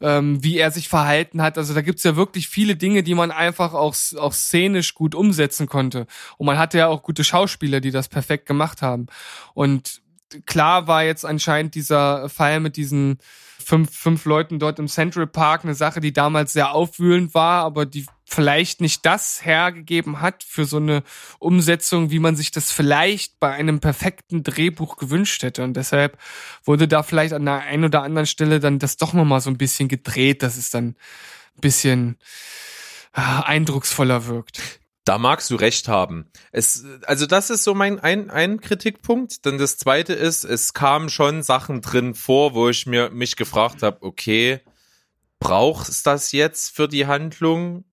[0.00, 1.58] ähm, wie er sich verhalten hat.
[1.58, 5.66] Also da gibt's ja wirklich viele Dinge, die man einfach auch, auch szenisch gut umsetzen
[5.66, 6.06] konnte.
[6.38, 9.06] Und man hatte ja auch gute Schauspieler, die das perfekt gemacht haben.
[9.52, 10.02] Und
[10.46, 13.18] klar war jetzt anscheinend dieser Fall mit diesen
[13.62, 17.86] fünf, fünf Leuten dort im Central Park eine Sache, die damals sehr aufwühlend war, aber
[17.86, 21.02] die vielleicht nicht das hergegeben hat für so eine
[21.38, 25.62] Umsetzung, wie man sich das vielleicht bei einem perfekten Drehbuch gewünscht hätte.
[25.64, 26.18] Und deshalb
[26.64, 29.58] wurde da vielleicht an der einen oder anderen Stelle dann das doch nochmal so ein
[29.58, 30.96] bisschen gedreht, dass es dann
[31.56, 32.16] ein bisschen
[33.14, 34.81] äh, eindrucksvoller wirkt.
[35.04, 36.30] Da magst du recht haben.
[36.52, 39.44] Es, also das ist so mein ein, ein Kritikpunkt.
[39.44, 43.82] Dann das zweite ist, es kamen schon Sachen drin vor, wo ich mir mich gefragt
[43.82, 44.60] habe, okay,
[45.40, 47.84] braucht es das jetzt für die Handlung?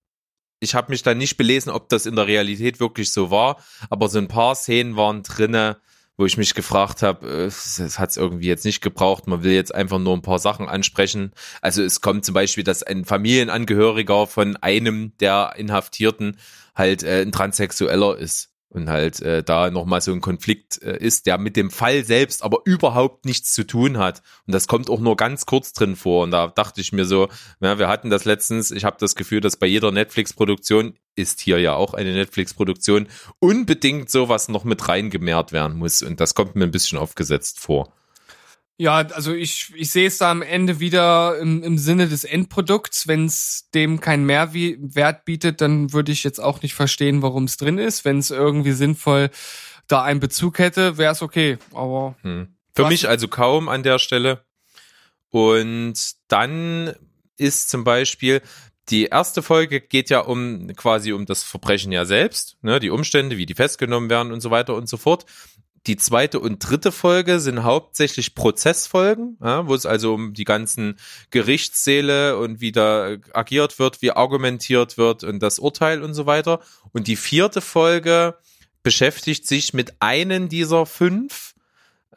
[0.59, 4.07] Ich habe mich dann nicht belesen, ob das in der Realität wirklich so war, aber
[4.07, 5.77] so ein paar Szenen waren drinne,
[6.19, 9.53] wo ich mich gefragt habe, äh, es hat es irgendwie jetzt nicht gebraucht, man will
[9.53, 11.31] jetzt einfach nur ein paar Sachen ansprechen.
[11.61, 16.37] Also es kommt zum Beispiel, dass ein Familienangehöriger von einem der Inhaftierten
[16.79, 21.25] halt äh, ein Transsexueller ist und halt äh, da nochmal so ein Konflikt äh, ist,
[21.25, 24.21] der mit dem Fall selbst aber überhaupt nichts zu tun hat.
[24.45, 26.23] Und das kommt auch nur ganz kurz drin vor.
[26.23, 27.29] Und da dachte ich mir so,
[27.61, 31.59] ja, wir hatten das letztens, ich habe das Gefühl, dass bei jeder Netflix-Produktion, ist hier
[31.59, 33.07] ja auch eine Netflix-Produktion,
[33.39, 36.01] unbedingt sowas noch mit reingemehrt werden muss.
[36.01, 37.91] Und das kommt mir ein bisschen aufgesetzt vor.
[38.81, 43.09] Ja, also ich, ich sehe es da am Ende wieder im, im Sinne des Endprodukts.
[43.09, 47.57] Wenn es dem keinen Mehrwert bietet, dann würde ich jetzt auch nicht verstehen, warum es
[47.57, 48.05] drin ist.
[48.05, 49.31] Wenn es irgendwie sinnvoll
[49.89, 51.57] da einen Bezug hätte, wäre es okay.
[51.73, 52.55] Aber hm.
[52.73, 54.45] für mich also kaum an der Stelle.
[55.29, 55.95] Und
[56.29, 56.95] dann
[57.35, 58.41] ist zum Beispiel
[58.87, 63.37] die erste Folge geht ja um quasi um das Verbrechen ja selbst, ne, die Umstände,
[63.37, 65.25] wie die festgenommen werden und so weiter und so fort
[65.87, 70.97] die zweite und dritte Folge sind hauptsächlich Prozessfolgen, ja, wo es also um die ganzen
[71.31, 76.59] Gerichtssäle und wie da agiert wird, wie argumentiert wird und das Urteil und so weiter.
[76.91, 78.35] Und die vierte Folge
[78.83, 81.53] beschäftigt sich mit einem dieser fünf,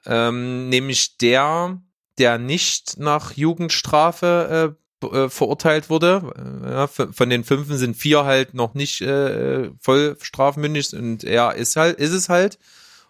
[0.06, 1.80] ähm, nämlich der,
[2.18, 6.32] der nicht nach Jugendstrafe äh, äh verurteilt wurde.
[6.64, 11.76] Ja, von den fünf sind vier halt noch nicht äh, voll strafmündig und er ist
[11.76, 12.58] halt, ist es halt.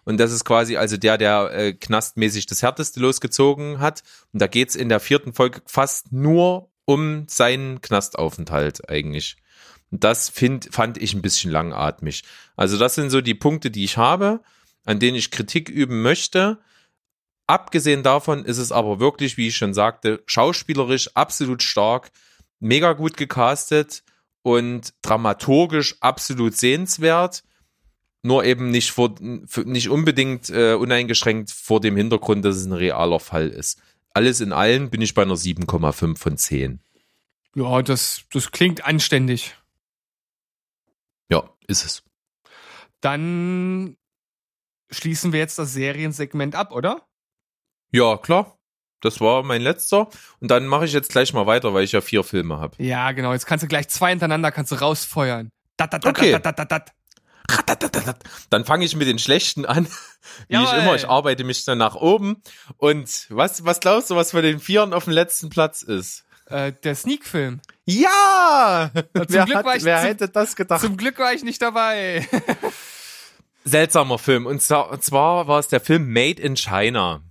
[0.05, 4.03] Und das ist quasi also der, der äh, knastmäßig das Härteste losgezogen hat.
[4.31, 9.37] Und da geht's in der vierten Folge fast nur um seinen Knastaufenthalt eigentlich.
[9.91, 12.23] Und das find, fand ich ein bisschen langatmig.
[12.55, 14.41] Also das sind so die Punkte, die ich habe,
[14.85, 16.59] an denen ich Kritik üben möchte.
[17.47, 22.11] Abgesehen davon ist es aber wirklich, wie ich schon sagte, schauspielerisch absolut stark,
[22.59, 24.03] mega gut gecastet
[24.41, 27.43] und dramaturgisch absolut sehenswert
[28.23, 33.19] nur eben nicht vor, nicht unbedingt äh, uneingeschränkt vor dem Hintergrund, dass es ein realer
[33.19, 33.81] Fall ist.
[34.13, 36.79] Alles in allem bin ich bei einer 7,5 von 10.
[37.55, 39.55] Ja, das, das klingt anständig.
[41.29, 42.03] Ja, ist es.
[43.01, 43.97] Dann
[44.89, 47.05] schließen wir jetzt das Seriensegment ab, oder?
[47.91, 48.57] Ja, klar.
[49.01, 50.07] Das war mein letzter.
[50.39, 52.81] Und dann mache ich jetzt gleich mal weiter, weil ich ja vier Filme habe.
[52.81, 53.33] Ja, genau.
[53.33, 55.49] Jetzt kannst du gleich zwei hintereinander kannst du rausfeuern.
[55.75, 56.39] Dat, dat, dat, okay.
[58.49, 59.87] Dann fange ich mit den schlechten an,
[60.47, 60.67] wie Jawohl.
[60.67, 60.95] ich immer.
[60.95, 62.41] Ich arbeite mich dann nach oben.
[62.77, 66.25] Und was, was glaubst du, was für den Vieren auf dem letzten Platz ist?
[66.47, 67.61] Äh, der Sneak-Film.
[67.85, 68.91] Ja!
[68.93, 70.81] zum wer, Glück hat, war ich wer hätte das gedacht?
[70.81, 72.27] Zum Glück war ich nicht dabei.
[73.63, 74.45] Seltsamer Film.
[74.45, 77.21] Und zwar war es der Film Made in China.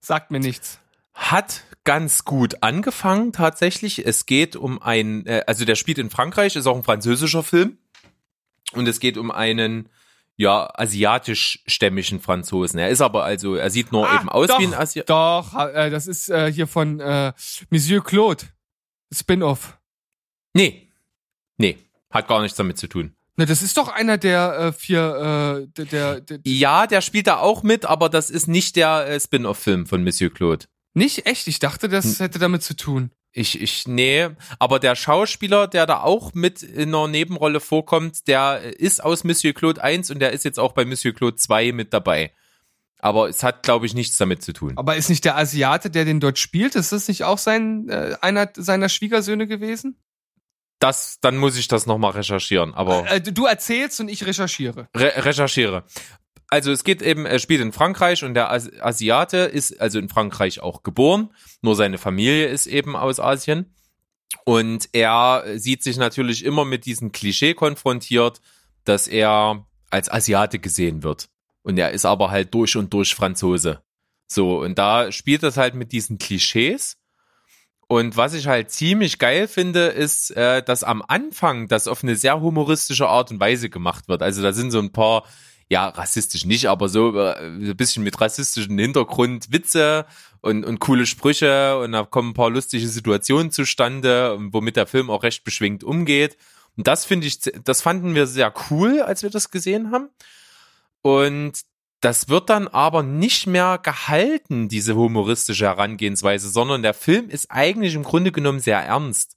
[0.00, 0.78] Sagt mir nichts.
[1.14, 4.04] Hat ganz gut angefangen tatsächlich.
[4.06, 7.78] Es geht um ein, äh, also der spielt in Frankreich, ist auch ein französischer Film.
[8.72, 9.88] Und es geht um einen,
[10.36, 12.78] ja, asiatisch-stämmigen Franzosen.
[12.78, 15.54] Er ist aber also, er sieht nur Ah, eben aus doch, wie ein Asi Doch,
[15.54, 17.32] äh, das ist äh, hier von äh,
[17.70, 18.44] Monsieur Claude.
[19.12, 19.78] Spin-off.
[20.54, 20.88] Nee.
[21.58, 21.78] Nee.
[22.10, 23.14] Hat gar nichts damit zu tun.
[23.36, 27.26] Ne, das ist doch einer der äh, vier, äh, der, der, der Ja, der spielt
[27.26, 30.66] da auch mit, aber das ist nicht der äh, Spin-off-Film von Monsieur Claude.
[30.94, 31.46] nicht echt.
[31.48, 33.10] Ich dachte, das hätte damit zu tun.
[33.32, 34.28] Ich, ich, nee,
[34.58, 39.54] aber der Schauspieler, der da auch mit in einer Nebenrolle vorkommt, der ist aus Monsieur
[39.54, 42.32] Claude 1 und der ist jetzt auch bei Monsieur Claude 2 mit dabei.
[42.98, 44.72] Aber es hat, glaube ich, nichts damit zu tun.
[44.76, 48.16] Aber ist nicht der Asiate, der den dort spielt, ist das nicht auch sein äh,
[48.20, 49.96] einer seiner Schwiegersöhne gewesen?
[50.80, 54.88] Das, dann muss ich das nochmal recherchieren, aber Äh, du erzählst und ich recherchiere.
[54.96, 55.84] re recherchiere.
[56.50, 60.08] Also es geht eben, er spielt in Frankreich und der As Asiate ist also in
[60.08, 61.30] Frankreich auch geboren,
[61.62, 63.72] nur seine Familie ist eben aus Asien.
[64.44, 68.40] Und er sieht sich natürlich immer mit diesem Klischee konfrontiert,
[68.84, 71.28] dass er als Asiate gesehen wird.
[71.62, 73.82] Und er ist aber halt durch und durch Franzose.
[74.26, 76.96] So, und da spielt das halt mit diesen Klischees.
[77.88, 82.14] Und was ich halt ziemlich geil finde, ist, äh, dass am Anfang das auf eine
[82.14, 84.22] sehr humoristische Art und Weise gemacht wird.
[84.22, 85.24] Also da sind so ein paar,
[85.70, 90.04] ja, rassistisch nicht, aber so äh, ein bisschen mit rassistischem Hintergrund Witze
[90.40, 95.10] und, und coole Sprüche und da kommen ein paar lustige Situationen zustande, womit der Film
[95.10, 96.36] auch recht beschwingt umgeht.
[96.76, 100.08] Und das finde ich, das fanden wir sehr cool, als wir das gesehen haben.
[101.02, 101.52] Und
[102.00, 107.94] das wird dann aber nicht mehr gehalten, diese humoristische Herangehensweise, sondern der Film ist eigentlich
[107.94, 109.36] im Grunde genommen sehr ernst.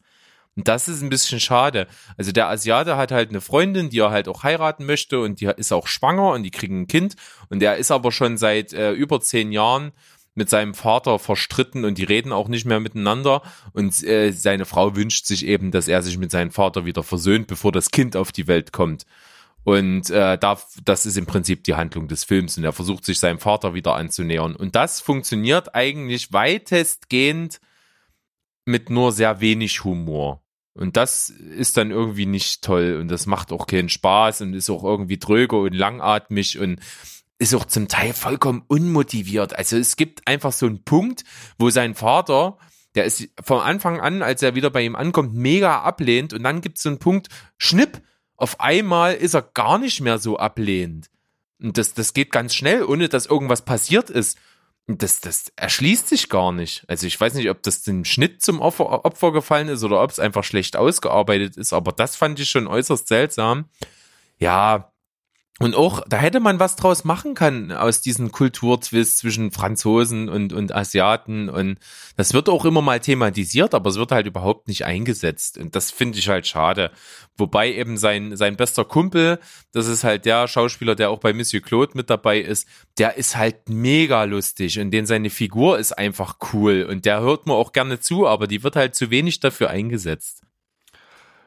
[0.56, 1.88] Und das ist ein bisschen schade.
[2.18, 5.46] Also der Asiate hat halt eine Freundin, die er halt auch heiraten möchte und die
[5.46, 7.16] ist auch schwanger und die kriegen ein Kind.
[7.50, 9.94] Und der ist aber schon seit äh, über zehn Jahren
[10.36, 13.42] mit seinem Vater verstritten und die reden auch nicht mehr miteinander.
[13.74, 17.48] Und äh, seine Frau wünscht sich eben, dass er sich mit seinem Vater wieder versöhnt,
[17.48, 19.06] bevor das Kind auf die Welt kommt.
[19.64, 22.58] Und äh, da, das ist im Prinzip die Handlung des Films.
[22.58, 24.56] Und er versucht sich seinem Vater wieder anzunähern.
[24.56, 27.60] Und das funktioniert eigentlich weitestgehend
[28.66, 30.43] mit nur sehr wenig Humor.
[30.76, 34.70] Und das ist dann irgendwie nicht toll und das macht auch keinen Spaß und ist
[34.72, 36.80] auch irgendwie dröge und langatmig und
[37.38, 39.56] ist auch zum Teil vollkommen unmotiviert.
[39.56, 41.24] Also es gibt einfach so einen Punkt,
[41.60, 42.58] wo sein Vater,
[42.96, 46.62] der ist von Anfang an, als er wieder bei ihm ankommt, mega ablehnt und dann
[46.62, 47.28] gibt es so einen Punkt,
[47.58, 48.02] schnipp,
[48.36, 51.10] auf einmal ist er gar nicht mehr so ablehnend.
[51.62, 54.38] Und das, das geht ganz schnell, ohne dass irgendwas passiert ist.
[54.88, 56.84] Das, das erschließt sich gar nicht.
[56.90, 60.12] Also ich weiß nicht, ob das dem Schnitt zum Opfer, Opfer gefallen ist oder ob
[60.12, 63.70] es einfach schlecht ausgearbeitet ist, aber das fand ich schon äußerst seltsam.
[64.40, 64.93] Ja,
[65.60, 70.52] und auch, da hätte man was draus machen können aus diesem Kulturtwist zwischen Franzosen und,
[70.52, 71.48] und Asiaten.
[71.48, 71.78] Und
[72.18, 75.60] das wird auch immer mal thematisiert, aber es wird halt überhaupt nicht eingesetzt.
[75.60, 76.90] Und das finde ich halt schade.
[77.38, 79.40] Wobei eben sein, sein bester Kumpel,
[79.72, 82.68] das ist halt der Schauspieler, der auch bei Monsieur Claude mit dabei ist,
[82.98, 86.88] der ist halt mega lustig und den seine Figur ist einfach cool.
[86.90, 90.42] Und der hört mir auch gerne zu, aber die wird halt zu wenig dafür eingesetzt.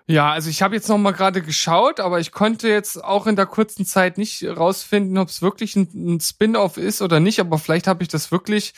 [0.09, 3.35] Ja, also ich habe jetzt noch mal gerade geschaut, aber ich konnte jetzt auch in
[3.35, 7.41] der kurzen Zeit nicht rausfinden, ob es wirklich ein, ein Spin-off ist oder nicht.
[7.41, 8.73] Aber vielleicht habe ich das wirklich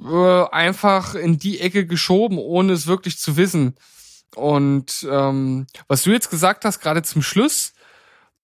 [0.00, 3.74] äh, einfach in die Ecke geschoben, ohne es wirklich zu wissen.
[4.36, 7.72] Und ähm, was du jetzt gesagt hast, gerade zum Schluss,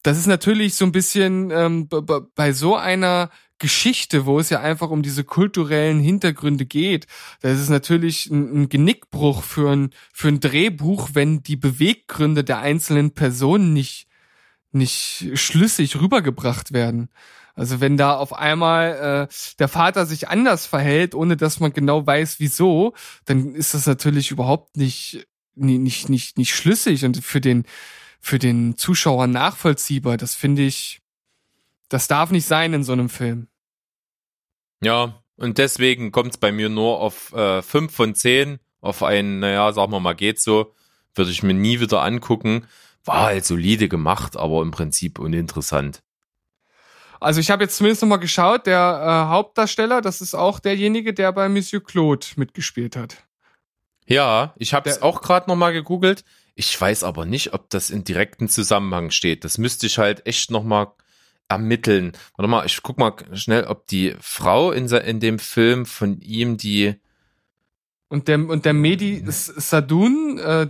[0.03, 3.31] das ist natürlich so ein bisschen ähm, bei so einer
[3.63, 7.07] Geschichte, wo es ja einfach um diese kulturellen Hintergründe geht.
[7.43, 12.59] Das ist natürlich ein, ein Genickbruch für ein, für ein Drehbuch, wenn die Beweggründe der
[12.59, 14.09] einzelnen Personen nicht,
[14.73, 17.09] nicht schlüssig rübergebracht werden.
[17.55, 22.05] Also wenn da auf einmal äh, der Vater sich anders verhält, ohne dass man genau
[22.05, 22.95] weiß, wieso,
[23.27, 25.25] dann ist das natürlich überhaupt nicht,
[25.55, 27.65] nicht, nicht, nicht schlüssig und für den,
[28.19, 30.17] für den Zuschauer nachvollziehbar.
[30.17, 31.01] Das finde ich,
[31.89, 33.47] das darf nicht sein in so einem Film.
[34.83, 39.39] Ja, und deswegen kommt es bei mir nur auf äh, 5 von 10, auf ein,
[39.39, 40.75] naja, sagen wir mal, geht so.
[41.15, 42.67] Würde ich mir nie wieder angucken.
[43.05, 46.03] War halt solide gemacht, aber im Prinzip uninteressant.
[47.21, 51.33] Also ich habe jetzt zumindest nochmal geschaut, der äh, Hauptdarsteller, das ist auch derjenige, der
[51.33, 53.19] bei Monsieur Claude mitgespielt hat.
[54.07, 56.25] Ja, ich habe es auch gerade nochmal gegoogelt.
[56.55, 59.45] Ich weiß aber nicht, ob das in direkten Zusammenhang steht.
[59.45, 60.89] Das müsste ich halt echt nochmal
[61.53, 62.13] ermitteln.
[62.37, 66.57] Warte mal, ich guck mal schnell, ob die Frau in, in dem Film von ihm
[66.57, 66.95] die.
[68.09, 70.67] Und der, und der Mehdi S- Sadun, äh,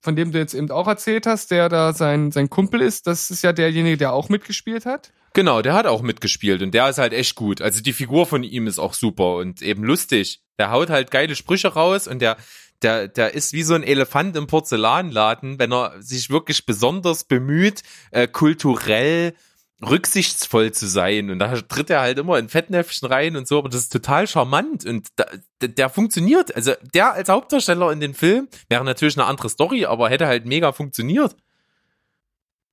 [0.00, 3.30] von dem du jetzt eben auch erzählt hast, der da sein, sein Kumpel ist, das
[3.30, 5.12] ist ja derjenige, der auch mitgespielt hat.
[5.32, 7.60] Genau, der hat auch mitgespielt und der ist halt echt gut.
[7.60, 10.40] Also die Figur von ihm ist auch super und eben lustig.
[10.58, 12.36] Der haut halt geile Sprüche raus und der,
[12.80, 17.82] der, der ist wie so ein Elefant im Porzellanladen, wenn er sich wirklich besonders bemüht,
[18.12, 19.34] äh, kulturell
[19.82, 21.30] rücksichtsvoll zu sein.
[21.30, 24.26] Und da tritt er halt immer in Fettnäpfchen rein und so, aber das ist total
[24.26, 25.26] charmant und da,
[25.60, 26.54] der, funktioniert.
[26.54, 30.46] Also der als Hauptdarsteller in den Film wäre natürlich eine andere Story, aber hätte halt
[30.46, 31.36] mega funktioniert.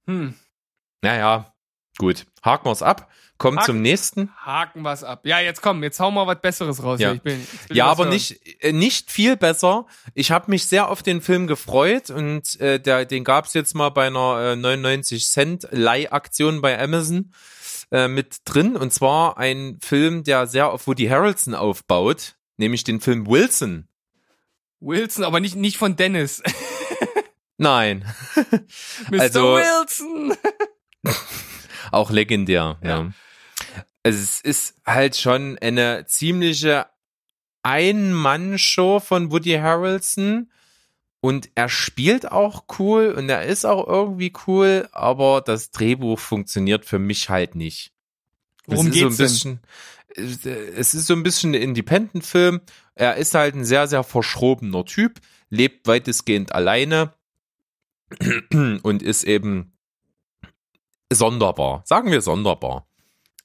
[0.08, 0.36] Hm.
[1.02, 1.53] Naja,
[1.98, 2.26] gut.
[2.44, 3.10] Haken wir's ab.
[3.40, 4.30] Kommen Haken- zum nächsten.
[4.38, 5.26] Haken was ab.
[5.26, 7.00] Ja, jetzt komm, jetzt hau mal was Besseres raus.
[7.00, 7.14] Ja.
[7.14, 8.14] Ich bin, ich will Ja, aber hören.
[8.14, 9.86] nicht, äh, nicht viel besser.
[10.14, 13.90] Ich habe mich sehr auf den Film gefreut und äh, der, den gab's jetzt mal
[13.90, 17.34] bei einer äh, 99 Cent Leihaktion bei Amazon
[17.92, 18.76] äh, mit drin.
[18.78, 23.88] Und zwar ein Film, der sehr auf Woody Harrelson aufbaut, nämlich den Film Wilson.
[24.80, 26.44] Wilson, aber nicht, nicht von Dennis.
[27.58, 28.06] Nein,
[29.12, 29.20] Mr.
[29.22, 30.38] Also- Wilson.
[31.94, 32.78] auch legendär.
[32.84, 32.90] Ja.
[32.90, 33.12] Ja.
[34.04, 36.88] Also es ist halt schon eine ziemliche
[37.64, 40.50] Ein-Mann-Show von Woody Harrelson.
[41.22, 46.84] Und er spielt auch cool und er ist auch irgendwie cool, aber das Drehbuch funktioniert
[46.84, 47.94] für mich halt nicht.
[48.66, 49.60] Worum es ist so geht's ein bisschen,
[50.52, 52.60] äh, Es ist so ein bisschen ein Independent-Film.
[52.96, 57.14] Er ist halt ein sehr, sehr verschrobener Typ, lebt weitestgehend alleine
[58.84, 59.73] und ist eben
[61.16, 61.82] sonderbar.
[61.86, 62.88] Sagen wir sonderbar.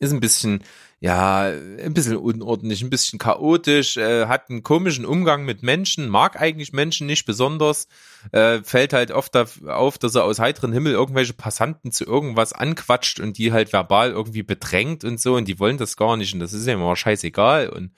[0.00, 0.62] Ist ein bisschen,
[1.00, 6.40] ja, ein bisschen unordentlich, ein bisschen chaotisch, äh, hat einen komischen Umgang mit Menschen, mag
[6.40, 7.88] eigentlich Menschen nicht besonders,
[8.32, 13.18] äh, fällt halt oft auf, dass er aus heiterem Himmel irgendwelche Passanten zu irgendwas anquatscht
[13.18, 16.40] und die halt verbal irgendwie bedrängt und so und die wollen das gar nicht und
[16.40, 17.92] das ist ja immer scheißegal und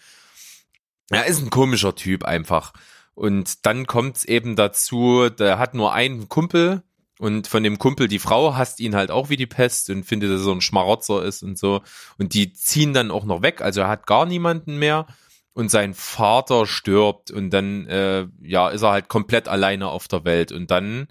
[1.11, 2.73] er ist ein komischer Typ einfach.
[3.15, 6.83] Und dann kommt's eben dazu, der hat nur einen Kumpel
[7.21, 10.31] und von dem Kumpel die Frau hasst ihn halt auch wie die Pest und findet,
[10.31, 11.83] dass er so ein Schmarotzer ist und so.
[12.19, 15.07] Und die ziehen dann auch noch weg, also er hat gar niemanden mehr
[15.53, 20.25] und sein Vater stirbt und dann äh, ja ist er halt komplett alleine auf der
[20.25, 21.09] Welt und dann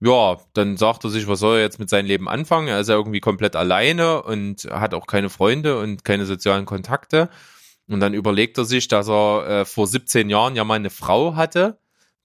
[0.00, 2.68] ja, dann sagt er sich, was soll er jetzt mit seinem Leben anfangen?
[2.68, 7.30] Er ist ja irgendwie komplett alleine und hat auch keine Freunde und keine sozialen Kontakte.
[7.88, 11.36] Und dann überlegt er sich, dass er äh, vor 17 Jahren ja mal eine Frau
[11.36, 11.78] hatte,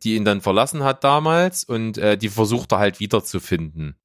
[0.04, 3.96] die ihn dann verlassen hat damals und äh, die versucht er halt wiederzufinden.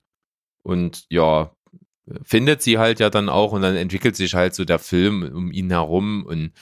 [0.62, 1.50] Und ja,
[2.22, 5.52] findet sie halt ja dann auch und dann entwickelt sich halt so der Film um
[5.52, 6.52] ihn herum und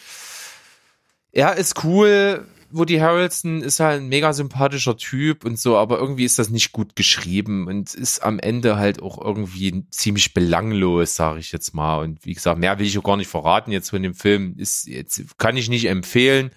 [1.32, 2.46] er ist cool.
[2.74, 6.72] Woody Harrelson ist halt ein mega sympathischer Typ und so, aber irgendwie ist das nicht
[6.72, 11.98] gut geschrieben und ist am Ende halt auch irgendwie ziemlich belanglos, sage ich jetzt mal.
[11.98, 14.54] Und wie gesagt, mehr will ich auch gar nicht verraten jetzt von dem Film.
[14.56, 16.50] Ist jetzt kann ich nicht empfehlen.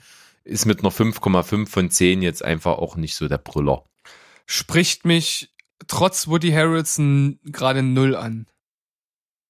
[0.46, 3.84] Ist mit einer 5,5 von 10 jetzt einfach auch nicht so der Brüller.
[4.46, 5.54] Spricht mich
[5.88, 8.48] trotz Woody Harrelson gerade null an.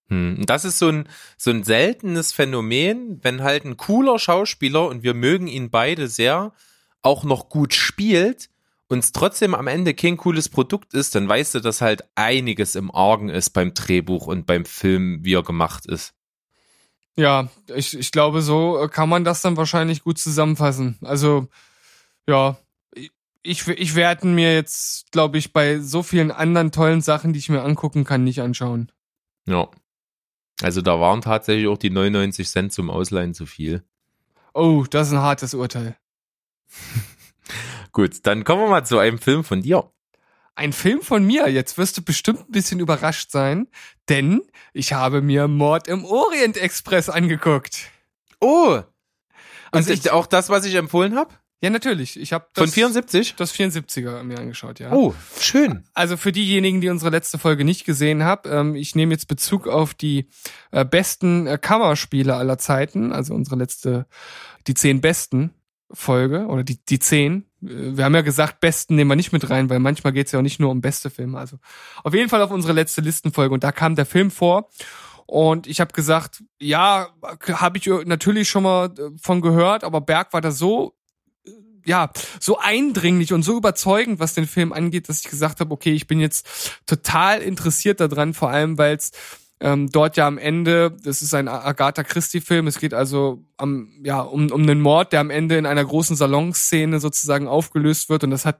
[0.07, 0.43] Hm.
[0.45, 1.07] Das ist so ein,
[1.37, 6.53] so ein seltenes Phänomen, wenn halt ein cooler Schauspieler und wir mögen ihn beide sehr,
[7.01, 8.49] auch noch gut spielt
[8.87, 12.75] und es trotzdem am Ende kein cooles Produkt ist, dann weißt du, dass halt einiges
[12.75, 16.14] im Argen ist beim Drehbuch und beim Film, wie er gemacht ist.
[17.17, 20.97] Ja, ich, ich glaube, so äh, kann man das dann wahrscheinlich gut zusammenfassen.
[21.01, 21.47] Also,
[22.27, 22.57] ja,
[23.45, 27.49] ich, ich werde mir jetzt, glaube ich, bei so vielen anderen tollen Sachen, die ich
[27.49, 28.91] mir angucken kann, nicht anschauen.
[29.47, 29.69] Ja.
[30.61, 33.83] Also da waren tatsächlich auch die 99 Cent zum Ausleihen zu viel.
[34.53, 35.97] Oh, das ist ein hartes Urteil.
[37.91, 39.91] Gut, dann kommen wir mal zu einem Film von dir.
[40.55, 41.49] Ein Film von mir.
[41.49, 43.67] Jetzt wirst du bestimmt ein bisschen überrascht sein,
[44.09, 44.41] denn
[44.73, 47.89] ich habe mir Mord im Orient Express angeguckt.
[48.39, 48.79] Oh!
[49.71, 51.33] Also Und ich- auch das, was ich empfohlen habe?
[51.61, 52.19] Ja, natürlich.
[52.19, 53.35] Ich habe Von 74?
[53.37, 54.91] das 74er mir angeschaut, ja.
[54.91, 55.83] Oh, schön.
[55.93, 59.67] Also für diejenigen, die unsere letzte Folge nicht gesehen haben, ähm, ich nehme jetzt Bezug
[59.67, 60.27] auf die
[60.71, 64.05] äh, besten äh, Kammerspiele aller Zeiten, also unsere letzte,
[64.67, 65.53] die zehn besten
[65.91, 67.45] Folge oder die, die zehn.
[67.67, 70.39] Äh, Wir haben ja gesagt, besten nehmen wir nicht mit rein, weil manchmal geht's ja
[70.39, 71.37] auch nicht nur um beste Filme.
[71.37, 71.57] Also
[72.03, 74.69] auf jeden Fall auf unsere letzte Listenfolge und da kam der Film vor.
[75.27, 77.07] Und ich habe gesagt, ja,
[77.51, 80.93] habe ich natürlich schon mal äh, von gehört, aber Berg war da so
[81.45, 81.51] äh,
[81.85, 85.93] ja, so eindringlich und so überzeugend, was den Film angeht, dass ich gesagt habe, okay,
[85.93, 89.11] ich bin jetzt total interessiert daran, vor allem, weil es
[89.65, 94.21] ähm, dort ja am Ende, das ist ein Agatha Christie-Film, es geht also am, ja,
[94.21, 98.29] um, um einen Mord, der am Ende in einer großen Salonszene sozusagen aufgelöst wird und
[98.29, 98.59] das hat,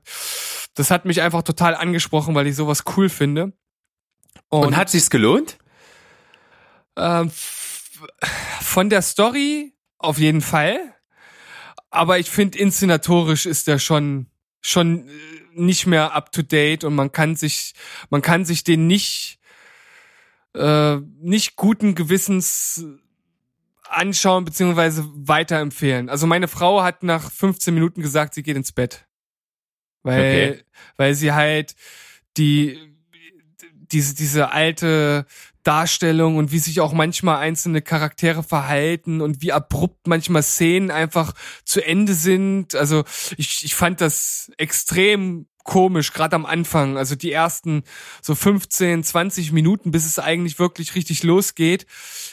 [0.74, 3.52] das hat mich einfach total angesprochen, weil ich sowas cool finde.
[4.48, 5.58] Und, hat sich's gelohnt?
[6.96, 7.30] Ähm,
[8.60, 10.80] von der Story auf jeden Fall.
[11.90, 14.26] Aber ich finde, inszenatorisch ist der schon,
[14.60, 15.12] schon äh,
[15.54, 17.74] nicht mehr up to date und man kann sich,
[18.10, 19.35] man kann sich den nicht,
[20.56, 22.84] äh, nicht guten Gewissens
[23.88, 26.08] anschauen beziehungsweise weiterempfehlen.
[26.08, 29.06] Also meine Frau hat nach 15 Minuten gesagt, sie geht ins Bett.
[30.02, 30.64] Weil, Okay.
[30.96, 31.74] weil sie halt
[32.36, 32.78] die,
[33.72, 35.26] diese, diese alte
[35.62, 41.34] Darstellung und wie sich auch manchmal einzelne Charaktere verhalten und wie abrupt manchmal Szenen einfach
[41.64, 42.76] zu Ende sind.
[42.76, 43.04] Also
[43.36, 46.96] ich, ich fand das extrem komisch, gerade am Anfang.
[46.96, 47.82] Also die ersten
[48.22, 51.86] so 15, 20 Minuten, bis es eigentlich wirklich richtig losgeht,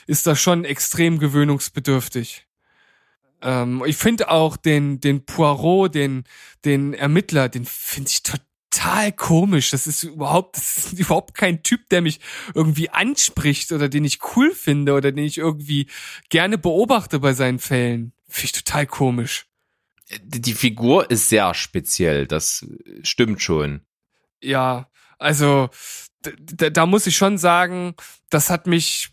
[0.08, 2.46] ist das schon extrem gewöhnungsbedürftig.
[3.42, 6.24] Ähm, ich finde auch den, den Poirot, den,
[6.64, 9.72] den Ermittler, den finde ich total komisch.
[9.72, 12.22] Das ist überhaupt, das ist überhaupt kein Typ, der mich
[12.54, 15.88] irgendwie anspricht oder den ich cool finde oder den ich irgendwie
[16.30, 18.14] gerne beobachte bei seinen Fällen.
[18.30, 19.48] Finde ich total komisch.
[20.22, 22.66] Die Figur ist sehr speziell, das
[23.04, 23.82] stimmt schon.
[24.42, 25.70] Ja, also
[26.22, 27.96] da muss ich schon sagen,
[28.30, 29.12] das hat mich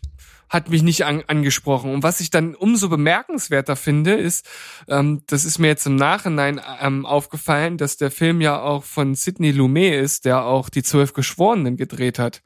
[0.51, 1.93] hat mich nicht an, angesprochen.
[1.93, 4.45] Und was ich dann umso bemerkenswerter finde, ist,
[4.89, 9.15] ähm, das ist mir jetzt im Nachhinein ähm, aufgefallen, dass der Film ja auch von
[9.15, 12.43] Sidney Lumet ist, der auch die Zwölf Geschworenen gedreht hat.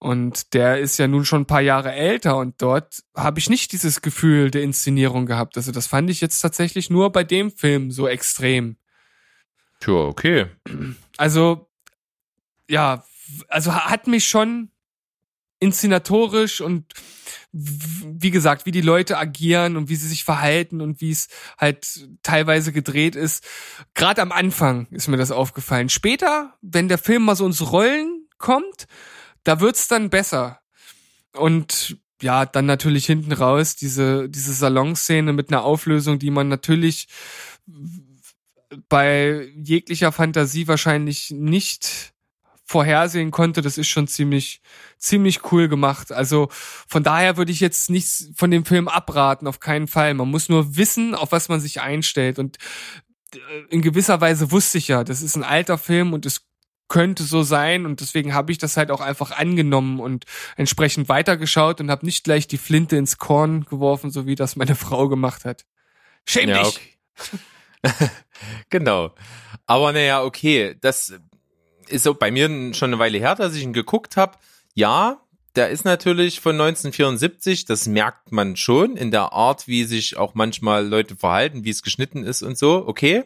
[0.00, 3.72] Und der ist ja nun schon ein paar Jahre älter und dort habe ich nicht
[3.72, 5.56] dieses Gefühl der Inszenierung gehabt.
[5.56, 8.76] Also das fand ich jetzt tatsächlich nur bei dem Film so extrem.
[9.80, 10.46] Tja, okay.
[11.16, 11.68] Also,
[12.68, 13.04] ja,
[13.48, 14.70] also ha- hat mich schon
[15.58, 16.92] inszenatorisch und
[17.52, 22.08] wie gesagt, wie die Leute agieren und wie sie sich verhalten und wie es halt
[22.22, 23.44] teilweise gedreht ist.
[23.94, 25.88] Gerade am Anfang ist mir das aufgefallen.
[25.88, 28.86] Später, wenn der Film mal so ins Rollen kommt,
[29.48, 30.60] da wird's dann besser.
[31.32, 37.08] Und ja, dann natürlich hinten raus diese, diese Salonszene mit einer Auflösung, die man natürlich
[38.88, 42.12] bei jeglicher Fantasie wahrscheinlich nicht
[42.66, 44.60] vorhersehen konnte, das ist schon ziemlich,
[44.98, 46.12] ziemlich cool gemacht.
[46.12, 50.12] Also von daher würde ich jetzt nichts von dem Film abraten, auf keinen Fall.
[50.12, 52.38] Man muss nur wissen, auf was man sich einstellt.
[52.38, 52.58] Und
[53.34, 53.38] äh,
[53.70, 56.47] in gewisser Weise wusste ich ja, das ist ein alter Film und es
[56.88, 60.24] könnte so sein und deswegen habe ich das halt auch einfach angenommen und
[60.56, 64.74] entsprechend weitergeschaut und habe nicht gleich die Flinte ins Korn geworfen, so wie das meine
[64.74, 65.64] Frau gemacht hat.
[66.26, 66.98] Schäm Ja, dich!
[67.20, 67.38] okay.
[68.70, 69.14] genau.
[69.66, 71.14] Aber naja, okay, das
[71.88, 74.36] ist so bei mir schon eine Weile her, dass ich ihn geguckt habe.
[74.74, 75.20] Ja,
[75.56, 80.34] der ist natürlich von 1974, das merkt man schon in der Art, wie sich auch
[80.34, 83.24] manchmal Leute verhalten, wie es geschnitten ist und so, okay.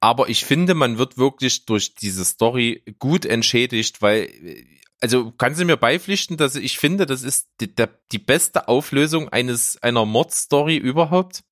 [0.00, 4.30] Aber ich finde, man wird wirklich durch diese Story gut entschädigt, weil,
[5.00, 7.72] also kannst du mir beipflichten, dass ich finde, das ist die,
[8.12, 11.42] die beste Auflösung eines einer Mordstory überhaupt?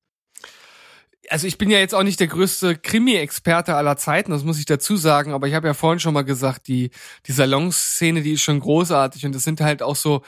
[1.29, 4.65] also ich bin ja jetzt auch nicht der größte Krimi-Experte aller Zeiten, das muss ich
[4.65, 6.91] dazu sagen, aber ich habe ja vorhin schon mal gesagt, die,
[7.25, 10.21] die Salonszene, die ist schon großartig und das sind halt auch so,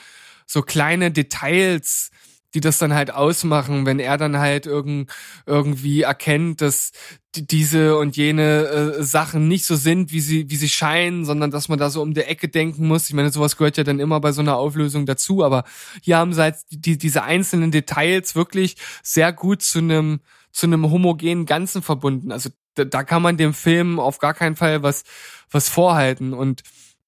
[0.46, 2.10] so kleine Details,
[2.54, 5.10] die das dann halt ausmachen, wenn er dann halt irgend,
[5.46, 6.92] irgendwie erkennt, dass
[7.34, 8.66] die, diese und jene
[8.98, 12.00] äh, Sachen nicht so sind, wie sie, wie sie scheinen, sondern dass man da so
[12.00, 13.08] um die Ecke denken muss.
[13.08, 15.64] Ich meine, sowas gehört ja dann immer bei so einer Auflösung dazu, aber
[16.02, 20.20] hier haben sie halt die, diese einzelnen Details wirklich sehr gut zu einem
[20.50, 22.32] zu einem homogenen Ganzen verbunden.
[22.32, 25.04] Also da, da kann man dem Film auf gar keinen Fall was
[25.50, 26.62] was vorhalten und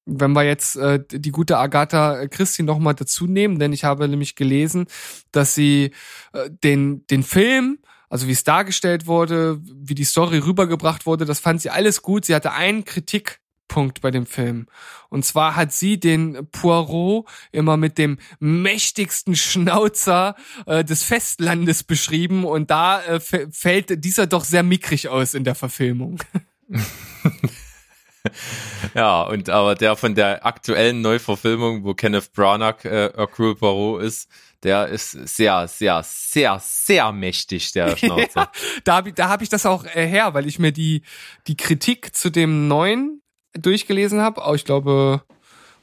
[0.07, 4.09] wenn wir jetzt äh, die gute Agatha Christie noch mal dazu nehmen, denn ich habe
[4.09, 4.87] nämlich gelesen,
[5.33, 5.93] dass sie
[6.33, 7.79] äh, den den Film,
[8.09, 12.25] also wie es dargestellt wurde, wie die Story rübergebracht wurde, das fand sie alles gut.
[12.25, 14.67] Sie hatte einen Kritikpunkt bei dem Film.
[15.11, 20.35] Und zwar hat sie den Poirot immer mit dem mächtigsten Schnauzer
[20.67, 25.55] äh, des Festlandes beschrieben und da äh, fällt dieser doch sehr mickrig aus in der
[25.55, 26.21] Verfilmung.
[28.95, 34.29] Ja, und aber der von der aktuellen Neuverfilmung, wo Kenneth Branagh äh, Hercule Poirot ist,
[34.63, 38.41] der ist sehr, sehr, sehr, sehr mächtig, der Schnauzer.
[38.41, 38.51] Ja,
[38.85, 41.03] da habe ich, da hab ich das auch äh, her, weil ich mir die,
[41.47, 43.23] die Kritik zu dem neuen
[43.55, 44.43] durchgelesen habe.
[44.55, 45.23] Ich glaube,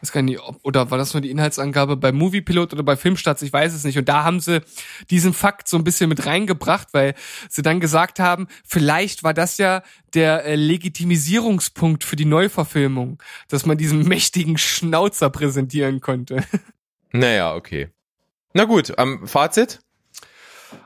[0.02, 3.42] weiß gar nicht, ob, oder war das nur die Inhaltsangabe bei Moviepilot oder bei Filmstarts,
[3.42, 3.98] ich weiß es nicht.
[3.98, 4.62] Und da haben sie
[5.10, 7.16] diesen Fakt so ein bisschen mit reingebracht, weil
[7.50, 9.82] sie dann gesagt haben, vielleicht war das ja
[10.14, 16.44] der äh, Legitimisierungspunkt für die Neuverfilmung, dass man diesen mächtigen Schnauzer präsentieren konnte.
[17.14, 17.90] Naja, okay.
[18.54, 19.80] Na gut, am Fazit?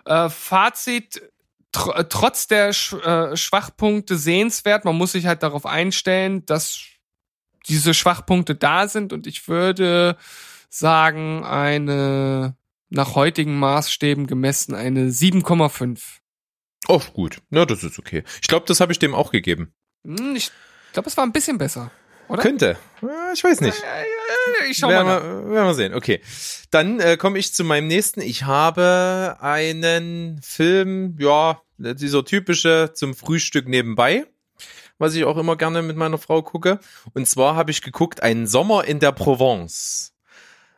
[0.06, 1.22] Äh, Fazit,
[1.72, 4.86] tr trotz der Sch äh, Schwachpunkte sehenswert.
[4.86, 6.90] Man muss sich halt darauf einstellen, dass
[7.68, 10.18] diese Schwachpunkte da sind und ich würde
[10.70, 12.56] sagen, eine
[12.90, 16.00] nach heutigen Maßstäben gemessen eine 7,5.
[16.88, 17.42] Oh, gut.
[17.50, 18.24] Na, das ist okay.
[18.42, 19.74] Ich glaube, das habe ich dem auch gegeben.
[20.06, 20.52] Hm, ich
[20.94, 21.92] glaube, es war ein bisschen besser.
[22.28, 22.44] Oder?
[22.44, 22.78] Könnte.
[23.34, 23.84] Ich weiß nicht.
[24.70, 25.22] Ich schau mal werden, nach.
[25.22, 25.94] wir, werden wir sehen.
[25.94, 26.22] Okay.
[26.70, 28.22] Dann äh, komme ich zu meinem nächsten.
[28.22, 34.26] Ich habe einen Film, ja, dieser typische zum Frühstück nebenbei,
[35.02, 36.80] was ich auch immer gerne mit meiner Frau gucke.
[37.14, 40.14] Und zwar habe ich geguckt, Ein Sommer in der Provence.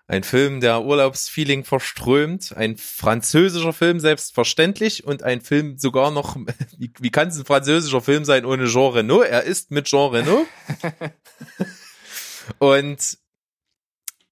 [0.08, 2.56] Ein Film, der Urlaubsfeeling verströmt.
[2.56, 5.06] Ein französischer Film, selbstverständlich.
[5.06, 6.36] Und ein Film sogar noch,
[6.78, 9.22] wie, wie kann es ein französischer Film sein ohne Jean Reno?
[9.22, 10.46] Er ist mit Jean Reno.
[12.60, 13.18] Und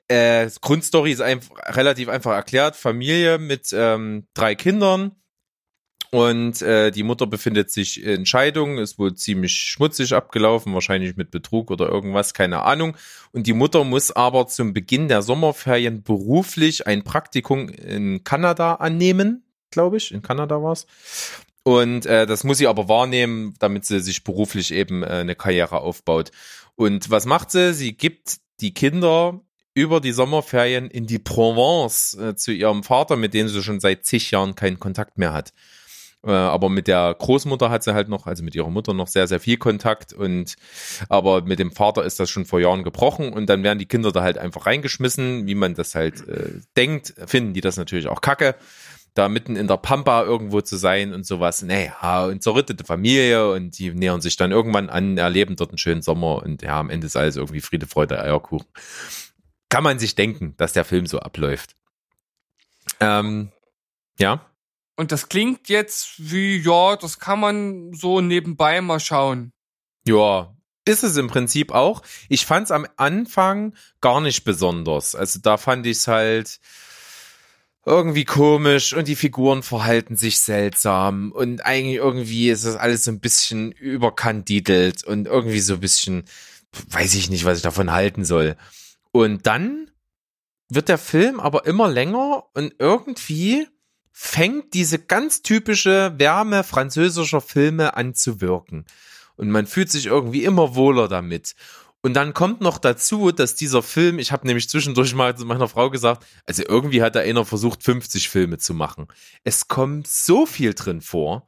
[0.08, 2.76] äh, Grundstory ist einfach, relativ einfach erklärt.
[2.76, 5.21] Familie mit ähm, drei Kindern.
[6.14, 11.32] Und äh, die Mutter befindet sich in Scheidung, ist wohl ziemlich schmutzig abgelaufen, wahrscheinlich mit
[11.32, 12.98] Betrug oder irgendwas, keine Ahnung.
[13.32, 19.46] Und die Mutter muss aber zum Beginn der Sommerferien beruflich ein Praktikum in Kanada annehmen,
[19.72, 20.12] glaube ich.
[20.12, 20.86] In Kanada war's.
[21.64, 25.80] Und äh, das muss sie aber wahrnehmen, damit sie sich beruflich eben äh, eine Karriere
[25.80, 26.32] aufbaut.
[26.76, 27.74] Und was macht sie?
[27.74, 29.40] Sie gibt die Kinder
[29.74, 34.06] über die Sommerferien in die Provence äh, zu ihrem Vater, mit dem sie schon seit
[34.06, 35.54] zig Jahren keinen Kontakt mehr hat.
[36.24, 39.28] Äh, aber mit der Großmutter hat sie halt noch, also mit ihrer Mutter noch sehr,
[39.28, 40.56] sehr viel Kontakt und
[41.10, 44.12] aber mit dem Vater ist das schon vor Jahren gebrochen und dann werden die Kinder
[44.12, 48.22] da halt einfach reingeschmissen, wie man das halt äh, denkt, finden die das natürlich auch
[48.22, 48.56] kacke
[49.14, 51.62] da mitten in der Pampa irgendwo zu sein und sowas.
[51.62, 56.02] Naja, und zerrüttete Familie und die nähern sich dann irgendwann an, erleben dort einen schönen
[56.02, 58.68] Sommer und ja, am Ende ist alles irgendwie Friede, Freude, Eierkuchen.
[59.70, 61.76] Kann man sich denken, dass der Film so abläuft.
[63.00, 63.52] Ähm,
[64.18, 64.46] ja.
[65.02, 69.52] Und das klingt jetzt wie, ja, das kann man so nebenbei mal schauen.
[70.08, 70.56] Ja,
[70.86, 72.04] ist es im Prinzip auch.
[72.30, 75.16] Ich fand es am Anfang gar nicht besonders.
[75.16, 76.60] Also da fand ich es halt
[77.84, 83.10] irgendwie komisch und die Figuren verhalten sich seltsam und eigentlich irgendwie ist das alles so
[83.10, 86.26] ein bisschen überkandidelt und irgendwie so ein bisschen,
[86.90, 88.56] weiß ich nicht, was ich davon halten soll.
[89.12, 89.90] Und dann
[90.70, 93.68] wird der Film aber immer länger und irgendwie
[94.12, 98.86] fängt diese ganz typische Wärme französischer Filme an zu wirken.
[99.36, 101.56] Und man fühlt sich irgendwie immer wohler damit.
[102.04, 105.68] Und dann kommt noch dazu, dass dieser Film, ich habe nämlich zwischendurch mal zu meiner
[105.68, 109.08] Frau gesagt, also irgendwie hat da einer versucht, 50 Filme zu machen.
[109.44, 111.48] Es kommt so viel drin vor.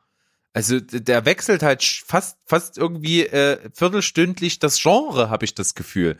[0.54, 6.18] Also der wechselt halt fast fast irgendwie äh, viertelstündlich das Genre, habe ich das Gefühl.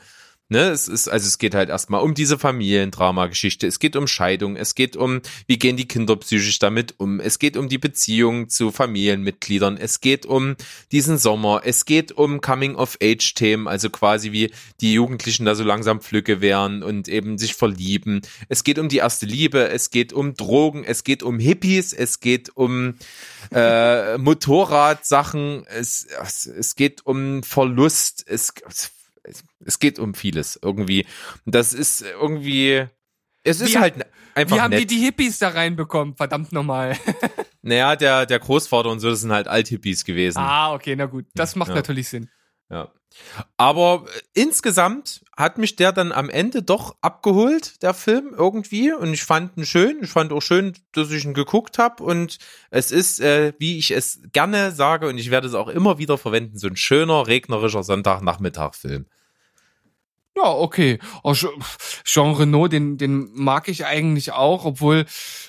[0.50, 4.58] Ne, es ist, also es geht halt erstmal um diese Familiendrama-Geschichte, es geht um Scheidung,
[4.58, 8.50] es geht um, wie gehen die Kinder psychisch damit um, es geht um die Beziehung
[8.50, 10.58] zu Familienmitgliedern, es geht um
[10.92, 14.52] diesen Sommer, es geht um Coming-of-Age-Themen, also quasi wie
[14.82, 18.22] die Jugendlichen da so langsam Flücke werden und eben sich verlieben.
[18.50, 22.20] Es geht um die erste Liebe, es geht um Drogen, es geht um Hippies, es
[22.20, 22.96] geht um
[23.52, 28.54] äh, Motorradsachen, es, es, es geht um Verlust, es,
[29.66, 31.06] es geht um vieles irgendwie.
[31.46, 32.86] Das ist irgendwie,
[33.44, 33.96] es ist Wie- halt
[34.36, 34.82] einfach Wie haben nett.
[34.82, 36.16] die die Hippies da reinbekommen?
[36.16, 36.98] Verdammt nochmal.
[37.62, 40.40] naja, der, der Großvater und so, das sind halt Althippies gewesen.
[40.40, 41.26] ah, okay, na gut.
[41.36, 41.76] Das macht Ja.
[41.76, 42.30] natürlich Sinn.
[42.70, 42.92] Ja.
[43.58, 48.94] Aber äh, insgesamt hat mich der dann am Ende doch abgeholt, der Film irgendwie.
[48.94, 49.98] Und ich fand ihn schön.
[50.02, 52.04] Ich fand auch schön, dass ich ihn geguckt habe.
[52.04, 52.38] Und
[52.70, 56.18] es ist, äh, wie ich es gerne sage, und ich werde es auch immer wieder
[56.18, 59.08] verwenden, so ein schöner, regnerischer Sonntagnachmittag-Film.
[60.36, 61.00] Ja, okay.
[61.24, 61.50] Oh, Je-
[62.04, 65.06] Jean Reno, den, den mag ich eigentlich auch, obwohl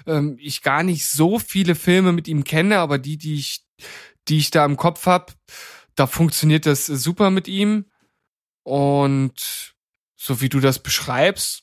[0.06, 3.64] ähm, ich gar nicht so viele Filme mit ihm kenne, aber die, die ich,
[4.28, 5.32] die ich da im Kopf hab,
[5.94, 7.86] da funktioniert das super mit ihm.
[8.62, 9.73] Und
[10.16, 11.62] so wie du das beschreibst,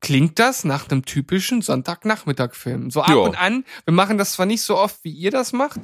[0.00, 2.90] klingt das nach einem typischen Sonntagnachmittag-Film.
[2.90, 3.16] So ab Ja.
[3.16, 5.80] und an, wir machen das zwar nicht so oft, wie ihr das macht,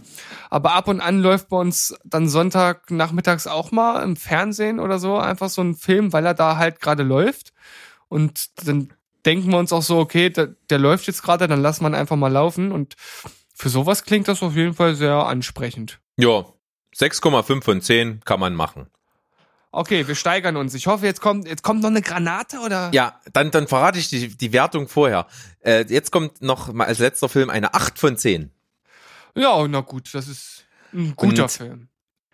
[0.51, 5.17] aber ab und an läuft bei uns dann Sonntagnachmittags auch mal im Fernsehen oder so
[5.19, 7.53] einfach so ein Film, weil er da halt gerade läuft.
[8.09, 8.93] Und dann
[9.27, 11.95] denken wir uns auch so, okay, der, der läuft jetzt gerade, dann lassen wir ihn
[11.97, 12.71] einfach mal laufen.
[12.71, 12.95] Und
[13.53, 15.99] für sowas klingt das auf jeden Fall sehr ansprechend.
[16.17, 16.45] Ja,
[16.97, 18.87] 6,5 von 10 kann man machen.
[19.75, 20.75] Okay, wir steigern uns.
[20.75, 22.91] Ich hoffe, jetzt kommt, jetzt kommt noch eine Granate oder?
[22.93, 25.27] Ja, dann, dann verrate ich die, die Wertung vorher.
[25.61, 28.51] Äh, jetzt kommt noch mal als letzter Film eine 8 von 10.
[29.35, 31.89] Ja, na gut, das ist ein guter Und- Film.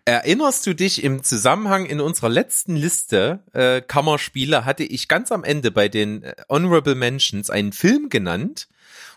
[0.07, 5.45] Erinnerst du dich im Zusammenhang in unserer letzten Liste äh, Kammerspiele hatte ich ganz am
[5.45, 8.67] Ende bei den äh, Honorable Mentions einen Film genannt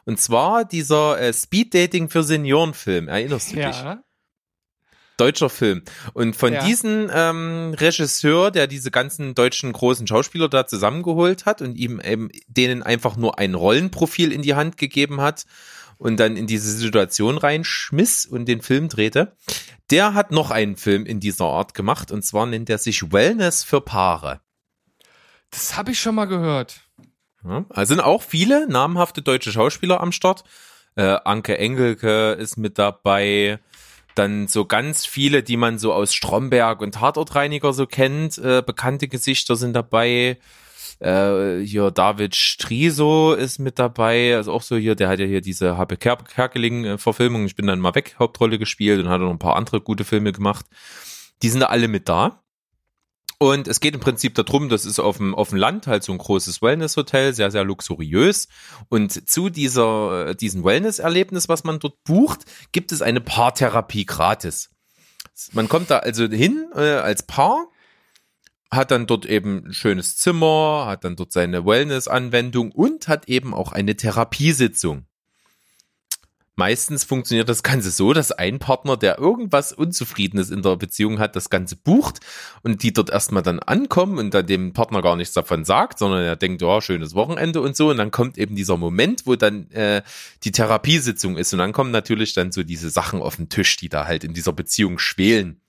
[0.06, 3.08] und zwar dieser äh, Speed Dating für Senioren Film.
[3.08, 3.84] Erinnerst du dich?
[5.18, 5.84] Deutscher Film.
[6.14, 6.66] Und von Ja.
[6.66, 12.30] diesem ähm, Regisseur, der diese ganzen deutschen großen Schauspieler da zusammengeholt hat und ihm eben
[12.48, 15.46] denen einfach nur ein Rollenprofil in die Hand gegeben hat
[15.98, 19.36] und dann in diese Situation reinschmiss und den Film drehte.
[19.92, 23.64] Der hat noch einen Film in dieser Art gemacht und zwar nennt er sich Wellness
[23.64, 24.42] für Paare.
[25.52, 26.82] Das habe ich schon mal gehört.
[27.44, 30.44] Ja, also sind auch viele namhafte deutsche Schauspieler am Start.
[30.96, 33.60] Äh, Anke Engelke ist mit dabei.
[34.16, 38.38] Dann so ganz viele, die man so aus Stromberg und Tatortreiniger so kennt.
[38.38, 40.38] Äh, bekannte Gesichter sind dabei.
[41.00, 44.36] Äh, hier David Striso ist mit dabei.
[44.36, 47.46] Also auch so hier, der hat ja hier diese Habe Ker Kerkeling-Verfilmung.
[47.46, 50.32] Ich bin dann mal weg, Hauptrolle gespielt und hat noch ein paar andere gute Filme
[50.32, 50.66] gemacht.
[51.42, 52.43] Die sind alle mit da.
[53.44, 56.14] Und es geht im Prinzip darum, das ist auf dem, auf dem Land halt so
[56.14, 58.48] ein großes Wellness-Hotel, sehr, sehr luxuriös.
[58.88, 64.70] Und zu dieser, äh, diesem Wellness-Erlebnis, was man dort bucht, gibt es eine Paartherapie gratis.
[65.52, 67.68] Man kommt da also hin äh, als Paar,
[68.72, 73.54] hat dann dort eben ein schönes Zimmer, hat dann dort seine Wellness-Anwendung und hat eben
[73.54, 75.06] auch eine Therapiesitzung.
[76.56, 81.36] Meistens funktioniert das Ganze so, dass ein Partner, der irgendwas Unzufriedenes in der Beziehung hat,
[81.36, 82.20] das Ganze bucht
[82.62, 86.22] und die dort erstmal dann ankommen und dann dem Partner gar nichts davon sagt, sondern
[86.24, 87.90] er denkt, ja, schönes Wochenende und so.
[87.90, 90.04] Und dann kommt eben dieser Moment, wo dann äh,
[90.44, 91.54] die Therapiesitzung ist.
[91.54, 94.36] Und dann kommen natürlich dann so diese Sachen auf den Tisch, die da halt in
[94.36, 95.60] dieser Beziehung schwelen.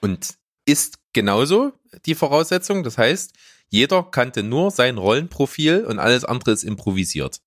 [0.00, 0.36] Und
[0.66, 1.72] ist genauso
[2.06, 2.84] die Voraussetzung.
[2.84, 3.32] Das heißt,
[3.68, 7.40] jeder kannte nur sein Rollenprofil und alles andere ist improvisiert.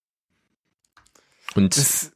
[1.54, 2.12] Und Das,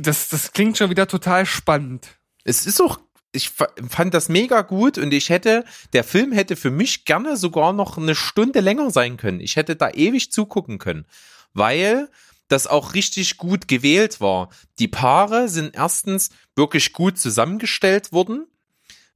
[0.00, 2.08] das, das klingt schon wieder total spannend.
[2.44, 3.00] es ist auch,
[3.32, 7.36] ich fa- fand das mega gut und ich hätte, der Film hätte für mich gerne
[7.36, 9.40] sogar noch eine Stunde länger sein können.
[9.40, 11.06] Ich hätte da ewig zugucken können,
[11.52, 12.08] weil
[12.48, 14.50] das auch richtig gut gewählt war.
[14.78, 18.46] Die Paare sind erstens wirklich gut zusammengestellt worden,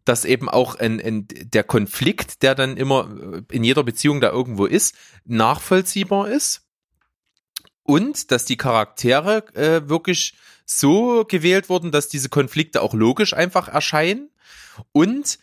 [0.04, 3.08] dass eben auch ein, ein, der Konflikt, der dann immer
[3.50, 6.62] äh, in jeder Beziehung da irgendwo ist, nachvollziehbar ist
[7.84, 10.34] und dass die Charaktere äh, wirklich
[10.70, 14.30] so gewählt wurden, dass diese Konflikte auch logisch einfach erscheinen
[14.92, 15.38] und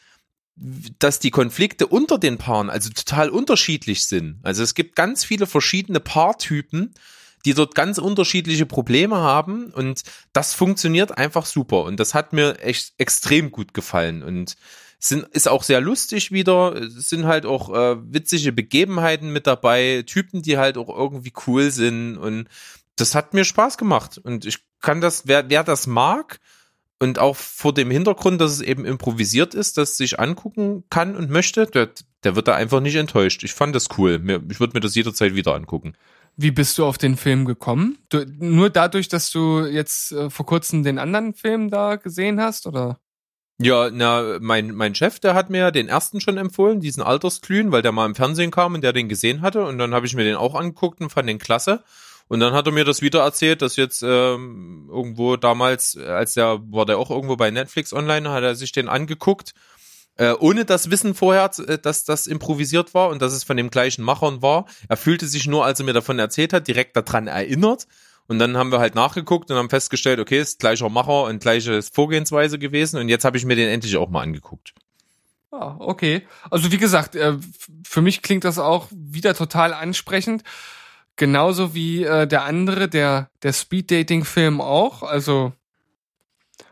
[0.55, 4.39] dass die Konflikte unter den Paaren also total unterschiedlich sind.
[4.43, 6.93] Also es gibt ganz viele verschiedene Paartypen,
[7.45, 10.01] die dort ganz unterschiedliche Probleme haben und
[10.33, 14.55] das funktioniert einfach super und das hat mir echt extrem gut gefallen und
[14.99, 20.03] sind, ist auch sehr lustig wieder, es sind halt auch äh, witzige Begebenheiten mit dabei,
[20.07, 22.47] Typen, die halt auch irgendwie cool sind und
[22.95, 26.39] das hat mir Spaß gemacht und ich kann das, wer, wer das mag
[26.99, 31.29] und auch vor dem Hintergrund, dass es eben improvisiert ist, das sich angucken kann und
[31.29, 31.89] möchte, der,
[32.23, 33.43] der wird da einfach nicht enttäuscht.
[33.43, 34.21] Ich fand das cool.
[34.49, 35.93] Ich würde mir das jederzeit wieder angucken.
[36.35, 37.97] Wie bist du auf den Film gekommen?
[38.09, 42.67] Du, nur dadurch, dass du jetzt äh, vor kurzem den anderen Film da gesehen hast,
[42.67, 42.99] oder?
[43.59, 47.81] Ja, na, mein, mein Chef, der hat mir den ersten schon empfohlen, diesen Altersglühen, weil
[47.81, 49.65] der mal im Fernsehen kam und der den gesehen hatte.
[49.65, 51.83] Und dann habe ich mir den auch angeguckt und fand den klasse.
[52.27, 56.33] Und dann hat er mir das wieder erzählt, dass jetzt ähm, irgendwo damals, äh, als
[56.33, 59.53] der war der auch irgendwo bei Netflix online, hat er sich den angeguckt,
[60.17, 63.69] äh, ohne das Wissen vorher, äh, dass das improvisiert war und dass es von dem
[63.69, 64.65] gleichen Machern war.
[64.89, 67.87] Er fühlte sich nur, als er mir davon erzählt hat, direkt daran erinnert.
[68.27, 71.81] Und dann haben wir halt nachgeguckt und haben festgestellt, okay, ist gleicher Macher und gleiche
[71.81, 72.99] Vorgehensweise gewesen.
[72.99, 74.73] Und jetzt habe ich mir den endlich auch mal angeguckt.
[75.51, 76.27] Ah, okay.
[76.51, 77.37] Also wie gesagt, äh,
[77.85, 80.43] für mich klingt das auch wieder total ansprechend.
[81.17, 85.03] Genauso wie äh, der andere, der, der Speed-Dating-Film auch.
[85.03, 85.51] Also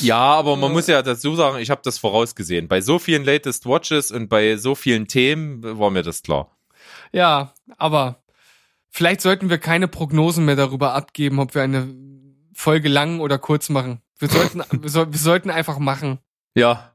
[0.00, 2.68] Ja, aber man muss ja dazu sagen, ich habe das vorausgesehen.
[2.68, 6.56] Bei so vielen Latest Watches und bei so vielen Themen war mir das klar.
[7.12, 8.22] ja, aber
[8.88, 11.94] vielleicht sollten wir keine Prognosen mehr darüber abgeben, ob wir eine
[12.54, 14.00] Folge lang oder kurz machen.
[14.18, 16.18] Wir sollten, wir, soll, wir sollten einfach machen.
[16.54, 16.94] Ja,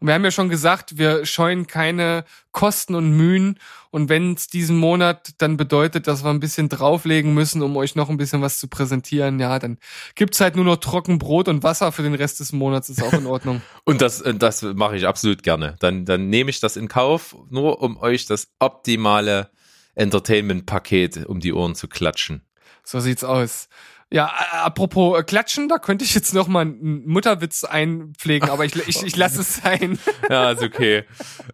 [0.00, 3.58] Und wir haben ja schon gesagt, wir scheuen keine Kosten und Mühen.
[3.90, 7.94] Und wenn es diesen Monat dann bedeutet, dass wir ein bisschen drauflegen müssen, um euch
[7.94, 9.78] noch ein bisschen was zu präsentieren, ja, dann
[10.14, 13.12] gibt's halt nur noch trocken Brot und Wasser für den Rest des Monats, ist auch
[13.12, 13.62] in Ordnung.
[13.84, 15.76] und das, äh, das mache ich absolut gerne.
[15.80, 19.50] Dann, dann nehme ich das in Kauf, nur um euch das optimale
[19.94, 22.42] Entertainment-Paket um die Ohren zu klatschen.
[22.84, 23.68] So sieht's aus.
[24.10, 28.76] Ja, apropos äh, Klatschen, da könnte ich jetzt noch mal einen Mutterwitz einpflegen, aber ich,
[28.88, 29.98] ich, ich lasse es sein.
[30.30, 31.04] Ja, ist okay.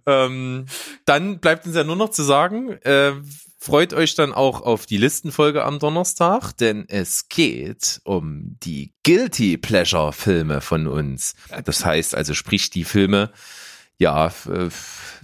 [0.06, 0.66] ähm,
[1.04, 3.12] dann bleibt uns ja nur noch zu sagen, äh,
[3.58, 9.56] freut euch dann auch auf die Listenfolge am Donnerstag, denn es geht um die Guilty
[9.56, 11.34] Pleasure Filme von uns.
[11.64, 13.30] Das heißt also, sprich die Filme,
[14.02, 14.32] ja,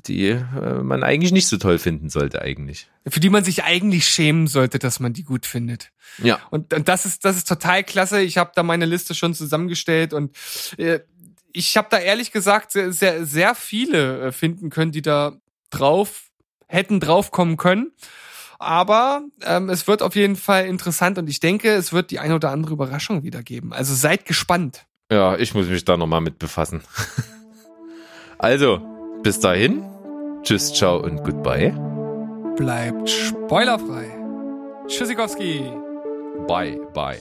[0.07, 2.89] die äh, man eigentlich nicht so toll finden sollte eigentlich.
[3.07, 5.91] Für die man sich eigentlich schämen sollte, dass man die gut findet.
[6.23, 8.21] Ja, Und, und das ist das ist total klasse.
[8.21, 10.37] Ich habe da meine Liste schon zusammengestellt und
[10.79, 11.01] äh,
[11.53, 15.37] ich habe da ehrlich gesagt sehr sehr, sehr viele äh, finden können, die da
[15.71, 16.25] drauf
[16.67, 17.93] hätten draufkommen können.
[18.61, 22.35] Aber ähm, es wird auf jeden Fall interessant und ich denke, es wird die eine
[22.35, 23.73] oder andere Überraschung wieder geben.
[23.73, 24.87] Also seid gespannt.
[25.11, 26.83] ja, ich muss mich da nochmal mit befassen.
[28.39, 28.81] also,
[29.23, 29.85] bis dahin.
[30.43, 31.73] Tschüss, ciao und goodbye.
[32.56, 34.06] Bleibt spoilerfrei.
[34.86, 35.62] Tschüssikowski.
[36.47, 37.19] Bye, bye.